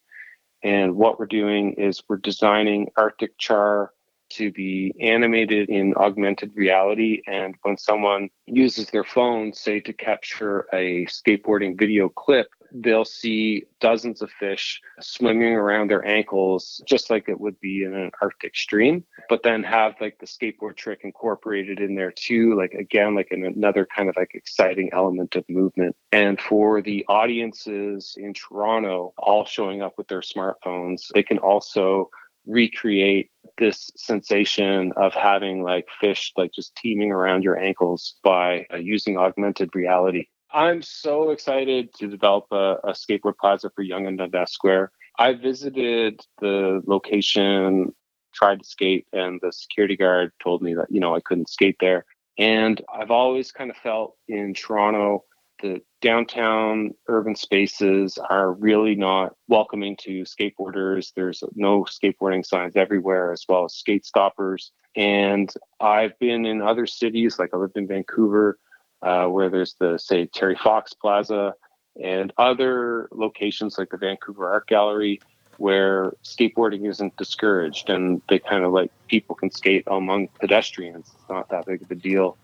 And 0.62 0.96
what 0.96 1.18
we're 1.18 1.26
doing 1.26 1.72
is 1.74 2.02
we're 2.08 2.16
designing 2.16 2.88
Arctic 2.96 3.38
char 3.38 3.92
to 4.28 4.50
be 4.50 4.92
animated 5.00 5.68
in 5.68 5.94
augmented 5.96 6.52
reality. 6.54 7.22
And 7.26 7.54
when 7.62 7.76
someone 7.76 8.28
uses 8.46 8.90
their 8.90 9.04
phone, 9.04 9.52
say 9.52 9.80
to 9.80 9.92
capture 9.92 10.66
a 10.72 11.06
skateboarding 11.06 11.78
video 11.78 12.08
clip, 12.08 12.48
they'll 12.72 13.04
see 13.04 13.64
dozens 13.80 14.22
of 14.22 14.30
fish 14.30 14.80
swimming 15.00 15.54
around 15.54 15.90
their 15.90 16.04
ankles, 16.06 16.82
just 16.86 17.10
like 17.10 17.28
it 17.28 17.40
would 17.40 17.58
be 17.60 17.84
in 17.84 17.94
an 17.94 18.10
Arctic 18.20 18.54
stream, 18.54 19.04
but 19.28 19.42
then 19.42 19.62
have 19.62 19.94
like 20.00 20.18
the 20.18 20.26
skateboard 20.26 20.76
trick 20.76 21.00
incorporated 21.04 21.80
in 21.80 21.94
there 21.94 22.12
too, 22.12 22.56
like 22.56 22.72
again, 22.72 23.14
like 23.14 23.28
in 23.30 23.44
another 23.44 23.86
kind 23.94 24.08
of 24.08 24.16
like 24.16 24.32
exciting 24.34 24.90
element 24.92 25.36
of 25.36 25.44
movement. 25.48 25.96
And 26.12 26.40
for 26.40 26.82
the 26.82 27.04
audiences 27.08 28.14
in 28.16 28.34
Toronto, 28.34 29.12
all 29.18 29.44
showing 29.44 29.82
up 29.82 29.94
with 29.98 30.08
their 30.08 30.22
smartphones, 30.22 31.08
they 31.14 31.22
can 31.22 31.38
also 31.38 32.10
recreate 32.46 33.30
this 33.58 33.90
sensation 33.96 34.92
of 34.96 35.12
having 35.12 35.62
like 35.62 35.86
fish 36.00 36.32
like 36.36 36.52
just 36.52 36.76
teeming 36.76 37.10
around 37.10 37.42
your 37.42 37.58
ankles 37.58 38.16
by 38.22 38.64
uh, 38.72 38.76
using 38.76 39.18
augmented 39.18 39.74
reality. 39.74 40.26
I'm 40.56 40.80
so 40.80 41.32
excited 41.32 41.92
to 41.96 42.08
develop 42.08 42.46
a, 42.50 42.78
a 42.82 42.92
skateboard 42.92 43.36
plaza 43.38 43.70
for 43.76 43.82
Yonge 43.82 44.06
and 44.06 44.16
Dundas 44.16 44.52
Square. 44.52 44.90
I 45.18 45.34
visited 45.34 46.22
the 46.40 46.82
location, 46.86 47.94
tried 48.32 48.60
to 48.60 48.66
skate, 48.66 49.06
and 49.12 49.38
the 49.42 49.52
security 49.52 49.98
guard 49.98 50.32
told 50.42 50.62
me 50.62 50.72
that, 50.72 50.86
you 50.88 50.98
know, 50.98 51.14
I 51.14 51.20
couldn't 51.20 51.50
skate 51.50 51.76
there. 51.78 52.06
And 52.38 52.80
I've 52.90 53.10
always 53.10 53.52
kind 53.52 53.70
of 53.70 53.76
felt 53.76 54.16
in 54.28 54.54
Toronto 54.54 55.24
the 55.60 55.82
downtown 56.00 56.92
urban 57.08 57.34
spaces 57.34 58.18
are 58.18 58.52
really 58.52 58.94
not 58.94 59.34
welcoming 59.48 59.96
to 60.02 60.22
skateboarders. 60.22 61.12
There's 61.14 61.42
no 61.54 61.84
skateboarding 61.84 62.44
signs 62.44 62.76
everywhere, 62.76 63.32
as 63.32 63.44
well 63.46 63.66
as 63.66 63.74
skate 63.74 64.06
stoppers. 64.06 64.72
And 64.96 65.52
I've 65.80 66.18
been 66.18 66.46
in 66.46 66.62
other 66.62 66.86
cities, 66.86 67.38
like 67.38 67.50
I 67.52 67.58
lived 67.58 67.76
in 67.76 67.86
Vancouver, 67.86 68.58
uh, 69.02 69.26
where 69.26 69.48
there's 69.48 69.74
the, 69.78 69.98
say, 69.98 70.26
Terry 70.26 70.56
Fox 70.56 70.94
Plaza, 70.94 71.54
and 72.02 72.32
other 72.36 73.08
locations 73.12 73.78
like 73.78 73.90
the 73.90 73.96
Vancouver 73.96 74.50
Art 74.50 74.66
Gallery, 74.66 75.20
where 75.58 76.12
skateboarding 76.22 76.88
isn't 76.88 77.16
discouraged 77.16 77.88
and 77.88 78.20
they 78.28 78.38
kind 78.38 78.64
of 78.64 78.72
like 78.72 78.90
people 79.08 79.34
can 79.34 79.50
skate 79.50 79.84
among 79.86 80.28
pedestrians. 80.40 81.10
It's 81.14 81.28
not 81.30 81.48
that 81.48 81.66
big 81.66 81.82
of 81.82 81.90
a 81.90 81.94
deal. 81.94 82.36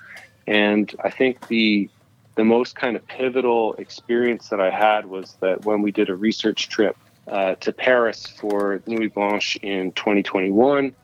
And 0.46 0.94
I 1.04 1.10
think 1.10 1.48
the 1.48 1.88
the 2.34 2.44
most 2.44 2.76
kind 2.76 2.96
of 2.96 3.06
pivotal 3.06 3.74
experience 3.74 4.48
that 4.48 4.58
I 4.60 4.70
had 4.70 5.04
was 5.04 5.36
that 5.40 5.66
when 5.66 5.82
we 5.82 5.92
did 5.92 6.08
a 6.08 6.14
research 6.14 6.70
trip 6.70 6.96
uh, 7.28 7.56
to 7.56 7.72
Paris 7.74 8.26
for 8.26 8.82
Nuit 8.86 9.12
Blanche 9.12 9.56
in 9.56 9.92
2021, 9.92 10.94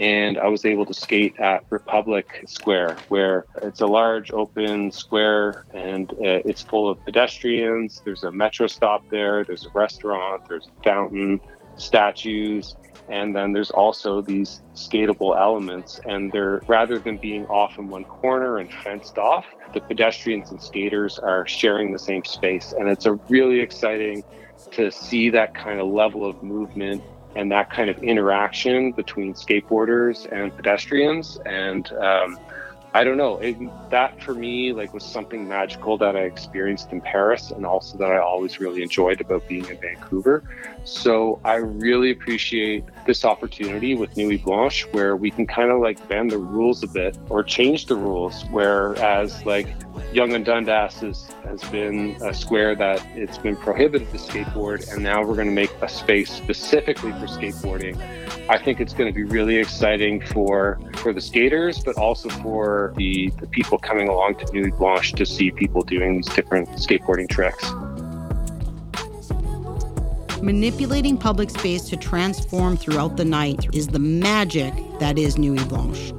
and 0.00 0.38
I 0.38 0.48
was 0.48 0.64
able 0.64 0.86
to 0.86 0.94
skate 0.94 1.38
at 1.38 1.62
Republic 1.68 2.42
Square, 2.46 2.96
where 3.08 3.44
it's 3.62 3.82
a 3.82 3.86
large 3.86 4.32
open 4.32 4.90
square 4.90 5.66
and 5.74 6.10
uh, 6.12 6.40
it's 6.48 6.62
full 6.62 6.88
of 6.88 7.04
pedestrians. 7.04 8.00
There's 8.02 8.24
a 8.24 8.32
metro 8.32 8.66
stop 8.66 9.08
there, 9.10 9.44
there's 9.44 9.66
a 9.66 9.70
restaurant, 9.70 10.48
there's 10.48 10.66
a 10.66 10.82
fountain, 10.82 11.38
statues, 11.76 12.76
and 13.10 13.36
then 13.36 13.52
there's 13.52 13.70
also 13.70 14.22
these 14.22 14.62
skatable 14.74 15.38
elements. 15.38 16.00
And 16.06 16.32
they're 16.32 16.62
rather 16.66 16.98
than 16.98 17.18
being 17.18 17.44
off 17.46 17.78
in 17.78 17.88
one 17.88 18.04
corner 18.04 18.56
and 18.56 18.72
fenced 18.72 19.18
off, 19.18 19.44
the 19.74 19.80
pedestrians 19.82 20.50
and 20.50 20.62
skaters 20.62 21.18
are 21.18 21.46
sharing 21.46 21.92
the 21.92 21.98
same 21.98 22.24
space. 22.24 22.72
And 22.72 22.88
it's 22.88 23.04
a 23.04 23.14
really 23.28 23.60
exciting 23.60 24.24
to 24.72 24.90
see 24.90 25.28
that 25.30 25.54
kind 25.54 25.78
of 25.78 25.88
level 25.88 26.24
of 26.24 26.42
movement 26.42 27.02
and 27.36 27.50
that 27.52 27.70
kind 27.70 27.88
of 27.88 28.02
interaction 28.02 28.92
between 28.92 29.34
skateboarders 29.34 30.30
and 30.32 30.54
pedestrians. 30.56 31.38
And 31.46 31.90
um, 31.92 32.38
I 32.92 33.04
don't 33.04 33.16
know. 33.16 33.38
It, 33.38 33.56
that 33.90 34.20
for 34.20 34.34
me, 34.34 34.72
like, 34.72 34.92
was 34.92 35.04
something 35.04 35.46
magical 35.48 35.96
that 35.98 36.16
I 36.16 36.22
experienced 36.22 36.90
in 36.90 37.00
Paris, 37.00 37.52
and 37.52 37.64
also 37.64 37.96
that 37.98 38.10
I 38.10 38.18
always 38.18 38.58
really 38.58 38.82
enjoyed 38.82 39.20
about 39.20 39.46
being 39.46 39.64
in 39.66 39.78
Vancouver. 39.80 40.42
So 40.84 41.40
I 41.44 41.56
really 41.56 42.10
appreciate 42.10 42.84
this 43.06 43.24
opportunity 43.24 43.94
with 43.94 44.16
Nuit 44.16 44.42
Blanche, 44.42 44.86
where 44.92 45.16
we 45.16 45.30
can 45.30 45.46
kind 45.46 45.70
of 45.70 45.80
like 45.80 46.06
bend 46.08 46.30
the 46.30 46.38
rules 46.38 46.82
a 46.82 46.86
bit 46.86 47.18
or 47.28 47.42
change 47.42 47.86
the 47.86 47.96
rules. 47.96 48.44
Whereas 48.50 49.44
like 49.44 49.68
Yonge 50.12 50.34
and 50.34 50.44
Dundas 50.44 51.02
is, 51.02 51.28
has 51.44 51.62
been 51.70 52.16
a 52.22 52.34
square 52.34 52.74
that 52.76 53.04
it's 53.14 53.38
been 53.38 53.56
prohibited 53.56 54.10
to 54.10 54.18
skateboard, 54.18 54.92
and 54.92 55.02
now 55.02 55.22
we're 55.22 55.34
going 55.34 55.48
to 55.48 55.54
make 55.54 55.70
a 55.82 55.88
space 55.88 56.30
specifically 56.30 57.12
for 57.12 57.26
skateboarding. 57.26 57.96
I 58.48 58.58
think 58.58 58.80
it's 58.80 58.92
going 58.92 59.08
to 59.08 59.14
be 59.14 59.24
really 59.24 59.56
exciting 59.56 60.20
for 60.20 60.80
for 60.96 61.12
the 61.12 61.20
skaters, 61.20 61.82
but 61.82 61.96
also 61.96 62.28
for 62.28 62.92
the, 62.96 63.30
the 63.40 63.46
people 63.46 63.78
coming 63.78 64.08
along 64.08 64.36
to 64.36 64.52
Nuit 64.52 64.76
Blanche 64.76 65.12
to 65.12 65.24
see 65.24 65.50
people 65.50 65.82
doing 65.82 66.16
these 66.16 66.28
different 66.34 66.68
skateboarding 66.70 67.28
tricks. 67.28 67.72
Manipulating 70.42 71.18
public 71.18 71.50
space 71.50 71.82
to 71.82 71.98
transform 71.98 72.74
throughout 72.74 73.18
the 73.18 73.24
night 73.26 73.68
is 73.74 73.88
the 73.88 73.98
magic 73.98 74.72
that 74.98 75.18
is 75.18 75.36
Nuit 75.36 75.68
Blanche. 75.68 76.14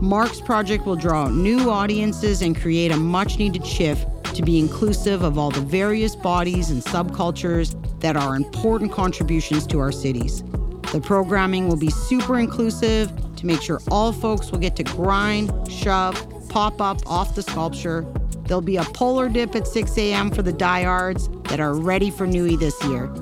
Mark's 0.00 0.40
project 0.40 0.86
will 0.86 0.94
draw 0.94 1.28
new 1.28 1.70
audiences 1.70 2.40
and 2.40 2.56
create 2.56 2.92
a 2.92 2.96
much 2.96 3.36
needed 3.38 3.66
shift 3.66 4.06
to 4.32 4.42
be 4.42 4.60
inclusive 4.60 5.22
of 5.22 5.38
all 5.38 5.50
the 5.50 5.60
various 5.60 6.14
bodies 6.14 6.70
and 6.70 6.82
subcultures 6.84 7.74
that 8.00 8.16
are 8.16 8.36
important 8.36 8.92
contributions 8.92 9.66
to 9.66 9.80
our 9.80 9.90
cities. 9.90 10.44
The 10.92 11.00
programming 11.00 11.66
will 11.66 11.76
be 11.76 11.90
super 11.90 12.38
inclusive 12.38 13.10
to 13.34 13.46
make 13.46 13.60
sure 13.60 13.80
all 13.90 14.12
folks 14.12 14.52
will 14.52 14.60
get 14.60 14.76
to 14.76 14.84
grind, 14.84 15.50
shove, 15.68 16.14
pop 16.48 16.80
up 16.80 17.04
off 17.06 17.34
the 17.34 17.42
sculpture. 17.42 18.06
There'll 18.46 18.60
be 18.60 18.76
a 18.76 18.84
polar 18.84 19.28
dip 19.28 19.56
at 19.56 19.66
6 19.66 19.98
a.m. 19.98 20.30
for 20.30 20.42
the 20.42 20.52
diehards 20.52 21.28
that 21.48 21.58
are 21.58 21.74
ready 21.74 22.10
for 22.10 22.24
Nuit 22.24 22.60
this 22.60 22.80
year. 22.84 23.12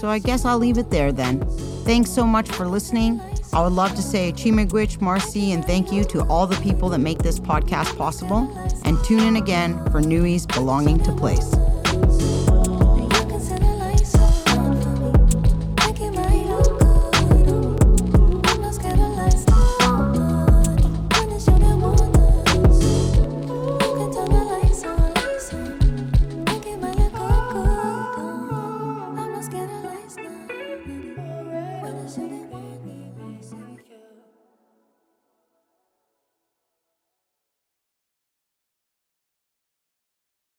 So 0.00 0.08
I 0.08 0.18
guess 0.18 0.46
I'll 0.46 0.56
leave 0.56 0.78
it 0.78 0.88
there 0.88 1.12
then. 1.12 1.40
Thanks 1.84 2.10
so 2.10 2.26
much 2.26 2.48
for 2.48 2.66
listening. 2.66 3.20
I 3.52 3.62
would 3.62 3.74
love 3.74 3.94
to 3.96 4.02
say 4.02 4.32
Chi-miigwech, 4.32 4.98
Marcy, 5.02 5.52
and 5.52 5.62
thank 5.62 5.92
you 5.92 6.04
to 6.04 6.22
all 6.22 6.46
the 6.46 6.56
people 6.62 6.88
that 6.88 7.00
make 7.00 7.18
this 7.18 7.38
podcast 7.38 7.98
possible. 7.98 8.50
And 8.84 8.96
tune 9.04 9.20
in 9.20 9.36
again 9.36 9.74
for 9.90 10.00
Nuit's 10.00 10.46
Belonging 10.46 11.02
to 11.02 11.12
Place. 11.12 11.54